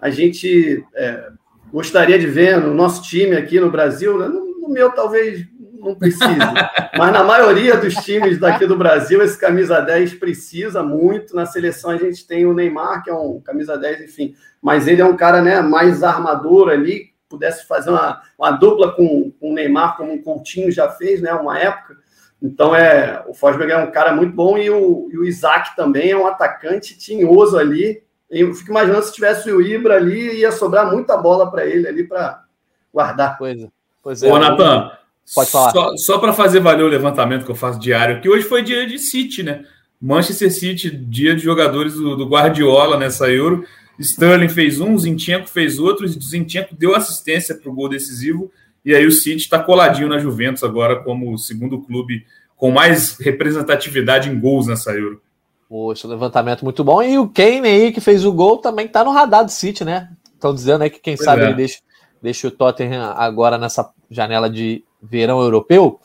a 0.00 0.10
gente 0.10 0.84
é, 0.94 1.30
gostaria 1.72 2.18
de 2.18 2.26
ver 2.26 2.60
no 2.60 2.74
nosso 2.74 3.02
time 3.02 3.34
aqui 3.34 3.58
no 3.58 3.70
Brasil, 3.70 4.18
né? 4.18 4.28
no 4.28 4.68
meu 4.68 4.90
talvez 4.90 5.46
não 5.78 5.94
precisa. 5.94 6.70
Mas 6.96 7.12
na 7.12 7.22
maioria 7.22 7.76
dos 7.76 7.94
times 7.96 8.38
daqui 8.38 8.66
do 8.66 8.76
Brasil, 8.76 9.22
esse 9.22 9.38
camisa 9.38 9.80
10 9.80 10.14
precisa 10.14 10.82
muito. 10.82 11.34
Na 11.34 11.46
seleção 11.46 11.90
a 11.90 11.96
gente 11.96 12.26
tem 12.26 12.46
o 12.46 12.54
Neymar, 12.54 13.02
que 13.02 13.10
é 13.10 13.14
um 13.14 13.40
camisa 13.40 13.76
10, 13.76 14.02
enfim. 14.02 14.34
Mas 14.60 14.86
ele 14.86 15.00
é 15.00 15.04
um 15.04 15.16
cara 15.16 15.40
né, 15.40 15.60
mais 15.60 16.02
armador 16.02 16.68
ali, 16.70 17.12
pudesse 17.28 17.66
fazer 17.66 17.90
uma, 17.90 18.20
uma 18.38 18.50
dupla 18.50 18.92
com, 18.92 19.30
com 19.38 19.50
o 19.50 19.54
Neymar, 19.54 19.96
como 19.96 20.14
o 20.14 20.22
Coutinho 20.22 20.70
já 20.70 20.88
fez, 20.90 21.20
né? 21.20 21.32
Uma 21.32 21.58
época. 21.58 21.96
Então 22.42 22.74
é 22.74 23.24
o 23.26 23.34
Fosberg 23.34 23.72
é 23.72 23.78
um 23.78 23.90
cara 23.90 24.14
muito 24.14 24.32
bom 24.32 24.56
e 24.56 24.70
o, 24.70 25.08
e 25.12 25.18
o 25.18 25.24
Isaac 25.24 25.74
também 25.74 26.10
é 26.10 26.16
um 26.16 26.26
atacante 26.26 26.96
tinhoso 26.96 27.58
ali. 27.58 28.02
Eu 28.30 28.54
fico 28.54 28.70
imaginando 28.70 29.02
se 29.02 29.12
tivesse 29.12 29.50
o 29.50 29.60
Ibra 29.60 29.96
ali, 29.96 30.40
ia 30.40 30.52
sobrar 30.52 30.90
muita 30.90 31.16
bola 31.16 31.50
para 31.50 31.66
ele 31.66 31.88
ali 31.88 32.04
para 32.04 32.44
guardar. 32.92 33.38
Coisa. 33.38 33.72
Pois 34.02 34.22
é. 34.22 34.32
Ô, 34.32 34.38
Natan, 34.38 34.90
Pode 35.34 35.50
falar. 35.50 35.72
Só, 35.72 35.96
só 35.96 36.18
para 36.18 36.32
fazer 36.32 36.60
valer 36.60 36.84
o 36.84 36.88
levantamento 36.88 37.44
que 37.44 37.50
eu 37.50 37.54
faço 37.54 37.78
diário, 37.78 38.20
que 38.20 38.28
hoje 38.28 38.44
foi 38.44 38.62
dia 38.62 38.86
de 38.86 38.98
City, 38.98 39.42
né? 39.42 39.64
Manchester 40.00 40.52
City, 40.52 40.90
dia 40.90 41.34
de 41.34 41.42
jogadores 41.42 41.94
do, 41.94 42.16
do 42.16 42.26
Guardiola 42.26 42.96
nessa 42.96 43.30
Euro. 43.30 43.64
Sterling 43.98 44.48
fez 44.48 44.80
um, 44.80 44.96
Zinchenko 44.96 45.48
fez 45.48 45.78
outro, 45.78 46.06
Zinchenko 46.06 46.74
deu 46.76 46.94
assistência 46.94 47.54
para 47.54 47.68
o 47.68 47.74
gol 47.74 47.88
decisivo, 47.88 48.50
e 48.84 48.94
aí 48.94 49.04
o 49.04 49.10
City 49.10 49.42
está 49.42 49.58
coladinho 49.58 50.08
na 50.08 50.18
Juventus 50.18 50.62
agora 50.62 51.02
como 51.02 51.32
o 51.32 51.38
segundo 51.38 51.80
clube 51.80 52.24
com 52.56 52.70
mais 52.70 53.18
representatividade 53.18 54.30
em 54.30 54.38
gols 54.38 54.68
nessa 54.68 54.92
Euro. 54.92 55.20
Poxa, 55.68 56.08
levantamento 56.08 56.64
muito 56.64 56.82
bom. 56.82 57.02
E 57.02 57.18
o 57.18 57.28
Kane 57.28 57.68
aí, 57.68 57.92
que 57.92 58.00
fez 58.00 58.24
o 58.24 58.32
gol, 58.32 58.58
também 58.58 58.86
está 58.86 59.04
no 59.04 59.12
radar 59.12 59.44
do 59.44 59.50
City, 59.50 59.84
né? 59.84 60.10
Estão 60.32 60.54
dizendo 60.54 60.82
aí 60.82 60.90
que 60.90 61.00
quem 61.00 61.16
pois 61.16 61.24
sabe 61.24 61.42
é. 61.42 61.44
ele 61.46 61.54
deixa, 61.54 61.78
deixa 62.22 62.48
o 62.48 62.50
Tottenham 62.50 63.12
agora 63.16 63.58
nessa 63.58 63.90
janela 64.10 64.48
de 64.48 64.82
verão 65.02 65.40
europeu. 65.40 66.00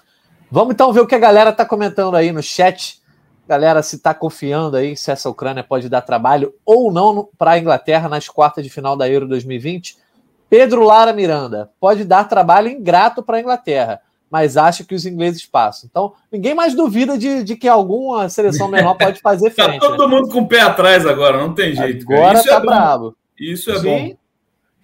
Vamos 0.49 0.73
então 0.73 0.93
ver 0.93 1.01
o 1.01 1.07
que 1.07 1.15
a 1.15 1.19
galera 1.19 1.49
está 1.49 1.65
comentando 1.65 2.15
aí 2.15 2.31
no 2.31 2.43
chat. 2.43 3.01
Galera, 3.47 3.81
se 3.81 3.95
está 3.95 4.13
confiando 4.13 4.77
aí 4.77 4.95
se 4.95 5.11
essa 5.11 5.29
Ucrânia 5.29 5.63
pode 5.63 5.89
dar 5.89 6.01
trabalho 6.01 6.53
ou 6.65 6.91
não 6.91 7.27
para 7.37 7.51
a 7.51 7.59
Inglaterra 7.59 8.07
nas 8.07 8.29
quartas 8.29 8.63
de 8.63 8.69
final 8.69 8.95
da 8.95 9.09
Euro 9.09 9.27
2020. 9.27 9.97
Pedro 10.49 10.83
Lara 10.83 11.11
Miranda 11.11 11.71
pode 11.79 12.05
dar 12.05 12.25
trabalho 12.25 12.67
ingrato 12.67 13.23
para 13.23 13.37
a 13.37 13.39
Inglaterra, 13.39 13.99
mas 14.29 14.55
acha 14.55 14.83
que 14.83 14.93
os 14.93 15.03
ingleses 15.03 15.43
passam. 15.47 15.89
Então, 15.89 16.13
ninguém 16.31 16.53
mais 16.53 16.75
duvida 16.75 17.17
de, 17.17 17.43
de 17.43 17.55
que 17.55 17.67
alguma 17.67 18.29
seleção 18.29 18.67
menor 18.67 18.93
pode 18.93 19.19
fazer 19.19 19.49
tá 19.49 19.63
frente. 19.63 19.81
tá 19.81 19.87
todo 19.87 20.07
né? 20.07 20.15
mundo 20.15 20.29
com 20.29 20.41
o 20.41 20.47
pé 20.47 20.61
atrás 20.61 21.07
agora, 21.07 21.39
não 21.39 21.55
tem 21.55 21.75
jeito. 21.75 22.05
Agora 22.13 22.37
Isso 22.37 22.47
tá 22.47 22.57
é 22.57 22.59
bravo. 22.59 23.15
Isso 23.39 23.71
é 23.71 23.79
Sim. 23.79 23.85
bom. 23.87 24.15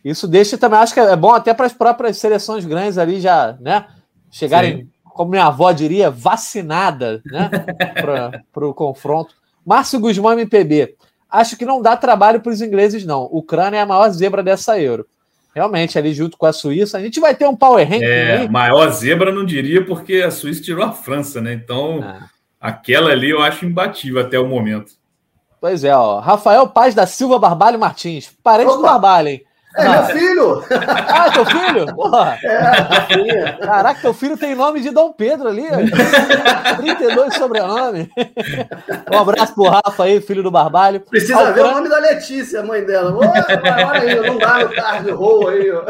Isso 0.03 0.27
deixa 0.27 0.57
também, 0.57 0.79
acho 0.79 0.93
que 0.95 0.99
é 0.99 1.15
bom 1.15 1.31
até 1.31 1.53
para 1.53 1.67
as 1.67 1.73
próprias 1.73 2.17
seleções 2.17 2.65
grandes 2.65 2.97
ali 2.97 3.21
já, 3.21 3.55
né? 3.59 3.85
Chegarem, 4.31 4.77
Sim. 4.77 4.87
como 5.03 5.31
minha 5.31 5.45
avó 5.45 5.71
diria, 5.71 6.09
vacinada 6.09 7.21
né, 7.25 7.49
para 8.51 8.67
o 8.67 8.73
confronto. 8.73 9.35
Márcio 9.65 9.99
Guzmão, 9.99 10.33
MPB. 10.33 10.95
Acho 11.29 11.55
que 11.55 11.65
não 11.65 11.81
dá 11.81 11.95
trabalho 11.95 12.41
para 12.41 12.51
os 12.51 12.61
ingleses, 12.61 13.05
não. 13.05 13.23
Ucrânia 13.31 13.77
é 13.77 13.81
a 13.81 13.85
maior 13.85 14.09
zebra 14.09 14.41
dessa 14.41 14.79
Euro. 14.79 15.05
Realmente, 15.53 15.97
ali 15.97 16.13
junto 16.13 16.37
com 16.37 16.45
a 16.45 16.53
Suíça, 16.53 16.97
a 16.97 17.01
gente 17.01 17.19
vai 17.19 17.35
ter 17.35 17.47
um 17.47 17.55
power 17.55 17.87
ranking. 17.87 18.03
É, 18.03 18.47
maior 18.47 18.89
zebra 18.91 19.31
não 19.31 19.45
diria, 19.45 19.85
porque 19.85 20.21
a 20.21 20.31
Suíça 20.31 20.61
tirou 20.61 20.83
a 20.83 20.91
França, 20.91 21.41
né? 21.41 21.53
Então, 21.53 22.01
ah. 22.03 22.29
aquela 22.59 23.11
ali 23.11 23.29
eu 23.29 23.41
acho 23.41 23.65
imbatível 23.65 24.21
até 24.21 24.39
o 24.39 24.47
momento. 24.47 24.93
Pois 25.59 25.83
é, 25.83 25.95
ó. 25.95 26.19
Rafael 26.19 26.67
Paz 26.67 26.95
da 26.95 27.05
Silva 27.05 27.37
Barbalho 27.37 27.79
Martins. 27.79 28.31
Parente 28.43 28.69
Opa. 28.69 28.77
do 28.77 28.83
Barbalho, 28.83 29.27
hein? 29.29 29.43
É 29.75 29.85
ah, 29.85 29.91
meu 29.91 30.03
filho! 30.05 30.63
Ah, 31.07 31.29
teu 31.31 31.45
filho? 31.45 31.95
Porra! 31.95 32.39
É, 32.43 33.51
Caraca, 33.63 34.01
teu 34.01 34.13
filho 34.13 34.35
tem 34.35 34.55
nome 34.55 34.81
de 34.81 34.89
Dom 34.89 35.13
Pedro 35.13 35.47
ali. 35.47 35.67
32 36.77 37.35
sobrenome. 37.35 38.09
Um 39.13 39.17
abraço 39.17 39.53
pro 39.53 39.69
Rafa 39.69 40.03
aí, 40.03 40.19
filho 40.21 40.41
do 40.41 40.49
Barbalho. 40.49 41.01
Precisa 41.01 41.51
ver 41.51 41.61
o 41.61 41.71
nome 41.71 41.87
da 41.87 41.99
Letícia, 41.99 42.63
mãe 42.63 42.83
dela. 42.83 43.15
Olha 43.15 43.91
aí, 43.91 44.27
não 44.27 44.37
dá 44.39 44.59
no 44.59 44.73
tarde 44.73 45.11
roll 45.11 45.49
aí. 45.49 45.71
Ó. 45.71 45.83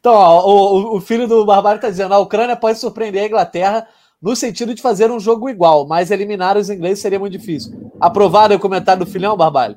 Então, 0.00 0.14
ó, 0.14 0.46
o, 0.46 0.96
o 0.96 1.00
filho 1.00 1.28
do 1.28 1.44
Barbalho 1.44 1.80
tá 1.80 1.90
dizendo: 1.90 2.14
a 2.14 2.18
Ucrânia 2.18 2.56
pode 2.56 2.78
surpreender 2.78 3.22
a 3.22 3.26
Inglaterra 3.26 3.86
no 4.22 4.34
sentido 4.34 4.74
de 4.74 4.82
fazer 4.82 5.10
um 5.10 5.20
jogo 5.20 5.48
igual, 5.48 5.86
mas 5.86 6.10
eliminar 6.10 6.56
os 6.56 6.70
ingleses 6.70 7.00
seria 7.00 7.18
muito 7.18 7.38
difícil. 7.38 7.92
Aprovado 8.00 8.54
o 8.54 8.58
comentário 8.58 9.04
do 9.04 9.10
filhão, 9.10 9.36
Barbalho? 9.36 9.76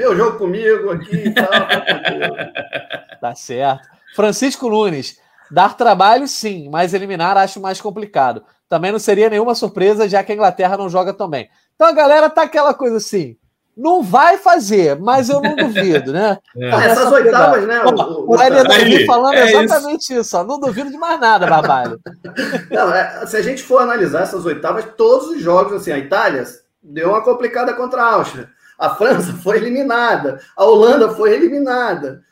Vê 0.00 0.06
o 0.06 0.16
jogo 0.16 0.38
comigo 0.38 0.90
aqui 0.90 1.14
e 1.14 1.34
tal. 1.34 1.46
tá 3.20 3.34
certo. 3.34 3.86
Francisco 4.16 4.70
Nunes, 4.70 5.18
dar 5.50 5.76
trabalho 5.76 6.26
sim, 6.26 6.70
mas 6.70 6.94
eliminar 6.94 7.36
acho 7.36 7.60
mais 7.60 7.82
complicado. 7.82 8.42
Também 8.66 8.90
não 8.90 8.98
seria 8.98 9.28
nenhuma 9.28 9.54
surpresa, 9.54 10.08
já 10.08 10.24
que 10.24 10.32
a 10.32 10.34
Inglaterra 10.34 10.78
não 10.78 10.88
joga 10.88 11.12
também. 11.12 11.50
Então 11.74 11.86
a 11.86 11.92
galera 11.92 12.30
tá 12.30 12.42
aquela 12.42 12.72
coisa 12.72 12.96
assim. 12.96 13.36
Não 13.76 14.02
vai 14.02 14.36
fazer, 14.36 14.98
mas 14.98 15.28
eu 15.28 15.40
não 15.40 15.54
duvido, 15.54 16.12
né? 16.12 16.38
É. 16.56 16.70
Ah, 16.72 16.84
essas 16.84 17.12
oitavas, 17.12 17.66
né? 17.66 17.82
O, 17.84 17.90
o, 17.90 18.34
o 18.34 19.06
falando 19.06 19.34
é 19.34 19.52
exatamente 19.52 20.12
isso. 20.12 20.20
isso 20.20 20.36
ó. 20.36 20.44
Não 20.44 20.58
duvido 20.58 20.90
de 20.90 20.98
mais 20.98 21.20
nada, 21.20 21.46
Barbalho. 21.46 22.00
Não, 22.70 22.92
é, 22.92 23.26
se 23.26 23.36
a 23.36 23.42
gente 23.42 23.62
for 23.62 23.80
analisar 23.80 24.22
essas 24.22 24.44
oitavas, 24.44 24.84
todos 24.96 25.28
os 25.28 25.40
jogos, 25.40 25.74
assim, 25.74 25.92
a 25.92 25.98
Itália 25.98 26.44
deu 26.82 27.10
uma 27.10 27.22
complicada 27.22 27.72
contra 27.72 28.02
a 28.02 28.14
Áustria. 28.14 28.48
A 28.80 28.94
França 28.94 29.34
foi 29.34 29.58
eliminada, 29.58 30.40
a 30.56 30.64
Holanda 30.64 31.10
foi 31.10 31.34
eliminada. 31.34 32.24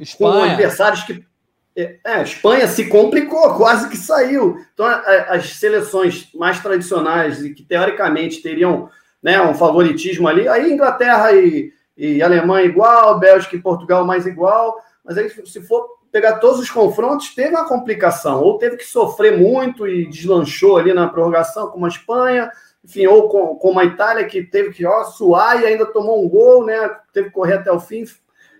Espanha. 0.00 0.46
Com 0.46 0.52
adversários 0.52 1.02
que. 1.02 1.26
É, 1.76 1.98
a 2.04 2.22
Espanha 2.22 2.68
se 2.68 2.86
complicou, 2.86 3.54
quase 3.54 3.88
que 3.88 3.96
saiu. 3.96 4.56
Então, 4.72 4.86
a, 4.86 4.92
a, 4.92 5.34
as 5.34 5.56
seleções 5.56 6.30
mais 6.32 6.60
tradicionais 6.60 7.44
e 7.44 7.52
que 7.52 7.64
teoricamente 7.64 8.40
teriam 8.40 8.88
né, 9.20 9.42
um 9.42 9.52
favoritismo 9.52 10.28
ali, 10.28 10.46
aí 10.46 10.72
Inglaterra 10.72 11.32
e, 11.32 11.72
e 11.96 12.22
Alemanha 12.22 12.66
igual, 12.66 13.18
Bélgica 13.18 13.56
e 13.56 13.60
Portugal 13.60 14.06
mais 14.06 14.26
igual, 14.26 14.76
mas 15.04 15.18
aí 15.18 15.28
se 15.28 15.60
for 15.62 15.86
pegar 16.12 16.38
todos 16.38 16.60
os 16.60 16.70
confrontos, 16.70 17.34
teve 17.34 17.50
uma 17.50 17.68
complicação, 17.68 18.40
ou 18.40 18.56
teve 18.56 18.76
que 18.76 18.86
sofrer 18.86 19.36
muito 19.36 19.86
e 19.86 20.08
deslanchou 20.08 20.78
ali 20.78 20.94
na 20.94 21.08
prorrogação, 21.08 21.66
como 21.68 21.84
a 21.84 21.88
Espanha, 21.88 22.50
enfim, 22.86 23.06
ou 23.08 23.28
com, 23.28 23.56
com 23.56 23.70
uma 23.70 23.84
Itália 23.84 24.24
que 24.24 24.44
teve 24.44 24.70
que 24.70 24.86
ó, 24.86 25.02
suar 25.04 25.60
e 25.60 25.66
ainda 25.66 25.84
tomou 25.84 26.24
um 26.24 26.28
gol, 26.28 26.64
né? 26.64 26.88
Teve 27.12 27.28
que 27.28 27.34
correr 27.34 27.54
até 27.54 27.72
o 27.72 27.80
fim. 27.80 28.04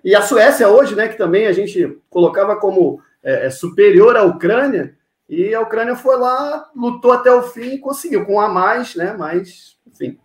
E 0.05 0.17
a 0.17 0.23
Suécia 0.23 0.69
hoje, 0.69 0.97
né, 0.97 1.07
que 1.07 1.17
também 1.17 1.47
a 1.47 1.53
gente 1.53 1.97
colocava 2.11 2.57
como 2.57 3.01
é, 3.23 3.47
é, 3.47 3.51
superior 3.51 4.17
à 4.17 4.25
Ucrânia, 4.25 4.97
e 5.29 5.55
a 5.55 5.61
Ucrânia 5.61 5.95
foi 5.95 6.17
lá, 6.17 6.69
lutou 6.75 7.13
até 7.13 7.33
o 7.33 7.43
fim 7.43 7.75
e 7.75 7.79
conseguiu, 7.79 8.27
com 8.27 8.35
um 8.35 8.41
a 8.41 8.49
mais, 8.49 8.95
né? 8.97 9.15
Mas, 9.17 9.77
enfim. 9.87 10.19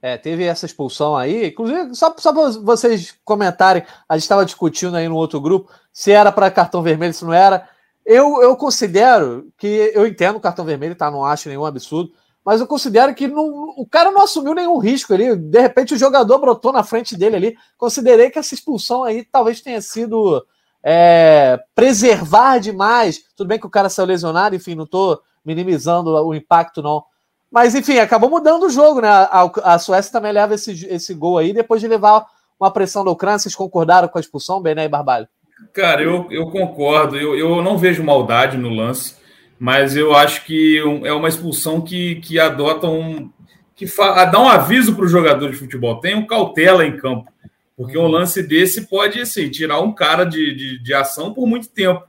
É, 0.00 0.18
teve 0.18 0.44
essa 0.44 0.66
expulsão 0.66 1.16
aí, 1.16 1.48
inclusive, 1.48 1.94
só, 1.94 2.14
só 2.18 2.32
para 2.32 2.50
vocês 2.60 3.14
comentarem, 3.24 3.84
a 4.08 4.14
gente 4.16 4.22
estava 4.22 4.44
discutindo 4.44 4.96
aí 4.96 5.08
no 5.08 5.16
outro 5.16 5.40
grupo 5.40 5.70
se 5.92 6.10
era 6.10 6.32
para 6.32 6.50
cartão 6.50 6.82
vermelho, 6.82 7.14
se 7.14 7.24
não 7.24 7.32
era. 7.32 7.68
Eu, 8.04 8.42
eu 8.42 8.56
considero 8.56 9.48
que 9.56 9.92
eu 9.94 10.06
entendo 10.06 10.36
o 10.36 10.40
cartão 10.40 10.64
vermelho, 10.64 10.96
tá? 10.96 11.10
Não 11.10 11.24
acho 11.24 11.48
nenhum 11.48 11.64
absurdo, 11.64 12.12
mas 12.44 12.60
eu 12.60 12.66
considero 12.66 13.14
que 13.14 13.28
não, 13.28 13.70
o 13.76 13.86
cara 13.86 14.10
não 14.10 14.22
assumiu 14.22 14.54
nenhum 14.54 14.78
risco 14.78 15.14
ali. 15.14 15.36
De 15.36 15.60
repente 15.60 15.94
o 15.94 15.98
jogador 15.98 16.38
brotou 16.38 16.72
na 16.72 16.82
frente 16.82 17.16
dele 17.16 17.36
ali. 17.36 17.56
Considerei 17.78 18.30
que 18.30 18.38
essa 18.38 18.54
expulsão 18.54 19.04
aí 19.04 19.24
talvez 19.24 19.60
tenha 19.60 19.80
sido 19.80 20.44
é, 20.82 21.60
preservar 21.74 22.58
demais. 22.58 23.22
Tudo 23.36 23.46
bem 23.46 23.60
que 23.60 23.66
o 23.66 23.70
cara 23.70 23.88
saiu 23.88 24.06
lesionado, 24.06 24.56
enfim, 24.56 24.74
não 24.74 24.84
estou 24.84 25.20
minimizando 25.44 26.10
o 26.10 26.34
impacto, 26.34 26.82
não. 26.82 27.04
Mas, 27.50 27.74
enfim, 27.74 27.98
acabou 27.98 28.30
mudando 28.30 28.64
o 28.64 28.70
jogo, 28.70 29.00
né? 29.02 29.08
A, 29.08 29.50
a 29.74 29.78
Suécia 29.78 30.10
também 30.10 30.32
leva 30.32 30.54
esse, 30.54 30.86
esse 30.86 31.12
gol 31.12 31.36
aí, 31.36 31.52
depois 31.52 31.80
de 31.80 31.86
levar 31.86 32.24
uma 32.58 32.70
pressão 32.70 33.04
da 33.04 33.10
Ucrânia. 33.10 33.38
Vocês 33.38 33.54
concordaram 33.54 34.08
com 34.08 34.18
a 34.18 34.20
expulsão, 34.20 34.62
Bené 34.62 34.86
e 34.86 34.88
Barbalho? 34.88 35.28
Cara, 35.74 36.02
eu, 36.02 36.26
eu 36.30 36.50
concordo. 36.50 37.16
Eu, 37.16 37.36
eu 37.36 37.62
não 37.62 37.76
vejo 37.76 38.02
maldade 38.02 38.56
no 38.56 38.70
lance, 38.70 39.16
mas 39.62 39.96
eu 39.96 40.12
acho 40.12 40.44
que 40.44 40.76
é 41.04 41.12
uma 41.12 41.28
expulsão 41.28 41.80
que, 41.80 42.16
que 42.16 42.36
adota 42.36 42.88
um. 42.88 43.30
que 43.76 43.86
fa, 43.86 44.24
dá 44.24 44.40
um 44.40 44.48
aviso 44.48 44.92
para 44.92 45.04
o 45.04 45.08
jogador 45.08 45.52
de 45.52 45.56
futebol. 45.56 46.00
Tenham 46.00 46.26
cautela 46.26 46.84
em 46.84 46.96
campo, 46.96 47.30
porque 47.76 47.96
um 47.96 48.08
lance 48.08 48.42
desse 48.42 48.88
pode 48.88 49.20
assim, 49.20 49.48
tirar 49.48 49.78
um 49.78 49.92
cara 49.92 50.24
de, 50.24 50.52
de, 50.52 50.82
de 50.82 50.92
ação 50.92 51.32
por 51.32 51.46
muito 51.46 51.68
tempo. 51.68 52.02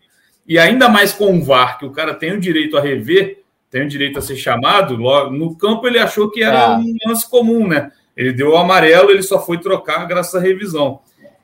E 0.47 0.57
ainda 0.57 0.89
mais 0.89 1.13
com 1.13 1.37
o 1.37 1.43
VAR, 1.43 1.77
que 1.77 1.85
o 1.85 1.91
cara 1.91 2.15
tem 2.15 2.31
o 2.31 2.39
direito 2.39 2.75
a 2.75 2.81
rever, 2.81 3.43
tem 3.69 3.83
o 3.83 3.87
direito 3.87 4.17
a 4.17 4.21
ser 4.23 4.35
chamado. 4.35 4.97
No 5.29 5.55
campo 5.55 5.85
ele 5.85 5.99
achou 5.99 6.31
que 6.31 6.41
era 6.41 6.59
é. 6.59 6.75
um 6.77 6.95
lance 7.05 7.29
comum, 7.29 7.67
né? 7.67 7.91
Ele 8.17 8.33
deu 8.33 8.53
o 8.53 8.57
amarelo, 8.57 9.11
ele 9.11 9.21
só 9.21 9.39
foi 9.39 9.59
trocar 9.59 10.07
graças 10.07 10.33
à 10.33 10.39
revisão 10.39 11.01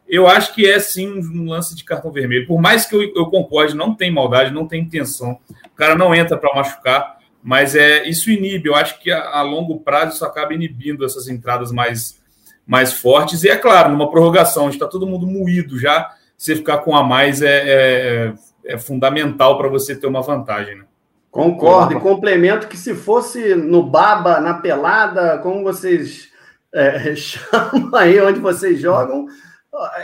eu 0.10 0.28
acho 0.28 0.56
que 0.56 0.68
é 0.68 0.80
sim 0.80 1.08
um 1.08 1.48
lance 1.48 1.76
de 1.76 1.84
cartão 1.84 2.12
vermelho. 2.12 2.48
Por 2.48 2.60
mais 2.60 2.86
que 2.86 2.96
eu, 2.96 3.02
eu 3.16 3.28
concorde, 3.28 3.76
não 3.76 3.94
tem 3.94 4.12
maldade, 4.12 4.52
não 4.52 4.68
tem 4.68 4.82
intenção. 4.82 5.40
O 5.66 5.76
cara 5.76 5.96
não 5.96 6.16
entra 6.16 6.36
para 6.36 6.56
machucar, 6.56 7.20
mas 7.44 7.76
é 7.76 8.08
isso 8.08 8.32
inibe. 8.32 8.70
Eu 8.70 8.76
acho 8.76 9.00
que 9.00 9.12
a, 9.12 9.38
a, 9.38 9.42
longo 9.44 9.80
prazo 9.80 10.16
isso 10.16 10.26
acaba 10.26 10.54
inibindo 10.54 11.06
essas 11.06 11.28
entradas 11.28 11.72
mais, 11.72 12.20
mais 12.66 12.92
fortes. 12.92 13.44
E 13.44 13.50
é 13.50 13.56
claro, 13.56 13.92
numa 13.92 14.10
prorrogação, 14.10 14.68
está 14.70 14.88
todo 14.88 15.08
mundo 15.08 15.28
moído 15.28 15.80
já. 15.80 16.10
Você 16.36 16.56
ficar 16.56 16.80
com 16.80 16.96
a 16.96 17.04
mais 17.04 17.42
é, 17.42 17.64
é, 17.68 18.34
é 18.66 18.78
fundamental 18.78 19.58
para 19.58 19.68
você 19.68 19.96
ter 19.96 20.08
uma 20.08 20.22
vantagem. 20.22 20.76
Né? 20.76 20.86
Concordo, 21.30 21.94
e 21.94 22.00
complemento 22.00 22.68
que 22.68 22.78
se 22.78 22.96
fosse 22.96 23.54
no 23.54 23.84
baba, 23.84 24.40
na 24.40 24.56
pelada, 24.56 25.38
como 25.38 25.64
vocês 25.64 26.30
é, 26.74 27.14
chamam 27.16 27.94
aí, 27.94 28.20
onde 28.20 28.40
vocês 28.40 28.80
jogam, 28.80 29.28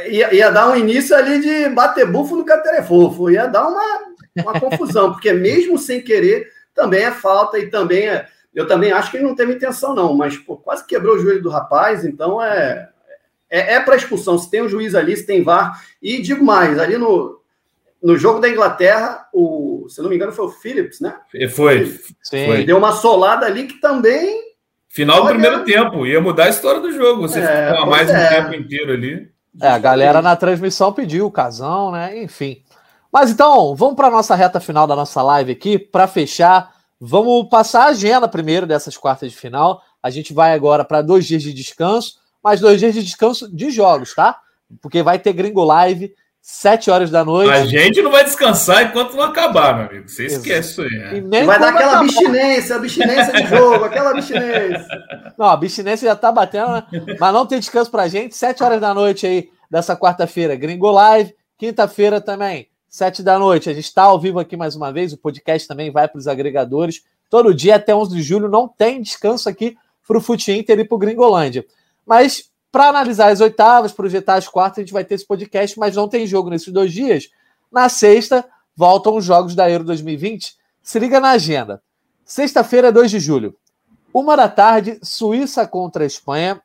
Ia, 0.07 0.33
ia, 0.33 0.51
dar 0.51 0.69
um 0.69 0.75
início 0.75 1.15
ali 1.15 1.39
de 1.41 1.69
bater 1.69 2.05
bufo 2.05 2.35
no 2.35 2.45
caterefofo, 2.45 3.29
ia 3.29 3.47
dar 3.47 3.67
uma, 3.67 3.83
uma 4.37 4.57
confusão, 4.61 5.11
porque 5.11 5.33
mesmo 5.33 5.77
sem 5.77 6.01
querer, 6.01 6.49
também 6.73 7.03
é 7.03 7.11
falta 7.11 7.57
e 7.57 7.69
também 7.69 8.07
é. 8.07 8.27
Eu 8.53 8.67
também 8.67 8.91
acho 8.91 9.11
que 9.11 9.17
ele 9.17 9.25
não 9.25 9.35
teve 9.35 9.53
intenção, 9.53 9.93
não, 9.93 10.13
mas 10.13 10.37
pô, 10.37 10.55
quase 10.55 10.85
quebrou 10.85 11.15
o 11.15 11.19
joelho 11.19 11.41
do 11.41 11.49
rapaz, 11.49 12.05
então 12.05 12.41
é. 12.41 12.89
É, 13.49 13.75
é 13.75 13.79
para 13.79 13.95
expulsão. 13.95 14.37
Se 14.37 14.49
tem 14.49 14.61
um 14.61 14.69
juiz 14.69 14.95
ali, 14.95 15.15
se 15.15 15.25
tem 15.25 15.43
VAR. 15.43 15.79
E 16.01 16.21
digo 16.21 16.43
mais, 16.43 16.79
ali 16.79 16.97
no, 16.97 17.39
no 18.01 18.17
jogo 18.17 18.39
da 18.39 18.49
Inglaterra, 18.49 19.27
o, 19.33 19.87
se 19.89 20.01
não 20.01 20.09
me 20.09 20.15
engano, 20.15 20.31
foi 20.31 20.45
o 20.45 20.51
Phillips, 20.51 20.99
né? 20.99 21.15
Foi. 21.53 21.85
Sim. 22.21 22.45
Foi. 22.47 22.63
Deu 22.63 22.77
uma 22.77 22.91
solada 22.91 23.45
ali 23.45 23.65
que 23.65 23.79
também. 23.79 24.41
Final 24.87 25.23
do 25.23 25.29
primeiro 25.29 25.63
tempo, 25.63 26.05
ia 26.05 26.21
mudar 26.21 26.45
a 26.45 26.49
história 26.49 26.79
do 26.79 26.91
jogo. 26.91 27.23
Você 27.23 27.39
é, 27.39 27.71
ficou 27.71 27.87
mais 27.87 28.09
é. 28.09 28.13
um 28.13 28.29
tempo 28.29 28.55
inteiro 28.55 28.93
ali. 28.93 29.34
É, 29.61 29.67
a 29.67 29.77
galera 29.77 30.21
na 30.21 30.35
transmissão 30.35 30.91
pediu 30.91 31.25
o 31.25 31.31
casão, 31.31 31.91
né? 31.91 32.21
Enfim. 32.23 32.61
Mas 33.11 33.31
então, 33.31 33.75
vamos 33.75 33.95
para 33.95 34.07
a 34.07 34.11
nossa 34.11 34.35
reta 34.35 34.59
final 34.59 34.85
da 34.85 34.95
nossa 34.95 35.21
live 35.21 35.53
aqui. 35.53 35.79
Para 35.79 36.07
fechar, 36.07 36.73
vamos 36.99 37.47
passar 37.49 37.83
a 37.83 37.89
agenda 37.89 38.27
primeiro 38.27 38.67
dessas 38.67 38.97
quartas 38.97 39.31
de 39.31 39.37
final. 39.37 39.81
A 40.03 40.09
gente 40.09 40.33
vai 40.33 40.53
agora 40.53 40.83
para 40.83 41.01
dois 41.01 41.25
dias 41.25 41.41
de 41.41 41.53
descanso, 41.53 42.19
mas 42.43 42.59
dois 42.59 42.79
dias 42.79 42.93
de 42.93 43.03
descanso 43.03 43.53
de 43.55 43.71
jogos, 43.71 44.13
tá? 44.13 44.39
Porque 44.81 45.01
vai 45.01 45.17
ter 45.17 45.33
Gringo 45.33 45.63
Live 45.63 46.13
Sete 46.47 46.91
horas 46.91 47.09
da 47.09 47.25
noite. 47.25 47.51
A 47.51 47.65
gente 47.65 48.03
não 48.03 48.11
vai 48.11 48.23
descansar 48.23 48.83
enquanto 48.83 49.15
não 49.15 49.23
acabar, 49.23 49.75
meu 49.75 49.87
amigo. 49.87 50.07
Você 50.07 50.27
esquece 50.27 50.69
isso 50.73 50.81
aí. 50.83 51.19
Né? 51.19 51.43
Vai 51.43 51.59
dar 51.59 51.69
aquela 51.69 51.93
acabar. 51.93 52.03
abstinência, 52.03 52.75
abstinência 52.75 53.33
de 53.33 53.47
jogo, 53.47 53.83
aquela 53.83 54.11
abstinência. 54.11 54.85
Não, 55.39 55.47
a 55.47 55.53
abstinência 55.53 56.07
já 56.07 56.15
tá 56.15 56.31
batendo, 56.31 56.71
né? 56.71 56.85
Mas 57.19 57.33
não 57.33 57.47
tem 57.47 57.59
descanso 57.59 57.89
pra 57.89 58.07
gente. 58.07 58.37
Sete 58.37 58.63
horas 58.63 58.79
da 58.79 58.93
noite 58.93 59.25
aí, 59.25 59.49
dessa 59.71 59.97
quarta-feira, 59.97 60.55
Gringo 60.55 60.91
Live. 60.91 61.35
Quinta-feira 61.57 62.21
também, 62.21 62.67
sete 62.87 63.23
da 63.23 63.39
noite. 63.39 63.67
A 63.67 63.73
gente 63.73 63.85
está 63.85 64.03
ao 64.03 64.19
vivo 64.19 64.37
aqui 64.39 64.55
mais 64.55 64.75
uma 64.75 64.93
vez. 64.93 65.13
O 65.13 65.17
podcast 65.17 65.67
também 65.67 65.89
vai 65.89 66.07
para 66.07 66.19
os 66.19 66.27
agregadores. 66.27 67.01
Todo 67.27 67.55
dia 67.55 67.77
até 67.77 67.95
11 67.95 68.15
de 68.15 68.21
julho 68.21 68.47
não 68.47 68.67
tem 68.67 69.01
descanso 69.01 69.49
aqui 69.49 69.75
para 70.07 70.19
o 70.19 70.21
Fute 70.21 70.51
Inter 70.51 70.77
e 70.77 70.85
para 70.85 70.95
o 70.95 70.99
Gringolândia. 70.99 71.65
Mas 72.05 72.51
para 72.75 72.89
analisar 72.89 73.31
as 73.31 73.39
oitavas, 73.39 73.93
projetar 73.93 74.35
as 74.35 74.49
quartas, 74.49 74.79
a 74.79 74.81
gente 74.81 74.91
vai 74.91 75.05
ter 75.05 75.15
esse 75.15 75.25
podcast, 75.25 75.79
mas 75.79 75.95
não 75.95 76.09
tem 76.09 76.27
jogo 76.27 76.49
nesses 76.49 76.73
dois 76.73 76.91
dias. 76.91 77.29
Na 77.71 77.87
sexta, 77.87 78.45
voltam 78.75 79.15
os 79.15 79.23
jogos 79.23 79.55
da 79.55 79.71
Euro 79.71 79.85
2020. 79.85 80.57
Se 80.83 80.99
liga 80.99 81.21
na 81.21 81.29
agenda. 81.29 81.81
Sexta-feira, 82.25 82.91
2 82.91 83.11
de 83.11 83.17
julho. 83.17 83.55
Uma 84.13 84.35
da 84.35 84.49
tarde, 84.49 84.99
Suíça 85.01 85.65
contra 85.65 86.03
a 86.03 86.05
Espanha. 86.05 86.61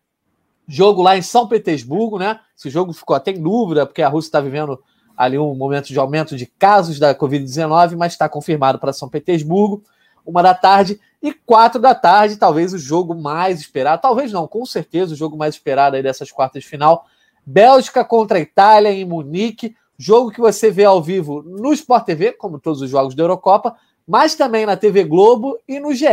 Jogo 0.66 1.00
lá 1.00 1.16
em 1.16 1.22
São 1.22 1.46
Petersburgo, 1.46 2.18
né? 2.18 2.40
Esse 2.58 2.70
jogo 2.70 2.92
ficou 2.92 3.14
até 3.14 3.30
em 3.30 3.40
dúvida, 3.40 3.86
porque 3.86 4.02
a 4.02 4.08
Rússia 4.08 4.30
está 4.30 4.40
vivendo 4.40 4.82
ali 5.16 5.38
um 5.38 5.54
momento 5.54 5.90
de 5.90 5.98
aumento 6.00 6.36
de 6.36 6.44
casos 6.44 6.98
da 6.98 7.14
Covid-19, 7.14 7.94
mas 7.96 8.14
está 8.14 8.28
confirmado 8.28 8.80
para 8.80 8.92
São 8.92 9.08
Petersburgo. 9.08 9.84
Uma 10.26 10.42
da 10.42 10.54
tarde. 10.54 11.00
E 11.22 11.32
quatro 11.32 11.80
da 11.80 11.94
tarde, 11.94 12.36
talvez 12.36 12.72
o 12.72 12.78
jogo 12.78 13.14
mais 13.14 13.60
esperado, 13.60 14.00
talvez 14.00 14.32
não, 14.32 14.46
com 14.46 14.64
certeza 14.64 15.12
o 15.12 15.16
jogo 15.16 15.36
mais 15.36 15.54
esperado 15.54 15.96
aí 15.96 16.02
dessas 16.02 16.32
quartas 16.32 16.62
de 16.62 16.68
final. 16.68 17.06
Bélgica 17.44 18.04
contra 18.04 18.38
a 18.38 18.40
Itália 18.40 18.90
em 18.90 19.04
Munique, 19.04 19.76
jogo 19.98 20.30
que 20.30 20.40
você 20.40 20.70
vê 20.70 20.84
ao 20.84 21.02
vivo 21.02 21.42
no 21.42 21.72
Sport 21.74 22.06
TV, 22.06 22.32
como 22.32 22.58
todos 22.58 22.80
os 22.80 22.88
jogos 22.88 23.14
da 23.14 23.22
Eurocopa, 23.22 23.76
mas 24.06 24.34
também 24.34 24.64
na 24.64 24.76
TV 24.76 25.04
Globo 25.04 25.58
e 25.68 25.78
no 25.78 25.94
GE, 25.94 26.06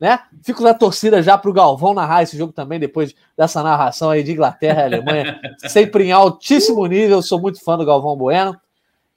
né? 0.00 0.20
Fico 0.42 0.62
na 0.64 0.74
torcida 0.74 1.22
já 1.22 1.38
para 1.38 1.50
o 1.50 1.54
Galvão 1.54 1.94
narrar 1.94 2.22
esse 2.22 2.36
jogo 2.36 2.52
também, 2.52 2.80
depois 2.80 3.14
dessa 3.36 3.62
narração 3.62 4.10
aí 4.10 4.24
de 4.24 4.32
Inglaterra 4.32 4.82
e 4.82 4.84
Alemanha, 4.84 5.40
sempre 5.68 6.04
em 6.04 6.12
altíssimo 6.12 6.84
nível, 6.86 7.22
sou 7.22 7.40
muito 7.40 7.62
fã 7.62 7.76
do 7.78 7.84
Galvão 7.84 8.16
Bueno. 8.16 8.58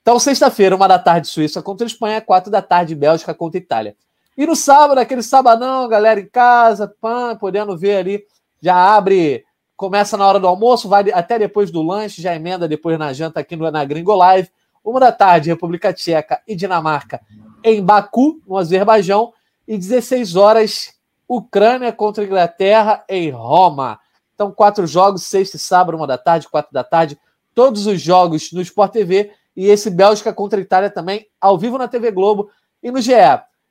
Então, 0.02 0.20
sexta-feira, 0.20 0.76
uma 0.76 0.88
da 0.88 1.00
tarde, 1.00 1.28
Suíça 1.28 1.62
contra 1.62 1.86
a 1.86 1.88
Espanha, 1.88 2.22
quatro 2.22 2.52
da 2.52 2.62
tarde, 2.62 2.94
Bélgica 2.94 3.34
contra 3.34 3.58
Itália. 3.58 3.96
E 4.38 4.46
no 4.48 4.56
sábado, 4.56 4.98
aquele 4.98 5.22
sabadão, 5.22 5.88
galera 5.88 6.20
em 6.20 6.26
casa, 6.26 6.94
pã, 7.00 7.36
podendo 7.36 7.78
ver 7.78 7.98
ali, 7.98 8.26
já 8.62 8.76
abre, 8.76 9.46
começa 9.76 10.18
na 10.18 10.26
hora 10.26 10.40
do 10.40 10.48
almoço, 10.48 10.90
vai 10.90 11.12
até 11.12 11.38
depois 11.38 11.70
do 11.70 11.82
lanche, 11.82 12.22
já 12.22 12.36
emenda 12.36 12.68
depois 12.68 12.98
na 12.98 13.14
janta 13.14 13.40
aqui 13.40 13.56
no, 13.56 13.70
na 13.70 13.86
Gringo 13.86 14.16
Live. 14.16 14.50
Uma 14.84 15.00
da 15.00 15.12
tarde, 15.12 15.50
República 15.50 15.94
Tcheca 15.94 16.42
e 16.48 16.56
Dinamarca 16.56 17.22
em 17.64 17.82
Baku, 17.82 18.42
no 18.48 18.58
Azerbaijão. 18.58 19.34
E 19.68 19.78
16 19.78 20.36
horas, 20.36 20.94
Ucrânia 21.28 21.94
contra 21.94 22.24
Inglaterra 22.24 23.04
em 23.08 23.30
Roma. 23.30 24.00
Então, 24.36 24.52
quatro 24.52 24.86
jogos, 24.86 25.24
sexta 25.24 25.56
e 25.56 25.60
sábado, 25.60 25.96
uma 25.96 26.08
da 26.08 26.18
tarde, 26.18 26.50
quatro 26.50 26.74
da 26.74 26.84
tarde. 26.84 27.18
Todos 27.56 27.88
os 27.88 28.02
jogos 28.02 28.52
no 28.52 28.62
Sport 28.62 28.92
TV. 28.92 29.32
E 29.56 29.68
esse 29.68 29.90
Bélgica 29.90 30.34
contra 30.34 30.60
Itália 30.60 30.90
também, 30.90 31.28
ao 31.40 31.58
vivo 31.58 31.78
na 31.78 31.88
TV 31.88 32.12
Globo 32.12 32.50
e 32.82 32.92
no 32.92 33.00
GE. 33.00 33.14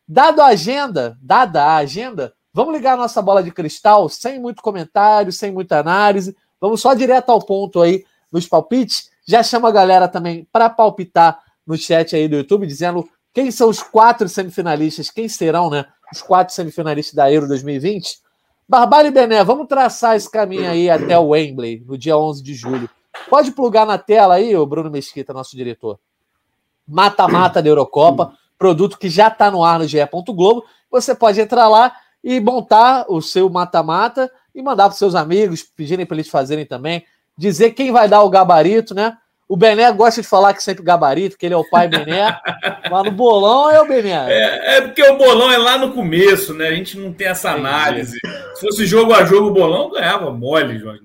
Dado 0.07 0.41
a 0.41 0.47
agenda, 0.47 1.17
dada 1.21 1.65
a 1.65 1.77
agenda, 1.77 2.35
vamos 2.53 2.75
ligar 2.75 2.95
a 2.95 2.97
nossa 2.97 3.23
bola 3.23 3.43
de 3.43 3.51
cristal, 3.51 4.09
sem 4.09 4.39
muito 4.41 4.63
comentário, 4.63 5.33
sem 5.33 5.53
muita 5.53 5.79
análise. 5.79 6.37
Vamos 6.61 6.81
só 6.81 6.95
direto 6.95 7.31
ao 7.31 7.41
ponto 7.41 7.81
aí 7.81 8.05
nos 8.31 8.47
palpites. 8.47 9.11
Já 9.27 9.43
chama 9.43 9.69
a 9.69 9.73
galera 9.73 10.09
também 10.09 10.47
para 10.53 10.69
palpitar 10.69 11.41
no 11.67 11.77
chat 11.77 12.15
aí 12.17 12.29
do 12.29 12.37
YouTube, 12.37 12.67
dizendo 12.67 13.09
quem 13.33 13.51
são 13.51 13.69
os 13.69 13.83
quatro 13.83 14.29
semifinalistas, 14.29 15.11
quem 15.11 15.29
serão, 15.29 15.71
né? 15.71 15.87
Os 16.13 16.21
quatro 16.21 16.55
semifinalistas 16.55 17.15
da 17.15 17.33
Euro 17.33 17.49
2020. 17.49 18.21
Barbalho 18.69 19.09
e 19.09 19.11
Bené, 19.11 19.43
vamos 19.45 19.67
traçar 19.67 20.17
esse 20.17 20.31
caminho 20.31 20.69
aí 20.69 20.91
até 20.91 21.19
o 21.19 21.29
Wembley, 21.29 21.83
no 21.87 21.97
dia 21.97 22.17
11 22.17 22.43
de 22.43 22.55
julho. 22.55 22.91
Pode 23.29 23.53
plugar 23.53 23.87
na 23.87 23.99
tela 23.99 24.35
aí, 24.35 24.55
o 24.57 24.67
Bruno 24.67 24.91
Mesquita, 24.91 25.33
nosso 25.33 25.57
diretor. 25.57 25.99
Mata-mata 26.87 27.63
da 27.63 27.69
Eurocopa 27.69 28.37
produto 28.63 28.97
que 28.97 29.09
já 29.09 29.27
está 29.27 29.51
no 29.51 29.65
ar 29.65 29.81
no 29.81 29.89
GE. 29.89 29.99
Globo. 30.29 30.65
Você 30.89 31.17
pode 31.17 31.41
entrar 31.41 31.67
lá 31.67 31.93
e 32.23 32.39
montar 32.39 33.07
o 33.09 33.21
seu 33.21 33.51
mata-mata 33.51 34.31
e 34.55 34.63
mandar 34.63 34.85
para 34.85 34.97
seus 34.97 35.17
amigos, 35.17 35.65
pedirem 35.65 36.07
para 36.07 36.15
eles 36.17 36.29
fazerem 36.29 36.65
também, 36.65 37.05
dizer 37.37 37.73
quem 37.73 37.91
vai 37.91 38.09
dar 38.09 38.23
o 38.23 38.31
gabarito, 38.31 38.95
né? 38.95 39.17
O 39.49 39.57
Bené 39.57 39.91
gosta 39.91 40.23
de 40.23 40.29
falar 40.29 40.55
que 40.55 40.63
sempre 40.63 40.85
gabarito, 40.85 41.37
que 41.37 41.45
ele 41.45 41.55
é 41.55 41.57
o 41.57 41.69
pai 41.69 41.89
Bené. 41.89 42.39
mas 42.89 43.05
no 43.05 43.11
bolão 43.11 43.69
é 43.69 43.83
o 43.83 43.89
Bené. 43.89 44.33
É, 44.33 44.77
é, 44.77 44.81
porque 44.83 45.03
o 45.03 45.19
bolão 45.19 45.51
é 45.51 45.59
lá 45.59 45.77
no 45.77 45.93
começo, 45.93 46.55
né? 46.55 46.69
A 46.69 46.75
gente 46.75 46.97
não 46.97 47.13
tem 47.13 47.27
essa 47.27 47.51
análise. 47.51 48.17
Se 48.55 48.61
fosse 48.61 48.87
jogo 48.87 49.13
a 49.13 49.25
jogo, 49.25 49.49
o 49.49 49.53
bolão 49.53 49.91
ganhava 49.91 50.31
mole, 50.31 50.79
Jorge. 50.79 51.03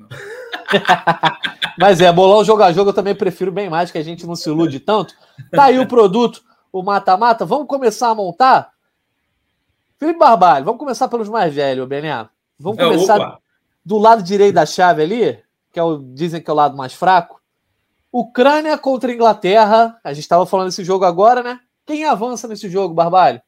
mas 1.79 1.99
é, 2.01 2.11
bolão 2.11 2.43
jogo 2.43 2.61
a 2.61 2.71
jogo 2.71 2.91
eu 2.91 2.93
também 2.93 3.15
prefiro 3.15 3.51
bem 3.51 3.67
mais, 3.67 3.89
que 3.89 3.97
a 3.97 4.03
gente 4.03 4.27
não 4.27 4.35
se 4.35 4.47
ilude 4.47 4.79
tanto. 4.79 5.15
Tá 5.51 5.65
aí 5.65 5.79
o 5.79 5.87
produto, 5.87 6.41
o 6.71 6.83
mata-mata. 6.83 7.45
Vamos 7.45 7.67
começar 7.67 8.09
a 8.09 8.15
montar? 8.15 8.71
Felipe 9.97 10.19
Barbalho, 10.19 10.65
vamos 10.65 10.79
começar 10.79 11.07
pelos 11.07 11.27
mais 11.27 11.53
velhos, 11.53 11.87
Bené. 11.87 12.27
Vamos 12.59 12.77
é, 12.77 12.83
começar 12.83 13.19
é, 13.19 13.37
do 13.83 13.97
lado 13.97 14.21
direito 14.21 14.55
da 14.55 14.65
chave 14.65 15.01
ali, 15.01 15.39
que 15.71 15.79
é 15.79 15.83
o, 15.83 15.97
dizem 15.97 16.41
que 16.41 16.49
é 16.49 16.53
o 16.53 16.55
lado 16.55 16.77
mais 16.77 16.93
fraco. 16.93 17.41
Ucrânia 18.11 18.77
contra 18.77 19.11
Inglaterra. 19.11 19.99
A 20.03 20.13
gente 20.13 20.23
estava 20.23 20.45
falando 20.45 20.67
desse 20.67 20.83
jogo 20.83 21.05
agora, 21.05 21.41
né? 21.41 21.59
Quem 21.85 22.05
avança 22.05 22.47
nesse 22.47 22.69
jogo, 22.69 22.93
Barbalho? 22.93 23.41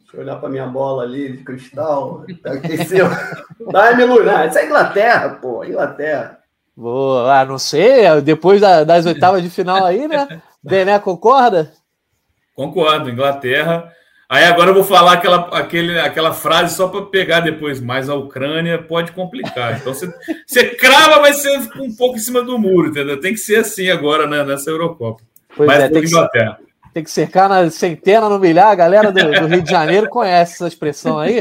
Deixa 0.00 0.16
eu 0.16 0.20
olhar 0.20 0.36
para 0.40 0.48
minha 0.48 0.66
bola 0.66 1.04
ali 1.04 1.36
de 1.36 1.44
cristal. 1.44 2.24
Aqueceu. 2.44 3.06
Dá-me 3.70 4.04
luz. 4.04 4.26
Isso 4.48 4.58
é 4.58 4.66
Inglaterra, 4.66 5.28
pô. 5.40 5.64
Inglaterra. 5.64 6.40
Boa, 6.76 7.40
ah, 7.40 7.44
não 7.44 7.58
sei. 7.58 8.20
Depois 8.22 8.60
da, 8.60 8.82
das 8.82 9.06
oitavas 9.06 9.42
de 9.42 9.50
final 9.50 9.84
aí, 9.84 10.08
né? 10.08 10.42
Bené 10.62 10.98
concorda? 10.98 11.72
Concordo. 12.66 13.10
Inglaterra 13.10 13.92
Aí 14.30 14.44
agora 14.44 14.70
eu 14.70 14.74
vou 14.74 14.84
falar 14.84 15.14
aquela, 15.14 15.38
aquele, 15.58 15.98
aquela 15.98 16.32
frase 16.32 16.76
só 16.76 16.86
para 16.86 17.02
pegar 17.06 17.40
depois, 17.40 17.80
mas 17.80 18.08
a 18.08 18.14
Ucrânia 18.14 18.80
pode 18.80 19.10
complicar. 19.10 19.76
Então 19.76 19.92
você, 19.92 20.06
você 20.46 20.66
crava, 20.66 21.18
vai 21.18 21.32
ser 21.32 21.58
um 21.80 21.92
pouco 21.96 22.14
em 22.14 22.20
cima 22.20 22.40
do 22.40 22.56
muro, 22.56 22.90
entendeu? 22.90 23.18
Tem 23.20 23.32
que 23.32 23.40
ser 23.40 23.56
assim 23.56 23.90
agora 23.90 24.28
né, 24.28 24.44
nessa 24.44 24.70
Eurocopa. 24.70 25.20
Pois 25.56 25.66
mas 25.66 25.82
é, 25.82 25.88
tem 25.88 26.02
que, 26.02 26.10
tem 26.94 27.02
que 27.02 27.10
cercar 27.10 27.48
na 27.48 27.68
centena, 27.72 28.28
no 28.28 28.38
milhar. 28.38 28.68
A 28.68 28.74
galera 28.76 29.10
do, 29.10 29.20
do, 29.20 29.46
Rio 29.48 29.62
de 29.62 29.70
Janeiro 29.70 30.08
conhece 30.08 30.54
essa 30.54 30.68
expressão 30.68 31.18
aí. 31.18 31.40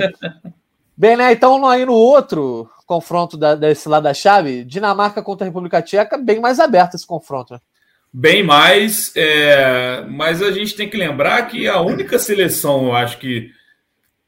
Bem, 0.98 1.16
né? 1.16 1.32
Então 1.32 1.64
aí 1.68 1.86
no 1.86 1.94
outro 1.94 2.68
confronto 2.88 3.38
da, 3.38 3.54
desse 3.54 3.88
lado 3.88 4.02
da 4.02 4.16
chave, 4.16 4.64
Dinamarca 4.64 5.22
contra 5.22 5.46
a 5.46 5.48
República 5.48 5.80
Tcheca, 5.80 6.18
bem 6.18 6.40
mais 6.40 6.60
aberto 6.60 6.96
esse 6.96 7.06
confronto, 7.06 7.54
né? 7.54 7.60
Bem 8.12 8.44
mais, 8.44 9.14
é, 9.16 10.04
mas 10.10 10.42
a 10.42 10.52
gente 10.52 10.76
tem 10.76 10.90
que 10.90 10.98
lembrar 10.98 11.42
que 11.44 11.68
a 11.68 11.80
única 11.80 12.18
seleção, 12.18 12.88
eu 12.88 12.96
acho 12.96 13.18
que 13.20 13.52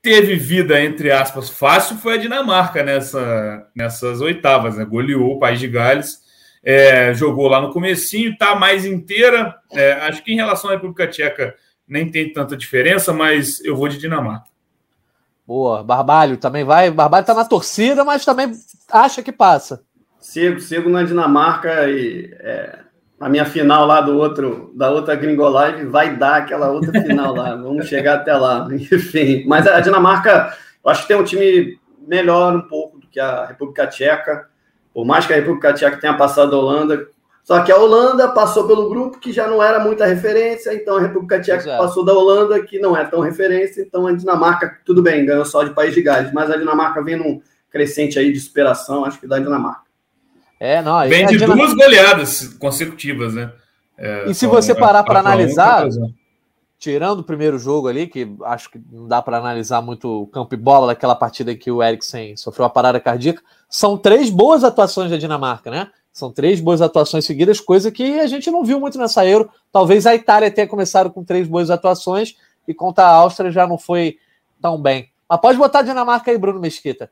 teve 0.02 0.36
vida, 0.36 0.82
entre 0.82 1.12
aspas, 1.12 1.50
fácil 1.50 1.98
foi 1.98 2.16
a 2.16 2.18
Dinamarca 2.18 2.84
nessa, 2.84 3.68
nessas 3.76 4.22
oitavas, 4.22 4.78
né? 4.78 4.86
Goleou 4.86 5.36
o 5.36 5.40
País 5.40 5.60
de 5.60 5.68
Gales, 5.68 6.20
é, 6.64 7.14
jogou 7.14 7.48
lá 7.48 7.62
no 7.62 7.72
comecinho, 7.72 8.38
tá 8.38 8.56
mais 8.56 8.86
inteira. 8.86 9.56
É, 9.72 9.94
acho 9.94 10.24
que 10.24 10.32
em 10.32 10.36
relação 10.36 10.70
à 10.70 10.74
República 10.74 11.08
Tcheca 11.08 11.56
nem 11.88 12.10
tem 12.10 12.32
tanta 12.32 12.56
diferença, 12.56 13.12
mas 13.12 13.64
eu 13.64 13.76
vou 13.76 13.88
de 13.88 13.98
Dinamarca. 13.98 14.50
Boa, 15.46 15.84
Barbalho 15.84 16.38
também 16.38 16.64
vai. 16.64 16.90
Barbalho 16.90 17.26
tá 17.26 17.34
na 17.34 17.46
torcida, 17.46 18.04
mas 18.04 18.24
também 18.24 18.52
acha 18.90 19.22
que 19.22 19.32
passa. 19.32 19.84
Sigo, 20.20 20.60
sigo 20.62 20.90
na 20.90 21.04
Dinamarca 21.04 21.90
e 21.90 22.32
é, 22.40 22.80
a 23.22 23.30
minha 23.30 23.46
final 23.46 23.86
lá 23.86 24.02
do 24.02 24.18
outro, 24.18 24.72
da 24.74 24.90
outra 24.90 25.16
Gringo 25.16 25.48
Live 25.48 25.86
vai 25.86 26.18
dar 26.18 26.38
aquela 26.38 26.72
outra 26.72 26.92
final 27.04 27.36
lá. 27.36 27.54
Vamos 27.62 27.88
chegar 27.88 28.16
até 28.16 28.36
lá. 28.36 28.68
Enfim, 28.72 29.46
mas 29.48 29.68
a 29.68 29.80
Dinamarca, 29.80 30.52
eu 30.84 30.90
acho 30.90 31.04
que 31.04 31.08
tem 31.10 31.18
um 31.18 31.24
time 31.24 31.80
melhor 32.08 32.56
um 32.56 32.62
pouco 32.62 32.98
do 32.98 33.08
que 33.08 33.20
a 33.20 33.46
República 33.46 33.86
Tcheca. 33.86 34.50
Por 34.92 35.06
mais 35.06 35.28
que 35.28 35.34
a 35.34 35.36
República 35.36 35.72
Tcheca 35.72 35.98
tenha 35.98 36.18
passado 36.18 36.56
a 36.56 36.60
Holanda, 36.60 37.08
só 37.44 37.62
que 37.62 37.72
a 37.72 37.78
Holanda 37.78 38.28
passou 38.30 38.68
pelo 38.68 38.90
grupo 38.90 39.20
que 39.20 39.32
já 39.32 39.48
não 39.48 39.62
era 39.62 39.80
muita 39.80 40.06
referência, 40.06 40.74
então 40.74 40.98
a 40.98 41.02
República 41.02 41.40
Tcheca 41.40 41.62
Exato. 41.62 41.84
passou 41.84 42.04
da 42.04 42.14
Holanda, 42.14 42.60
que 42.64 42.80
não 42.80 42.98
é 42.98 43.06
tão 43.06 43.20
referência, 43.20 43.82
então 43.82 44.08
a 44.08 44.14
Dinamarca, 44.14 44.80
tudo 44.84 45.02
bem, 45.02 45.26
ganhou 45.26 45.46
só 45.46 45.64
de 45.64 45.74
País 45.74 45.94
de 45.94 46.02
Gales, 46.02 46.34
mas 46.34 46.50
a 46.50 46.58
Dinamarca 46.58 47.04
vem 47.04 47.18
num 47.18 47.40
crescente 47.70 48.18
aí 48.18 48.34
de 48.34 48.40
superação, 48.40 49.06
acho 49.06 49.20
que 49.20 49.28
da 49.28 49.40
Dinamarca. 49.40 49.91
É, 50.62 50.80
não. 50.80 51.00
Vem 51.10 51.26
de 51.26 51.40
duas 51.40 51.74
goleadas 51.74 52.50
consecutivas, 52.60 53.34
né? 53.34 53.52
É, 53.98 54.30
e 54.30 54.34
se 54.36 54.46
você 54.46 54.76
parar 54.76 55.04
para 55.04 55.20
analisar, 55.20 55.88
tirando 56.78 57.22
o 57.22 57.24
primeiro 57.24 57.58
jogo 57.58 57.88
ali, 57.88 58.06
que 58.06 58.32
acho 58.44 58.70
que 58.70 58.80
não 58.92 59.08
dá 59.08 59.24
para 59.24 59.40
analisar 59.40 59.82
muito 59.82 60.22
o 60.22 60.28
campo 60.28 60.54
e 60.54 60.58
bola 60.58 60.86
daquela 60.86 61.16
partida 61.16 61.56
que 61.56 61.72
o 61.72 61.82
Eriksen 61.82 62.38
sofreu 62.38 62.68
a 62.68 62.70
parada 62.70 63.00
cardíaca, 63.00 63.42
são 63.68 63.98
três 63.98 64.30
boas 64.30 64.64
atuações 64.64 65.10
da 65.10 65.18
Dinamarca, 65.18 65.72
né? 65.72 65.90
São 66.14 66.32
três 66.32 66.62
boas 66.62 66.80
atuações 66.80 67.26
seguidas, 67.26 67.60
coisa 67.60 67.90
que 67.90 68.20
a 68.20 68.28
gente 68.28 68.52
não 68.52 68.64
viu 68.64 68.80
muito 68.80 69.00
nessa 69.00 69.26
Euro. 69.26 69.50
Talvez 69.72 70.06
a 70.06 70.14
Itália 70.14 70.52
tenha 70.52 70.68
começado 70.68 71.10
com 71.10 71.24
três 71.24 71.48
boas 71.48 71.72
atuações 71.72 72.36
e 72.68 72.74
contra 72.74 73.06
a 73.06 73.16
Áustria 73.16 73.50
já 73.50 73.66
não 73.66 73.80
foi 73.80 74.20
tão 74.62 74.80
bem. 74.80 75.10
Mas 75.28 75.42
pode 75.42 75.58
botar 75.58 75.80
a 75.80 75.84
Dinamarca 75.84 76.30
aí, 76.30 76.38
Bruno 76.38 76.60
Mesquita 76.60 77.10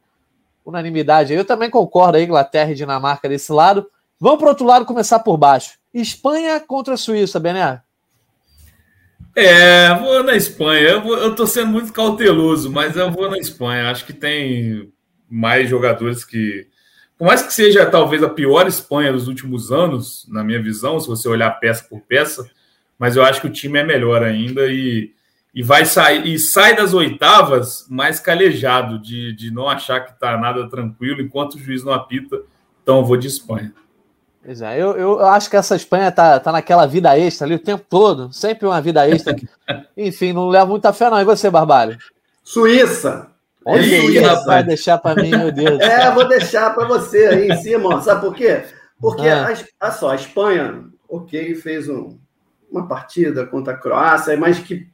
unanimidade. 0.69 1.33
Eu 1.33 1.45
também 1.45 1.69
concordo 1.69 2.17
aí, 2.17 2.23
Inglaterra 2.23 2.71
e 2.71 2.75
Dinamarca 2.75 3.27
desse 3.27 3.51
lado. 3.51 3.87
Vamos 4.19 4.39
para 4.39 4.47
o 4.47 4.49
outro 4.49 4.65
lado 4.65 4.85
começar 4.85 5.19
por 5.19 5.37
baixo. 5.37 5.77
Espanha 5.93 6.59
contra 6.59 6.93
a 6.93 6.97
Suíça, 6.97 7.39
Bené. 7.39 7.81
É, 9.35 9.93
vou 9.95 10.23
na 10.23 10.35
Espanha. 10.35 10.81
Eu, 10.81 11.01
vou, 11.01 11.17
eu 11.17 11.35
tô 11.35 11.47
sendo 11.47 11.67
muito 11.67 11.93
cauteloso, 11.93 12.71
mas 12.71 12.95
eu 12.95 13.11
vou 13.11 13.29
na 13.29 13.37
Espanha. 13.37 13.89
Acho 13.89 14.05
que 14.05 14.13
tem 14.13 14.91
mais 15.29 15.69
jogadores 15.69 16.25
que. 16.25 16.67
Por 17.17 17.27
mais 17.27 17.41
que 17.41 17.53
seja 17.53 17.85
talvez 17.85 18.23
a 18.23 18.29
pior 18.29 18.67
Espanha 18.67 19.11
dos 19.11 19.27
últimos 19.27 19.71
anos, 19.71 20.25
na 20.29 20.43
minha 20.43 20.61
visão, 20.61 20.99
se 20.99 21.07
você 21.07 21.27
olhar 21.27 21.51
peça 21.59 21.85
por 21.89 21.99
peça, 22.01 22.49
mas 22.97 23.15
eu 23.15 23.23
acho 23.23 23.41
que 23.41 23.47
o 23.47 23.51
time 23.51 23.79
é 23.79 23.83
melhor 23.83 24.23
ainda 24.23 24.67
e 24.67 25.13
e 25.53 25.63
vai 25.63 25.85
sair 25.85 26.25
e 26.27 26.37
sai 26.37 26.75
das 26.75 26.93
oitavas 26.93 27.85
mais 27.89 28.19
calejado 28.19 28.99
de, 28.99 29.33
de 29.33 29.51
não 29.51 29.67
achar 29.67 30.01
que 30.01 30.11
está 30.11 30.37
nada 30.37 30.69
tranquilo 30.69 31.21
enquanto 31.21 31.55
o 31.55 31.59
juiz 31.59 31.83
não 31.83 31.93
apita. 31.93 32.41
Então 32.83 32.99
eu 32.99 33.05
vou 33.05 33.17
de 33.17 33.27
Espanha. 33.27 33.73
Pois 34.43 34.61
é, 34.61 34.81
eu, 34.81 34.97
eu 34.97 35.19
acho 35.25 35.49
que 35.49 35.57
essa 35.57 35.75
Espanha 35.75 36.11
tá, 36.11 36.39
tá 36.39 36.51
naquela 36.51 36.85
vida 36.85 37.17
extra 37.17 37.45
ali 37.45 37.55
o 37.55 37.59
tempo 37.59 37.85
todo, 37.89 38.31
sempre 38.31 38.65
uma 38.65 38.81
vida 38.81 39.07
extra. 39.07 39.35
Enfim, 39.97 40.33
não 40.33 40.47
leva 40.47 40.65
muita 40.65 40.93
fé, 40.93 41.09
não. 41.09 41.19
E 41.19 41.25
você, 41.25 41.49
Barbalho? 41.49 41.97
Suíça. 42.43 43.27
Olha 43.65 43.81
isso, 43.81 44.45
vai 44.45 44.63
deixar 44.63 44.97
para 44.97 45.21
mim, 45.21 45.29
meu 45.29 45.51
Deus. 45.51 45.79
É, 45.81 46.09
vou 46.11 46.27
deixar 46.27 46.73
para 46.73 46.87
você 46.87 47.27
aí 47.27 47.49
em 47.49 47.57
cima, 47.57 48.01
sabe 48.01 48.21
por 48.21 48.33
quê? 48.33 48.63
Porque, 48.99 49.27
ah. 49.27 49.53
a, 49.79 49.87
a 49.87 49.91
só, 49.91 50.11
a 50.11 50.15
Espanha, 50.15 50.85
ok, 51.07 51.53
fez 51.55 51.87
um, 51.89 52.17
uma 52.71 52.87
partida 52.87 53.45
contra 53.45 53.73
a 53.73 53.77
Croácia, 53.77 54.35
mas 54.37 54.57
que 54.57 54.73
é, 54.75 54.85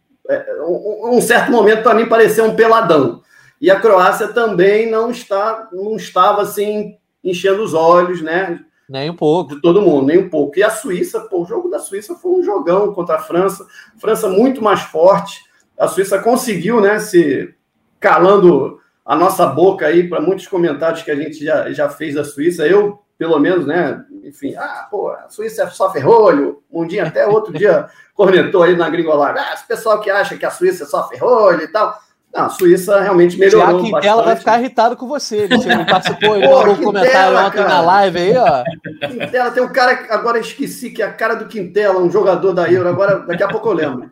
um, 0.68 1.18
um 1.18 1.22
certo 1.22 1.52
momento 1.52 1.84
para 1.84 1.94
mim 1.94 2.08
pareceu 2.08 2.46
um 2.46 2.56
peladão. 2.56 3.22
E 3.60 3.72
a 3.72 3.80
Croácia 3.80 4.28
também 4.28 4.90
não 4.90 5.10
está, 5.10 5.70
não 5.72 5.96
estava 5.96 6.42
assim 6.42 6.98
enchendo 7.24 7.64
os 7.64 7.74
olhos, 7.74 8.22
né? 8.22 8.60
Nem 8.88 9.10
um 9.10 9.16
pouco. 9.16 9.56
De 9.56 9.62
todo 9.62 9.82
mundo, 9.82 10.06
nem 10.06 10.20
um 10.20 10.30
pouco. 10.30 10.60
E 10.60 10.64
a 10.64 10.70
Suíça, 10.70 11.22
pô, 11.22 11.42
o 11.42 11.46
jogo 11.46 11.70
da 11.70 11.80
Suíça 11.80 12.16
foi 12.16 12.32
um 12.40 12.44
jogão 12.44 12.94
contra 12.94 13.16
a 13.16 13.20
França. 13.20 13.66
França 13.98 14.30
muito 14.30 14.62
mais 14.62 14.82
forte. 14.82 15.42
A 15.78 15.88
Suíça 15.88 16.20
conseguiu, 16.20 16.80
né, 16.80 17.00
se 17.00 17.54
calando 18.00 18.80
a 19.04 19.16
nossa 19.16 19.46
boca 19.48 19.88
aí 19.88 20.08
para 20.08 20.22
muitos 20.22 20.48
comentários 20.48 21.02
que 21.02 21.12
a 21.12 21.16
gente 21.16 21.44
já, 21.44 21.72
já 21.72 21.90
fez 21.90 22.16
da 22.16 22.24
Suíça. 22.24 22.68
Eu, 22.68 23.00
pelo 23.18 23.40
menos, 23.40 23.66
né, 23.66 24.04
enfim, 24.24 24.56
ah, 24.56 24.88
pô, 24.90 25.10
a 25.10 25.30
Suíça 25.30 25.64
é 25.64 25.68
só 25.68 25.92
ferrolho. 25.92 26.62
Um 26.72 26.86
dia, 26.86 27.08
até 27.08 27.26
outro 27.28 27.54
dia, 27.54 27.88
cornetou 28.14 28.64
aí 28.64 28.76
na 28.76 28.90
Gringolada. 28.90 29.40
Ah, 29.40 29.54
esse 29.54 29.68
pessoal 29.68 30.00
que 30.00 30.10
acha 30.10 30.38
que 30.38 30.46
a 30.46 30.52
Suíça 30.52 30.84
é 30.84 30.88
só 30.88 31.08
ferrolho 31.08 31.62
e 31.62 31.68
tal. 31.68 31.98
Não, 32.36 32.48
a 32.48 32.50
Suíça 32.50 33.00
realmente 33.00 33.40
melhorou. 33.40 33.80
Já 33.80 33.86
Quintela 33.86 34.24
vai 34.24 34.36
ficar 34.36 34.60
irritado 34.60 34.98
com 34.98 35.08
você. 35.08 35.48
Ele 35.50 35.58
participou, 35.90 36.36
ele 36.36 36.46
mandou 36.46 36.74
um 36.74 36.84
comentário 36.84 37.38
ontem 37.38 37.64
na 37.64 37.80
live 37.80 38.20
aí, 38.20 38.36
ó. 38.36 38.64
Quintela, 39.08 39.52
tem 39.52 39.64
um 39.64 39.72
cara, 39.72 40.06
agora 40.10 40.38
esqueci, 40.38 40.90
que 40.90 41.02
é 41.02 41.06
a 41.06 41.14
cara 41.14 41.36
do 41.36 41.46
Quintela, 41.46 42.02
um 42.02 42.12
jogador 42.12 42.52
da 42.52 42.70
Euro, 42.70 42.90
agora 42.90 43.20
daqui 43.20 43.42
a 43.42 43.48
pouco 43.48 43.70
eu 43.70 43.74
lembro. 43.74 44.12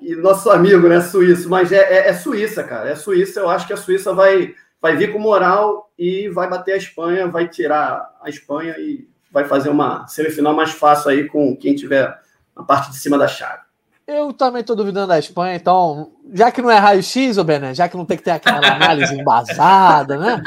E 0.00 0.14
nosso 0.14 0.48
amigo, 0.48 0.88
né, 0.88 1.00
suíço, 1.00 1.50
mas 1.50 1.72
é, 1.72 1.78
é, 1.78 2.08
é 2.10 2.14
Suíça, 2.14 2.62
cara, 2.62 2.88
é 2.88 2.94
Suíça, 2.94 3.40
eu 3.40 3.50
acho 3.50 3.66
que 3.66 3.72
a 3.72 3.76
Suíça 3.76 4.14
vai, 4.14 4.54
vai 4.80 4.96
vir 4.96 5.12
com 5.12 5.18
moral 5.18 5.90
e 5.98 6.28
vai 6.28 6.48
bater 6.48 6.74
a 6.74 6.76
Espanha, 6.76 7.26
vai 7.26 7.48
tirar 7.48 8.14
a 8.22 8.28
Espanha 8.28 8.76
e 8.78 9.08
vai 9.30 9.44
fazer 9.44 9.68
uma 9.68 10.06
semifinal 10.06 10.54
mais 10.54 10.70
fácil 10.70 11.10
aí 11.10 11.26
com 11.26 11.56
quem 11.56 11.74
tiver 11.74 12.18
na 12.56 12.62
parte 12.62 12.90
de 12.90 12.96
cima 12.96 13.18
da 13.18 13.28
chave. 13.28 13.66
Eu 14.06 14.32
também 14.32 14.60
estou 14.60 14.76
duvidando 14.76 15.08
da 15.08 15.18
Espanha, 15.18 15.56
então, 15.56 16.12
já 16.32 16.52
que 16.52 16.62
não 16.62 16.70
é 16.70 16.78
raio-x, 16.78 17.38
ô 17.38 17.42
Bené, 17.42 17.74
já 17.74 17.88
que 17.88 17.96
não 17.96 18.04
tem 18.04 18.16
que 18.16 18.22
ter 18.22 18.30
aquela 18.30 18.64
análise 18.64 19.12
embasada, 19.18 20.16
né? 20.16 20.40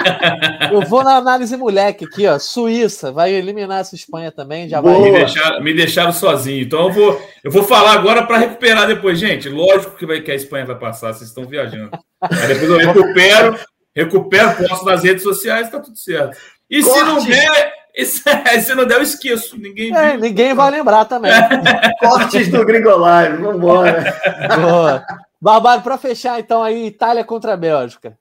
Eu 0.71 0.81
vou 0.83 1.03
na 1.03 1.17
análise 1.17 1.57
moleque 1.57 2.05
aqui, 2.05 2.25
ó. 2.25 2.39
Suíça, 2.39 3.11
vai 3.11 3.33
eliminar 3.33 3.81
essa 3.81 3.95
Espanha 3.95 4.31
também, 4.31 4.69
já 4.69 4.79
vai. 4.79 4.97
Me 5.01 5.11
deixaram, 5.11 5.61
me 5.61 5.73
deixaram 5.73 6.13
sozinho, 6.13 6.63
então 6.63 6.87
eu 6.87 6.93
vou, 6.93 7.21
eu 7.43 7.51
vou 7.51 7.63
falar 7.63 7.91
agora 7.91 8.25
para 8.25 8.37
recuperar 8.37 8.87
depois. 8.87 9.19
Gente, 9.19 9.49
lógico 9.49 9.97
que, 9.97 10.05
vai, 10.05 10.21
que 10.21 10.31
a 10.31 10.35
Espanha 10.35 10.65
vai 10.65 10.79
passar, 10.79 11.11
vocês 11.11 11.27
estão 11.29 11.43
viajando. 11.43 11.91
Aí 12.21 12.47
depois 12.47 12.69
eu 12.69 12.77
recupero, 12.77 13.59
recupero, 13.95 14.55
posto 14.55 14.85
nas 14.85 15.03
redes 15.03 15.23
sociais, 15.23 15.69
tá 15.69 15.79
tudo 15.79 15.97
certo. 15.97 16.37
E 16.69 16.83
se 16.83 17.03
não 17.03 17.23
der, 17.25 17.73
se 18.61 18.75
não 18.75 18.85
der, 18.85 18.97
eu 18.97 19.01
esqueço. 19.01 19.57
Ninguém, 19.57 19.95
é, 19.95 20.17
ninguém 20.17 20.53
vai 20.53 20.71
lembrar 20.71 21.05
também. 21.05 21.31
Cortes 21.99 22.47
do 22.49 22.65
Gringo 22.65 22.95
Live, 22.95 23.41
vambora. 23.41 24.15
Boa. 24.59 25.05
Barbário, 25.41 25.83
para 25.83 25.97
fechar, 25.97 26.39
então, 26.39 26.61
aí, 26.61 26.87
Itália 26.87 27.23
contra 27.23 27.53
a 27.53 27.57
Bélgica. 27.57 28.17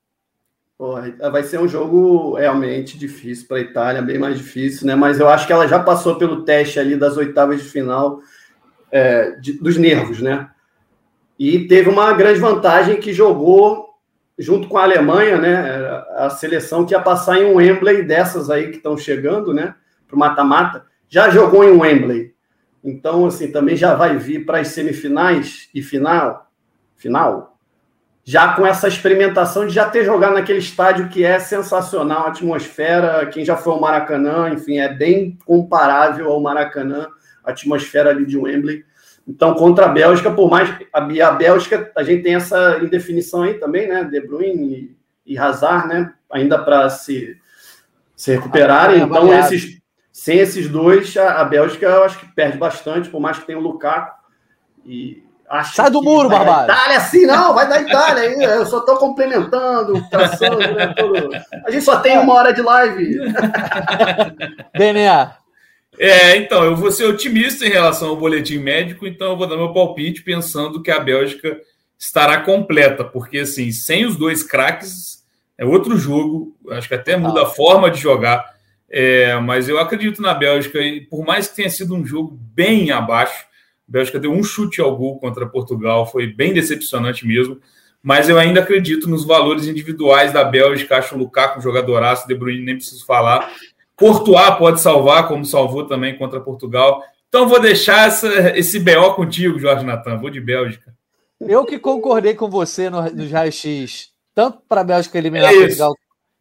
vai 1.32 1.42
ser 1.42 1.58
um 1.58 1.68
jogo 1.68 2.36
realmente 2.36 2.96
difícil 2.96 3.48
para 3.48 3.58
a 3.58 3.60
Itália, 3.60 4.02
bem 4.02 4.18
mais 4.18 4.38
difícil, 4.38 4.86
né? 4.86 4.94
Mas 4.94 5.18
eu 5.18 5.28
acho 5.28 5.46
que 5.46 5.52
ela 5.52 5.66
já 5.66 5.80
passou 5.80 6.16
pelo 6.16 6.44
teste 6.44 6.78
ali 6.78 6.96
das 6.96 7.16
oitavas 7.16 7.62
de 7.62 7.68
final 7.68 8.20
é, 8.90 9.32
de, 9.32 9.54
dos 9.54 9.76
nervos, 9.76 10.22
né? 10.22 10.48
E 11.38 11.66
teve 11.66 11.88
uma 11.88 12.12
grande 12.12 12.40
vantagem 12.40 12.98
que 12.98 13.12
jogou 13.12 13.87
junto 14.38 14.68
com 14.68 14.78
a 14.78 14.84
Alemanha, 14.84 15.38
né? 15.38 16.04
A 16.16 16.30
seleção 16.30 16.86
que 16.86 16.94
ia 16.94 17.00
passar 17.00 17.38
em 17.38 17.46
um 17.46 17.56
Wembley 17.56 18.02
dessas 18.02 18.48
aí 18.48 18.70
que 18.70 18.76
estão 18.76 18.96
chegando, 18.96 19.52
né? 19.52 19.74
Para 20.06 20.16
o 20.16 20.18
mata-mata, 20.18 20.86
já 21.08 21.28
jogou 21.30 21.64
em 21.64 21.72
um 21.72 21.80
Wembley. 21.80 22.32
Então, 22.82 23.26
assim, 23.26 23.50
também 23.50 23.76
já 23.76 23.94
vai 23.94 24.16
vir 24.16 24.46
para 24.46 24.60
as 24.60 24.68
semifinais 24.68 25.68
e 25.74 25.82
final, 25.82 26.50
final, 26.96 27.58
já 28.24 28.52
com 28.52 28.66
essa 28.66 28.86
experimentação 28.86 29.66
de 29.66 29.74
já 29.74 29.88
ter 29.88 30.04
jogado 30.04 30.34
naquele 30.34 30.58
estádio 30.58 31.08
que 31.08 31.24
é 31.24 31.38
sensacional, 31.38 32.26
a 32.26 32.28
atmosfera, 32.28 33.26
quem 33.26 33.42
já 33.44 33.56
foi 33.56 33.72
ao 33.72 33.80
Maracanã, 33.80 34.50
enfim, 34.50 34.78
é 34.78 34.92
bem 34.92 35.38
comparável 35.46 36.30
ao 36.30 36.40
Maracanã, 36.40 37.08
a 37.42 37.50
atmosfera 37.50 38.10
ali 38.10 38.26
de 38.26 38.36
Wembley. 38.36 38.84
Então, 39.28 39.54
contra 39.54 39.84
a 39.84 39.88
Bélgica, 39.88 40.30
por 40.30 40.50
mais. 40.50 40.70
A, 40.92 41.00
a 41.00 41.32
Bélgica, 41.32 41.92
a 41.94 42.02
gente 42.02 42.22
tem 42.22 42.34
essa 42.34 42.78
indefinição 42.82 43.42
aí 43.42 43.54
também, 43.54 43.86
né? 43.86 44.02
De 44.04 44.20
Bruyne 44.22 44.96
e, 45.26 45.34
e 45.34 45.38
Hazard, 45.38 45.86
né? 45.86 46.14
Ainda 46.32 46.58
para 46.58 46.88
se, 46.88 47.36
se 48.16 48.32
recuperarem. 48.32 49.02
então, 49.02 49.32
esses, 49.32 49.78
sem 50.10 50.38
esses 50.38 50.68
dois, 50.68 51.14
a, 51.18 51.42
a, 51.42 51.44
Bélgica 51.44 51.84
eu 51.84 52.04
acho 52.04 52.18
que 52.18 52.34
perde 52.34 52.56
bastante, 52.56 53.10
por 53.10 53.20
mais 53.20 53.38
que 53.38 53.46
tenha 53.46 53.58
o 53.58 53.62
Lukaku. 53.62 54.16
E 54.86 55.22
acho 55.46 55.74
Sai 55.74 55.90
do 55.90 56.02
muro, 56.02 56.30
Barbado. 56.30 56.72
Itália, 56.72 57.00
sim, 57.00 57.26
não, 57.26 57.52
vai 57.52 57.68
da 57.68 57.82
Itália. 57.82 58.22
Aí, 58.22 58.42
eu 58.42 58.64
só 58.64 58.78
estou 58.78 58.96
complementando, 58.96 60.02
traçando, 60.08 60.58
né? 60.58 60.94
Todo... 60.96 61.28
A 61.66 61.70
gente 61.70 61.84
só 61.84 61.98
tem 62.00 62.16
uma 62.16 62.32
hora 62.32 62.54
de 62.54 62.62
live. 62.62 63.18
DNA. 64.74 65.37
É, 65.98 66.36
então, 66.36 66.64
eu 66.64 66.76
vou 66.76 66.92
ser 66.92 67.06
otimista 67.06 67.66
em 67.66 67.70
relação 67.70 68.10
ao 68.10 68.16
boletim 68.16 68.58
médico, 68.58 69.04
então 69.04 69.32
eu 69.32 69.36
vou 69.36 69.48
dar 69.48 69.56
meu 69.56 69.72
palpite 69.72 70.22
pensando 70.22 70.80
que 70.80 70.92
a 70.92 71.00
Bélgica 71.00 71.60
estará 71.98 72.40
completa, 72.40 73.04
porque 73.04 73.38
assim, 73.38 73.72
sem 73.72 74.06
os 74.06 74.16
dois 74.16 74.44
craques 74.44 75.24
é 75.58 75.64
outro 75.64 75.98
jogo, 75.98 76.56
acho 76.70 76.86
que 76.86 76.94
até 76.94 77.16
muda 77.16 77.42
a 77.42 77.46
forma 77.46 77.90
de 77.90 77.98
jogar, 77.98 78.44
é, 78.88 79.34
mas 79.40 79.68
eu 79.68 79.76
acredito 79.80 80.22
na 80.22 80.32
Bélgica, 80.32 80.78
e 80.80 81.00
por 81.00 81.26
mais 81.26 81.48
que 81.48 81.56
tenha 81.56 81.70
sido 81.70 81.96
um 81.96 82.06
jogo 82.06 82.38
bem 82.54 82.92
abaixo, 82.92 83.46
a 83.88 83.90
Bélgica 83.92 84.20
deu 84.20 84.30
um 84.30 84.44
chute 84.44 84.80
ao 84.80 84.96
gol 84.96 85.18
contra 85.18 85.48
Portugal, 85.48 86.06
foi 86.06 86.28
bem 86.28 86.54
decepcionante 86.54 87.26
mesmo, 87.26 87.60
mas 88.00 88.28
eu 88.28 88.38
ainda 88.38 88.60
acredito 88.60 89.10
nos 89.10 89.24
valores 89.24 89.66
individuais 89.66 90.32
da 90.32 90.44
Bélgica, 90.44 90.98
acho 90.98 91.16
o 91.16 91.18
Lukaku 91.18 91.58
um 91.58 91.62
jogadoraço, 91.62 92.28
De 92.28 92.36
Bruyne 92.36 92.64
nem 92.64 92.76
preciso 92.76 93.04
falar, 93.04 93.52
Courtois 93.98 94.56
pode 94.56 94.80
salvar, 94.80 95.26
como 95.26 95.44
salvou 95.44 95.86
também 95.86 96.16
contra 96.16 96.40
Portugal. 96.40 97.02
Então 97.28 97.48
vou 97.48 97.60
deixar 97.60 98.08
essa, 98.08 98.56
esse 98.56 98.78
BO 98.78 99.14
contigo, 99.14 99.58
Jorge 99.58 99.84
Natan. 99.84 100.16
Vou 100.16 100.30
de 100.30 100.40
Bélgica. 100.40 100.94
Eu 101.40 101.64
que 101.64 101.78
concordei 101.78 102.34
com 102.34 102.48
você 102.48 102.88
no, 102.88 103.02
no 103.02 103.30
raio-x, 103.30 104.10
tanto 104.34 104.58
para 104.68 104.80
a 104.80 104.84
Bélgica 104.84 105.18
eliminar 105.18 105.52
é 105.52 105.58
Portugal 105.58 105.94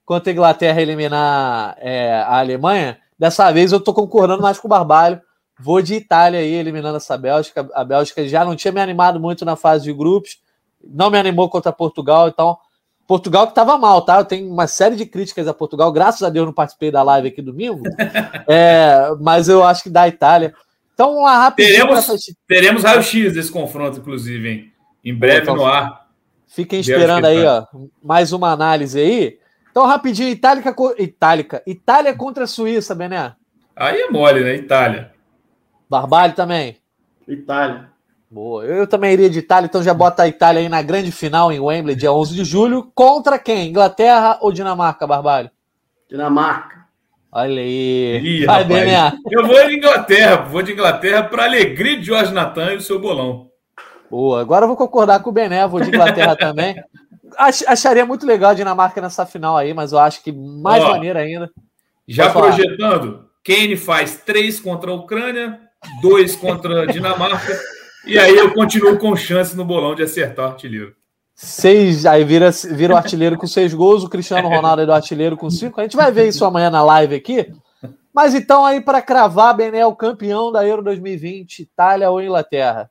quanto 0.08 0.30
a 0.30 0.32
Inglaterra 0.32 0.82
eliminar 0.82 1.76
é, 1.82 2.14
a 2.14 2.40
Alemanha, 2.40 2.98
dessa 3.20 3.52
vez 3.52 3.74
eu 3.74 3.78
estou 3.78 3.94
concordando 3.94 4.42
mais 4.42 4.58
com 4.58 4.66
o 4.66 4.70
Barbalho. 4.70 5.22
Vou 5.60 5.82
de 5.82 5.96
Itália 5.96 6.40
aí, 6.40 6.54
eliminando 6.54 6.96
essa 6.96 7.18
Bélgica. 7.18 7.70
A 7.74 7.84
Bélgica 7.84 8.26
já 8.26 8.46
não 8.46 8.56
tinha 8.56 8.72
me 8.72 8.80
animado 8.80 9.20
muito 9.20 9.44
na 9.44 9.58
fase 9.58 9.84
de 9.84 9.92
grupos, 9.92 10.40
não 10.82 11.10
me 11.10 11.18
animou 11.18 11.50
contra 11.50 11.74
Portugal, 11.74 12.30
então 12.30 12.58
Portugal 13.08 13.46
que 13.46 13.52
estava 13.52 13.78
mal, 13.78 14.02
tá? 14.02 14.18
Eu 14.18 14.26
tenho 14.26 14.52
uma 14.52 14.68
série 14.68 14.96
de 14.96 15.06
críticas 15.06 15.48
a 15.48 15.54
Portugal, 15.54 15.92
graças 15.92 16.22
a 16.22 16.30
Deus 16.30 16.46
não 16.46 16.54
participei 16.54 16.92
da 16.92 17.02
live 17.02 17.30
aqui 17.30 17.42
domingo, 17.42 17.84
é, 18.48 19.16
mas 19.22 19.48
eu 19.48 19.64
acho 19.64 19.84
que 19.84 19.90
da 19.90 20.08
Itália. 20.08 20.54
Então, 20.94 21.18
uma 21.18 21.38
rapidinha. 21.38 21.88
Teremos, 21.88 22.26
teremos 22.48 22.84
raio-x 22.84 23.34
desse 23.34 23.52
confronto, 23.52 24.00
inclusive, 24.00 24.50
hein? 24.50 24.74
em 25.04 25.16
breve 25.16 25.44
então, 25.44 25.56
no 25.56 25.66
ar. 25.66 26.08
Fiquem 26.48 26.82
esperando 26.82 27.26
aí, 27.26 27.46
ó, 27.46 27.66
mais 28.04 28.34
uma 28.34 28.52
análise 28.52 29.00
aí. 29.00 29.40
Então, 29.72 29.86
rapidinho, 29.86 30.30
Itálica, 30.30 30.76
Itálica, 30.98 31.64
Itália 31.66 32.14
contra 32.14 32.44
a 32.44 32.48
Suíça, 32.48 32.94
Bené. 32.94 33.34
Aí 33.76 34.02
é 34.02 34.10
mole, 34.10 34.44
né? 34.44 34.56
Itália. 34.56 35.12
Barbalho 35.90 36.34
também. 36.34 36.78
Itália. 37.28 37.90
Boa. 38.30 38.66
Eu 38.66 38.86
também 38.86 39.14
iria 39.14 39.30
de 39.30 39.40
Itália, 39.40 39.68
então 39.68 39.82
já 39.82 39.94
bota 39.94 40.24
a 40.24 40.28
Itália 40.28 40.62
aí 40.62 40.68
na 40.68 40.82
grande 40.82 41.12
final 41.12 41.52
em 41.52 41.60
Wembley, 41.60 41.96
dia 41.96 42.12
11 42.12 42.36
de 42.36 42.44
julho. 42.44 42.92
Contra 42.94 43.40
quem? 43.40 43.70
Inglaterra 43.70 44.38
ou 44.42 44.52
Dinamarca, 44.52 45.08
Barbalho? 45.08 45.50
Dinamarca. 46.10 46.86
Olha 47.32 47.62
aí. 47.62 48.20
Ih, 48.24 48.46
Vai, 48.46 48.64
rapaz, 48.64 49.20
eu 49.32 49.46
vou 49.46 49.68
de 49.68 49.76
Inglaterra, 49.76 50.36
vou 50.44 50.62
de 50.62 50.72
Inglaterra 50.74 51.24
para 51.24 51.44
alegria 51.46 51.98
de 51.98 52.06
Jorge 52.06 52.34
Natan 52.34 52.74
e 52.74 52.78
o 52.78 52.82
seu 52.82 53.00
bolão. 53.00 53.48
Boa. 54.10 54.42
Agora 54.42 54.64
eu 54.64 54.68
vou 54.68 54.78
concordar 54.78 55.22
com 55.22 55.30
o 55.30 55.34
Bené, 55.34 55.68
vou 55.68 55.82
de 55.82 55.90
Inglaterra 55.90 56.36
também. 56.38 56.76
Ach, 57.38 57.64
acharia 57.68 58.06
muito 58.06 58.26
legal 58.26 58.52
a 58.52 58.54
Dinamarca 58.54 59.02
nessa 59.02 59.26
final 59.26 59.56
aí, 59.56 59.74
mas 59.74 59.92
eu 59.92 60.00
acho 60.00 60.24
que 60.24 60.32
mais 60.32 60.84
Ó, 60.84 60.92
maneira 60.92 61.20
ainda. 61.20 61.50
Já 62.08 62.30
projetando, 62.32 63.26
Kane 63.44 63.76
faz 63.76 64.22
três 64.26 64.60
contra 64.60 64.92
a 64.92 64.96
Ucrânia, 64.96 65.60
dois 66.02 66.36
contra 66.36 66.84
a 66.84 66.86
Dinamarca. 66.86 67.58
E 68.06 68.18
aí 68.18 68.36
eu 68.36 68.54
continuo 68.54 68.98
com 68.98 69.16
chance 69.16 69.56
no 69.56 69.66
bolão 69.66 69.96
de 69.96 70.04
acertar 70.04 70.46
o 70.46 70.50
artilheiro. 70.50 70.96
Seis, 71.36 72.06
aí 72.06 72.24
vira, 72.24 72.50
vira 72.72 72.94
o 72.94 72.98
artilheiro 72.98 73.38
com 73.38 73.46
seis 73.46 73.74
gols, 73.74 74.04
o 74.04 74.10
Cristiano 74.10 74.50
Ronaldo 74.50 74.82
é 74.82 74.86
do 74.86 74.94
artilheiro 74.94 75.38
com 75.38 75.50
cinco. 75.50 75.80
A 75.80 75.84
gente 75.84 75.96
vai 75.96 76.12
ver 76.12 76.28
isso 76.28 76.44
amanhã 76.44 76.70
na 76.70 76.82
live 76.82 77.16
aqui. 77.16 77.54
Mas 78.14 78.34
então, 78.34 78.66
aí, 78.66 78.82
para 78.82 79.00
cravar, 79.00 79.56
Benel, 79.56 79.96
campeão 79.96 80.52
da 80.52 80.66
Euro 80.66 80.82
2020, 80.82 81.60
Itália 81.60 82.10
ou 82.10 82.20
Inglaterra? 82.20 82.90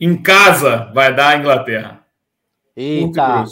Em 0.00 0.16
casa 0.16 0.92
vai 0.94 1.12
dar 1.12 1.30
a 1.30 1.36
Inglaterra. 1.36 2.00
Eita. 2.76 3.44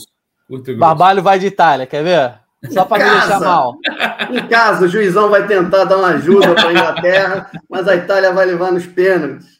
Barbalho 0.78 1.22
vai 1.22 1.38
de 1.38 1.46
Itália, 1.46 1.86
quer 1.86 2.04
ver? 2.04 2.40
Só 2.72 2.84
para 2.84 3.04
me 3.04 3.10
deixar 3.10 3.40
mal. 3.40 3.76
Em 4.30 4.46
casa, 4.46 4.84
o 4.84 4.88
juizão 4.88 5.30
vai 5.30 5.46
tentar 5.46 5.84
dar 5.84 5.96
uma 5.96 6.08
ajuda 6.08 6.54
para 6.54 6.68
a 6.68 6.72
Inglaterra, 6.72 7.50
mas 7.68 7.88
a 7.88 7.96
Itália 7.96 8.32
vai 8.32 8.46
levar 8.46 8.70
nos 8.70 8.86
pênaltis. 8.86 9.59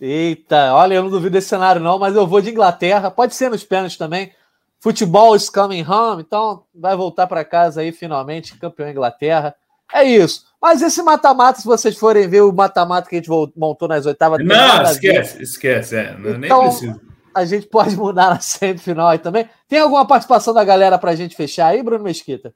Eita, 0.00 0.74
olha, 0.74 0.94
eu 0.94 1.02
não 1.02 1.10
duvido 1.10 1.30
desse 1.30 1.48
cenário, 1.48 1.80
não, 1.80 1.98
mas 1.98 2.14
eu 2.14 2.26
vou 2.26 2.40
de 2.40 2.50
Inglaterra. 2.50 3.10
Pode 3.10 3.34
ser 3.34 3.50
nos 3.50 3.64
pênaltis 3.64 3.96
também. 3.96 4.32
Futebol 4.78 5.34
is 5.34 5.48
coming 5.48 5.82
home, 5.82 6.22
então 6.22 6.64
vai 6.74 6.94
voltar 6.94 7.26
para 7.26 7.44
casa 7.44 7.80
aí 7.80 7.92
finalmente, 7.92 8.58
campeão 8.58 8.90
Inglaterra. 8.90 9.54
É 9.92 10.04
isso. 10.04 10.44
Mas 10.60 10.82
esse 10.82 11.02
mata-mata, 11.02 11.60
se 11.60 11.66
vocês 11.66 11.96
forem 11.96 12.28
ver 12.28 12.42
o 12.42 12.52
mata-mata 12.52 13.08
que 13.08 13.16
a 13.16 13.18
gente 13.18 13.30
montou 13.56 13.88
nas 13.88 14.04
oitavas. 14.04 14.44
Não, 14.44 14.82
esquece, 14.82 15.42
esquece. 15.42 15.96
É, 15.96 16.16
então, 16.18 16.38
nem 16.38 16.50
preciso. 16.50 17.00
A 17.34 17.44
gente 17.44 17.66
pode 17.66 17.94
mudar 17.96 18.30
na 18.30 18.40
semifinal 18.40 19.08
aí 19.08 19.18
também. 19.18 19.48
Tem 19.68 19.78
alguma 19.78 20.06
participação 20.06 20.52
da 20.52 20.64
galera 20.64 20.98
para 20.98 21.12
a 21.12 21.16
gente 21.16 21.36
fechar 21.36 21.68
aí, 21.68 21.82
Bruno 21.82 22.04
Mesquita? 22.04 22.54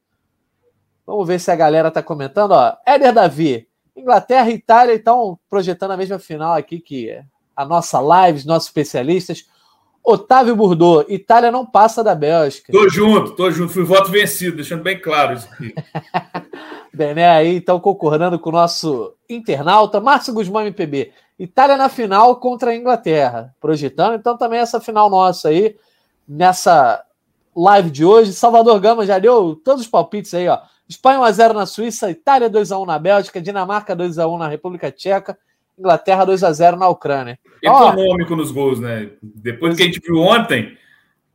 Vamos 1.06 1.26
ver 1.26 1.40
se 1.40 1.50
a 1.50 1.56
galera 1.56 1.88
está 1.88 2.02
comentando. 2.02 2.52
Ó, 2.52 2.72
Éder 2.86 3.12
Davi, 3.12 3.66
Inglaterra 4.00 4.50
e 4.50 4.54
Itália 4.54 4.94
estão 4.94 5.38
projetando 5.48 5.92
a 5.92 5.96
mesma 5.96 6.18
final 6.18 6.54
aqui 6.54 6.80
que 6.80 7.18
a 7.54 7.64
nossa 7.64 8.00
live, 8.00 8.38
os 8.38 8.44
nossos 8.44 8.68
especialistas. 8.68 9.44
Otávio 10.02 10.56
Burdô, 10.56 11.04
Itália 11.08 11.50
não 11.50 11.66
passa 11.66 12.02
da 12.02 12.14
Bélgica. 12.14 12.72
Tô 12.72 12.88
junto, 12.88 13.32
tô 13.32 13.50
junto. 13.50 13.72
Fui 13.72 13.84
voto 13.84 14.10
vencido, 14.10 14.56
deixando 14.56 14.82
bem 14.82 14.98
claro 14.98 15.34
isso 15.34 15.48
aqui. 15.52 15.74
Bené 16.92 17.28
aí, 17.28 17.56
então 17.56 17.78
concordando 17.78 18.38
com 18.38 18.48
o 18.48 18.52
nosso 18.52 19.14
internauta, 19.28 20.00
Márcio 20.00 20.34
Guzmão 20.34 20.62
MPB. 20.62 21.12
Itália 21.38 21.76
na 21.76 21.88
final 21.88 22.36
contra 22.36 22.70
a 22.70 22.76
Inglaterra. 22.76 23.54
Projetando, 23.60 24.14
então, 24.14 24.36
também 24.36 24.58
essa 24.58 24.80
final 24.80 25.08
nossa 25.08 25.48
aí, 25.48 25.76
nessa 26.26 27.04
live 27.54 27.90
de 27.90 28.04
hoje. 28.04 28.32
Salvador 28.32 28.78
Gama 28.80 29.06
já 29.06 29.18
deu 29.18 29.54
todos 29.56 29.82
os 29.82 29.88
palpites 29.88 30.34
aí, 30.34 30.48
ó. 30.48 30.58
Espanha 30.90 31.20
1x0 31.20 31.52
na 31.52 31.66
Suíça, 31.66 32.10
Itália 32.10 32.50
2x1 32.50 32.84
na 32.84 32.98
Bélgica, 32.98 33.40
Dinamarca 33.40 33.94
2x1 33.94 34.36
na 34.36 34.48
República 34.48 34.90
Tcheca, 34.90 35.38
Inglaterra 35.78 36.26
2x0 36.26 36.76
na 36.76 36.88
Ucrânia. 36.88 37.38
Econômico 37.62 38.34
nos 38.34 38.50
gols, 38.50 38.80
né? 38.80 39.10
Depois 39.22 39.76
que 39.76 39.84
a 39.84 39.86
gente 39.86 40.00
viu 40.00 40.16
ontem, 40.16 40.76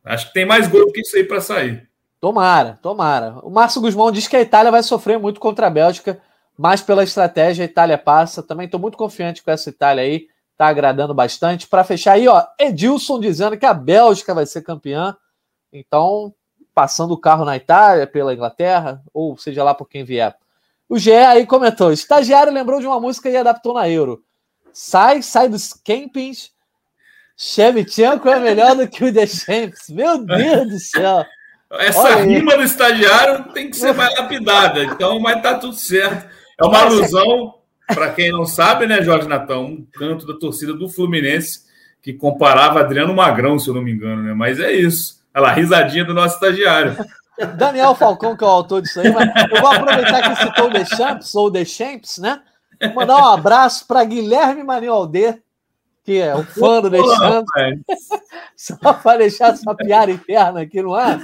acho 0.04 0.26
que 0.26 0.34
tem 0.34 0.44
mais 0.44 0.68
gol 0.68 0.84
do 0.84 0.92
que 0.92 1.00
isso 1.00 1.16
aí 1.16 1.24
para 1.24 1.40
sair. 1.40 1.88
Tomara, 2.20 2.78
tomara. 2.82 3.38
O 3.42 3.48
Márcio 3.48 3.80
Guzmão 3.80 4.12
diz 4.12 4.28
que 4.28 4.36
a 4.36 4.42
Itália 4.42 4.70
vai 4.70 4.82
sofrer 4.82 5.18
muito 5.18 5.40
contra 5.40 5.68
a 5.68 5.70
Bélgica, 5.70 6.20
mas 6.56 6.82
pela 6.82 7.02
estratégia 7.02 7.64
a 7.64 7.66
Itália 7.66 7.96
passa. 7.96 8.42
Também 8.42 8.66
estou 8.66 8.78
muito 8.78 8.98
confiante 8.98 9.42
com 9.42 9.50
essa 9.50 9.70
Itália 9.70 10.04
aí, 10.04 10.26
tá 10.54 10.66
agradando 10.66 11.14
bastante. 11.14 11.66
Para 11.66 11.82
fechar 11.82 12.12
aí, 12.12 12.28
ó, 12.28 12.44
Edilson 12.60 13.18
dizendo 13.18 13.56
que 13.56 13.64
a 13.64 13.72
Bélgica 13.72 14.34
vai 14.34 14.44
ser 14.44 14.60
campeã. 14.60 15.16
Então, 15.72 16.34
passando 16.76 17.12
o 17.12 17.18
carro 17.18 17.42
na 17.46 17.56
Itália, 17.56 18.06
pela 18.06 18.34
Inglaterra, 18.34 19.02
ou 19.14 19.34
seja 19.38 19.64
lá 19.64 19.72
por 19.72 19.88
quem 19.88 20.04
vier. 20.04 20.36
O 20.86 20.98
GE 20.98 21.10
aí 21.10 21.46
comentou: 21.46 21.90
estagiário 21.90 22.52
lembrou 22.52 22.78
de 22.78 22.86
uma 22.86 23.00
música 23.00 23.30
e 23.30 23.36
adaptou 23.36 23.72
na 23.72 23.88
Euro. 23.88 24.22
Sai, 24.74 25.22
sai 25.22 25.48
dos 25.48 25.72
campings. 25.72 26.50
Shevchenko 27.34 28.28
é 28.28 28.38
melhor 28.38 28.76
do 28.76 28.86
que 28.86 29.04
o 29.04 29.12
The 29.12 29.26
Champs. 29.26 29.88
Meu 29.88 30.18
Deus 30.18 30.68
do 30.68 30.78
céu. 30.78 31.24
Essa 31.72 32.00
Olha 32.00 32.24
rima 32.24 32.52
aí. 32.52 32.58
do 32.58 32.64
estagiário 32.64 33.44
tem 33.52 33.70
que 33.70 33.76
ser 33.76 33.94
mais 33.94 34.14
lapidada, 34.18 34.84
então, 34.84 35.18
mas 35.18 35.42
tá 35.42 35.58
tudo 35.58 35.74
certo. 35.74 36.28
É 36.58 36.64
uma 36.64 36.82
alusão, 36.82 37.54
para 37.86 38.12
quem 38.12 38.30
não 38.30 38.44
sabe, 38.44 38.86
né, 38.86 39.02
Jorge 39.02 39.26
Natão? 39.26 39.64
Um 39.64 39.86
canto 39.92 40.26
da 40.26 40.38
torcida 40.38 40.74
do 40.74 40.88
Fluminense 40.88 41.66
que 42.02 42.12
comparava 42.12 42.80
Adriano 42.80 43.14
Magrão, 43.14 43.58
se 43.58 43.68
eu 43.68 43.74
não 43.74 43.82
me 43.82 43.92
engano, 43.92 44.22
né? 44.22 44.32
Mas 44.32 44.60
é 44.60 44.72
isso. 44.72 45.16
Olha 45.36 45.48
lá, 45.48 45.52
risadinha 45.52 46.02
do 46.02 46.14
nosso 46.14 46.36
estagiário. 46.36 46.96
Daniel 47.58 47.94
Falcão, 47.94 48.34
que 48.34 48.42
é 48.42 48.46
o 48.46 48.50
autor 48.50 48.80
disso 48.80 49.00
aí, 49.00 49.12
mas 49.12 49.28
eu 49.50 49.60
vou 49.60 49.70
aproveitar 49.70 50.22
que 50.22 50.42
citou 50.42 50.68
o 50.68 50.72
The 50.72 50.84
Champs, 50.86 51.34
ou 51.34 51.52
The 51.52 51.64
Champs, 51.66 52.16
né? 52.16 52.40
Vou 52.80 52.94
mandar 52.94 53.18
um 53.18 53.26
abraço 53.26 53.86
para 53.86 54.02
Guilherme 54.02 54.64
Maniolde, 54.64 55.38
que 56.02 56.18
é 56.18 56.34
o 56.34 56.42
fã 56.42 56.80
do 56.80 56.90
The 56.90 57.02
Champs. 57.02 58.08
Só 58.56 58.94
para 58.94 59.18
deixar 59.18 59.52
essa 59.52 59.74
piada 59.74 60.10
interna 60.10 60.62
aqui 60.62 60.80
no 60.80 60.94
ar. 60.94 61.20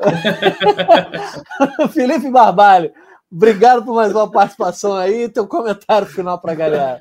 Felipe 1.94 2.28
Barbalho, 2.28 2.92
obrigado 3.30 3.84
por 3.84 3.94
mais 3.94 4.12
uma 4.12 4.28
participação 4.28 4.96
aí. 4.96 5.28
Teu 5.28 5.46
comentário 5.46 6.08
final 6.08 6.40
para 6.40 6.50
a 6.50 6.56
galera. 6.56 7.00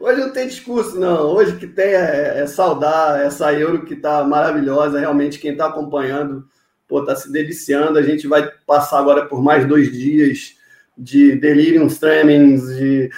Hoje 0.00 0.20
não 0.20 0.32
tem 0.32 0.48
discurso, 0.48 0.98
não. 0.98 1.28
Hoje 1.28 1.56
que 1.56 1.66
tem 1.66 1.94
é, 1.94 2.40
é 2.40 2.46
saudar 2.46 3.20
essa 3.20 3.52
Euro 3.52 3.84
que 3.84 3.94
está 3.94 4.24
maravilhosa. 4.24 5.00
Realmente, 5.00 5.38
quem 5.38 5.52
está 5.52 5.66
acompanhando 5.66 6.46
pô, 6.88 7.04
tá 7.04 7.14
se 7.16 7.30
deliciando. 7.30 7.98
A 7.98 8.02
gente 8.02 8.26
vai 8.26 8.50
passar 8.66 8.98
agora 8.98 9.26
por 9.26 9.42
mais 9.42 9.66
dois 9.66 9.92
dias 9.92 10.54
de 10.96 11.36
delirium 11.36 11.88
tremens, 11.88 12.66
de 12.74 13.10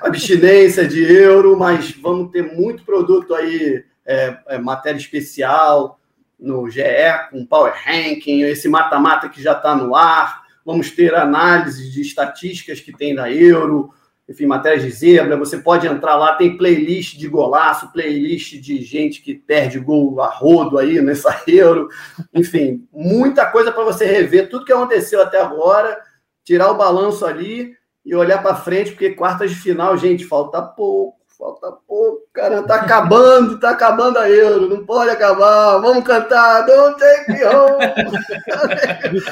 abstinência 0.00 0.86
de 0.86 1.02
euro, 1.02 1.58
mas 1.58 1.90
vamos 1.90 2.30
ter 2.30 2.42
muito 2.42 2.84
produto 2.84 3.34
aí, 3.34 3.84
é, 4.06 4.38
é, 4.48 4.58
matéria 4.58 4.98
especial 4.98 5.98
no 6.38 6.70
GE, 6.70 6.82
com 7.30 7.44
Power 7.44 7.72
Ranking, 7.84 8.42
esse 8.42 8.68
mata-mata 8.68 9.28
que 9.28 9.42
já 9.42 9.52
está 9.52 9.74
no 9.74 9.96
ar. 9.96 10.44
Vamos 10.64 10.90
ter 10.92 11.14
análise 11.14 11.90
de 11.90 12.02
estatísticas 12.02 12.80
que 12.80 12.92
tem 12.92 13.14
da 13.14 13.30
euro, 13.32 13.92
enfim, 14.28 14.46
matérias 14.46 14.82
de 14.82 14.90
zebra, 14.90 15.36
você 15.36 15.58
pode 15.58 15.86
entrar 15.86 16.16
lá, 16.16 16.34
tem 16.34 16.56
playlist 16.56 17.16
de 17.16 17.28
golaço, 17.28 17.92
playlist 17.92 18.54
de 18.58 18.82
gente 18.82 19.20
que 19.20 19.34
perde 19.34 19.78
gol 19.78 20.20
a 20.20 20.28
rodo 20.28 20.78
aí 20.78 21.00
nessa 21.02 21.42
Euro, 21.46 21.88
enfim, 22.32 22.86
muita 22.92 23.46
coisa 23.46 23.70
para 23.70 23.84
você 23.84 24.06
rever, 24.06 24.48
tudo 24.48 24.64
que 24.64 24.72
aconteceu 24.72 25.20
até 25.20 25.40
agora, 25.40 25.98
tirar 26.42 26.70
o 26.70 26.76
balanço 26.76 27.26
ali 27.26 27.74
e 28.04 28.14
olhar 28.14 28.42
para 28.42 28.54
frente, 28.54 28.92
porque 28.92 29.10
quartas 29.10 29.50
de 29.50 29.56
final, 29.56 29.96
gente, 29.96 30.24
falta 30.24 30.60
pouco, 30.60 31.18
falta 31.44 31.72
pouco, 31.86 32.22
cara, 32.32 32.62
tá 32.62 32.76
acabando, 32.76 33.60
tá 33.60 33.70
acabando 33.70 34.18
a 34.18 34.30
Euro, 34.30 34.66
não 34.66 34.86
pode 34.86 35.10
acabar, 35.10 35.76
vamos 35.78 36.02
cantar, 36.02 36.62
don't 36.62 36.98
take 36.98 37.32
me 37.32 37.44
home. 37.44 37.84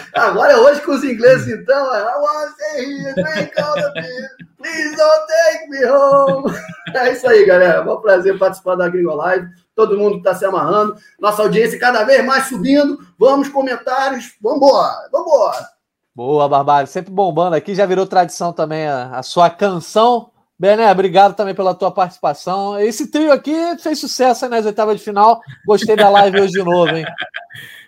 Agora, 0.13 0.59
hoje 0.59 0.83
com 0.83 0.93
os 0.93 1.03
ingleses, 1.03 1.49
então, 1.49 1.87
I 1.87 2.03
want 2.21 2.49
to 2.49 2.53
stay 2.53 2.85
here, 2.85 3.15
drink 3.15 3.59
all 3.59 3.75
the 3.75 3.93
beer. 3.95 4.31
Please 4.59 4.95
don't 4.95 5.27
take 5.27 5.71
me 5.71 5.87
home. 5.87 6.55
É 6.95 7.11
isso 7.11 7.27
aí, 7.27 7.47
galera. 7.47 7.79
É 7.79 7.91
um 7.91 8.01
prazer 8.03 8.39
participar 8.39 8.75
da 8.75 8.87
Gringo 8.87 9.15
Live. 9.15 9.49
Todo 9.75 9.97
mundo 9.97 10.19
está 10.19 10.35
se 10.35 10.45
amarrando. 10.45 10.95
Nossa 11.19 11.41
audiência 11.41 11.79
cada 11.79 12.05
vez 12.05 12.23
mais 12.23 12.49
subindo. 12.49 12.99
Vamos, 13.19 13.49
comentários. 13.49 14.35
Vambora, 14.43 15.09
vambora. 15.11 15.69
Boa, 16.15 16.47
Barbário. 16.51 16.87
Sempre 16.87 17.11
bombando 17.11 17.57
aqui. 17.57 17.75
Já 17.75 17.87
virou 17.87 18.05
tradição 18.05 18.53
também 18.53 18.87
a, 18.87 19.17
a 19.17 19.23
sua 19.23 19.49
canção. 19.49 20.32
Bené, 20.63 20.89
obrigado 20.93 21.35
também 21.35 21.57
pela 21.57 21.75
tua 21.75 21.91
participação. 21.91 22.79
Esse 22.79 23.11
trio 23.11 23.33
aqui 23.33 23.53
fez 23.83 23.99
sucesso 23.99 24.49
nas 24.49 24.65
oitavas 24.65 24.97
de 24.97 25.03
final. 25.03 25.41
Gostei 25.67 25.97
da 25.97 26.09
live 26.09 26.41
hoje 26.41 26.53
de 26.53 26.63
novo, 26.63 26.97
hein? 26.97 27.05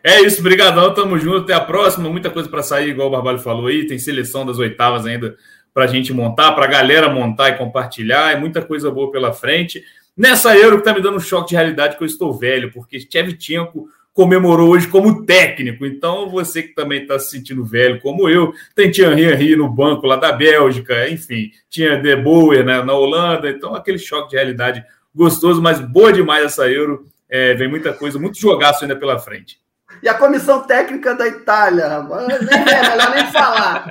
É 0.06 0.20
isso, 0.20 0.42
brigadão, 0.42 0.92
tamo 0.92 1.18
junto, 1.18 1.44
até 1.44 1.54
a 1.54 1.60
próxima. 1.60 2.10
Muita 2.10 2.28
coisa 2.28 2.46
para 2.46 2.62
sair, 2.62 2.90
igual 2.90 3.08
o 3.08 3.10
Barbalho 3.10 3.38
falou 3.38 3.68
aí. 3.68 3.86
Tem 3.86 3.98
seleção 3.98 4.44
das 4.44 4.58
oitavas 4.58 5.06
ainda 5.06 5.34
para 5.72 5.84
a 5.84 5.86
gente 5.86 6.12
montar, 6.12 6.52
para 6.52 6.66
a 6.66 6.68
galera 6.68 7.08
montar 7.08 7.48
e 7.48 7.56
compartilhar. 7.56 8.32
É 8.32 8.36
muita 8.36 8.60
coisa 8.60 8.90
boa 8.90 9.10
pela 9.10 9.32
frente. 9.32 9.82
Nessa 10.14 10.54
Euro 10.54 10.76
que 10.76 10.80
está 10.82 10.92
me 10.92 11.00
dando 11.00 11.16
um 11.16 11.20
choque 11.20 11.50
de 11.50 11.54
realidade 11.54 11.96
que 11.96 12.02
eu 12.02 12.06
estou 12.06 12.34
velho, 12.34 12.70
porque 12.70 13.00
Shevchenko 13.00 13.88
comemorou 14.14 14.70
hoje 14.70 14.86
como 14.86 15.26
técnico. 15.26 15.84
Então, 15.84 16.30
você 16.30 16.62
que 16.62 16.74
também 16.74 17.02
está 17.02 17.18
se 17.18 17.32
sentindo 17.32 17.64
velho, 17.64 18.00
como 18.00 18.28
eu, 18.28 18.54
tem 18.74 18.90
Thierry 18.90 19.24
Henry 19.24 19.56
no 19.56 19.68
banco 19.68 20.06
lá 20.06 20.14
da 20.16 20.32
Bélgica, 20.32 21.10
enfim, 21.10 21.50
tinha 21.68 22.00
De 22.00 22.14
Boer 22.16 22.64
né, 22.64 22.80
na 22.82 22.94
Holanda. 22.94 23.50
Então, 23.50 23.74
aquele 23.74 23.98
choque 23.98 24.30
de 24.30 24.36
realidade 24.36 24.84
gostoso, 25.12 25.60
mas 25.60 25.80
boa 25.80 26.12
demais 26.12 26.44
essa 26.44 26.70
Euro. 26.70 27.04
É, 27.28 27.54
vem 27.54 27.68
muita 27.68 27.92
coisa, 27.92 28.18
muito 28.18 28.38
jogaço 28.38 28.84
ainda 28.84 28.94
pela 28.94 29.18
frente. 29.18 29.58
E 30.04 30.08
a 30.08 30.12
comissão 30.12 30.60
técnica 30.60 31.14
da 31.14 31.26
Itália, 31.26 31.88
rapaz. 31.88 32.26
Nem 32.26 32.74
é 32.74 32.90
melhor 32.90 33.14
nem 33.14 33.26
falar. 33.32 33.88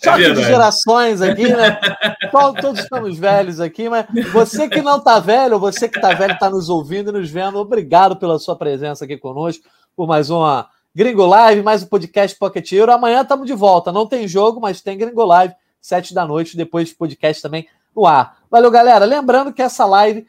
Choque 0.00 0.24
é 0.24 0.30
de 0.32 0.44
gerações 0.44 1.20
aqui, 1.20 1.48
né? 1.48 1.76
Todos 2.30 2.78
estamos 2.78 3.18
velhos 3.18 3.58
aqui, 3.60 3.88
mas 3.88 4.06
você 4.32 4.68
que 4.68 4.80
não 4.80 4.98
está 4.98 5.18
velho, 5.18 5.58
você 5.58 5.88
que 5.88 5.98
está 5.98 6.14
velho, 6.14 6.34
está 6.34 6.48
nos 6.48 6.68
ouvindo 6.68 7.10
e 7.10 7.12
nos 7.12 7.28
vendo, 7.28 7.58
obrigado 7.58 8.14
pela 8.14 8.38
sua 8.38 8.54
presença 8.54 9.04
aqui 9.04 9.16
conosco, 9.18 9.64
por 9.96 10.06
mais 10.06 10.30
uma 10.30 10.68
Gringo 10.94 11.26
Live, 11.26 11.62
mais 11.62 11.82
um 11.82 11.86
podcast 11.86 12.38
Pocket 12.38 12.70
Euro. 12.70 12.92
Amanhã 12.92 13.22
estamos 13.22 13.48
de 13.48 13.54
volta. 13.54 13.90
Não 13.90 14.06
tem 14.06 14.28
jogo, 14.28 14.60
mas 14.60 14.80
tem 14.80 14.96
Gringo 14.96 15.24
Live, 15.24 15.52
sete 15.80 16.14
da 16.14 16.24
noite, 16.24 16.56
depois 16.56 16.92
podcast 16.92 17.42
também 17.42 17.66
no 17.94 18.06
ar. 18.06 18.36
Valeu, 18.48 18.70
galera. 18.70 19.04
Lembrando 19.04 19.52
que 19.52 19.62
essa 19.62 19.84
live 19.84 20.24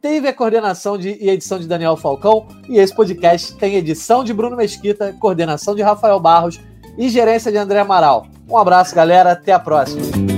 teve 0.00 0.28
a 0.28 0.32
coordenação 0.32 0.96
de, 0.96 1.16
e 1.20 1.28
edição 1.28 1.58
de 1.58 1.66
Daniel 1.66 1.96
Falcão, 1.96 2.48
e 2.68 2.78
esse 2.78 2.94
podcast 2.94 3.54
tem 3.56 3.76
edição 3.76 4.24
de 4.24 4.32
Bruno 4.32 4.56
Mesquita, 4.56 5.14
coordenação 5.18 5.74
de 5.74 5.82
Rafael 5.82 6.18
Barros 6.18 6.60
e 6.96 7.08
gerência 7.08 7.52
de 7.52 7.58
André 7.58 7.80
Amaral. 7.80 8.26
Um 8.48 8.56
abraço, 8.56 8.94
galera, 8.94 9.32
até 9.32 9.52
a 9.52 9.58
próxima. 9.58 10.29